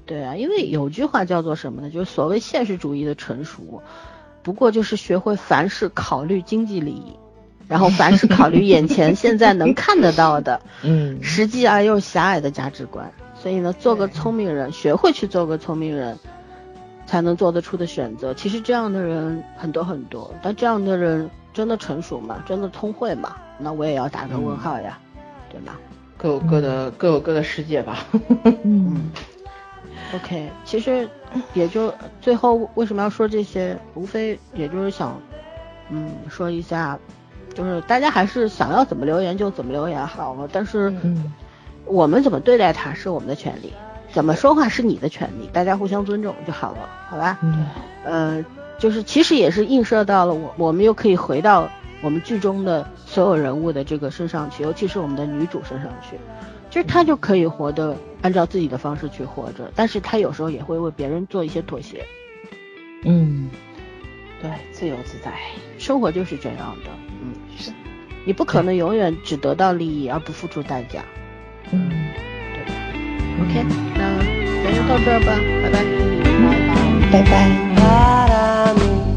[0.05, 1.89] 对啊，因为有句话叫做什么呢？
[1.89, 3.81] 就是所谓现实主义的成熟，
[4.43, 7.13] 不过就是学会凡事考虑经济利益。
[7.67, 13.11] 然后凡事考虑眼前 现在能看得到的， 嗯，实际而又狭隘的价值观。
[13.41, 16.15] 所以呢，做个聪明人，学会去做个聪明人，
[17.07, 18.35] 才能做得出的选择。
[18.35, 22.43] 其实这样的人很多很多，但这样的人真的成熟吗？
[22.45, 23.35] 真的聪慧吗？
[23.57, 24.97] 那我也要打个问号呀，
[25.49, 25.77] 对吧？
[26.17, 28.05] 各有各的各有各的世界吧。
[28.63, 29.11] 嗯
[30.13, 31.09] ，OK，其实
[31.53, 35.19] 也就最后为什么要说这些，无非也就是想，
[35.89, 36.97] 嗯，说一下，
[37.53, 41.33] 就是大家还是想要怎么留言就怎么留言好了，但是嗯
[41.85, 43.73] 我们怎么对待他是我们的权利，
[44.11, 47.37] 怎么说话是你的权利，大家互相尊重就好了，好吧？
[47.43, 47.67] 嗯
[48.05, 48.45] 呃，
[48.79, 51.69] 就是其实也是映射到了我，我们又可以回到
[52.01, 56.17] 我们剧中的所有人物的这个身上去，尤其是我们的女主身上去，
[56.69, 62.05] 就是她就可以活得按照自己的方式去活着，但是她有时候也会为别人做一些妥协，
[63.03, 63.49] 嗯
[64.41, 65.33] 对，自由自在。
[65.77, 66.91] 生活就是这样的，
[67.21, 67.71] 嗯，是，
[68.25, 71.03] 你不可能永远只得到利益而不付出代价。
[71.71, 71.89] 嗯，
[72.53, 72.63] 对
[73.41, 73.65] OK，
[73.95, 74.17] 那
[74.63, 75.83] 咱就到这儿吧，拜拜。
[77.11, 79.14] 拜拜。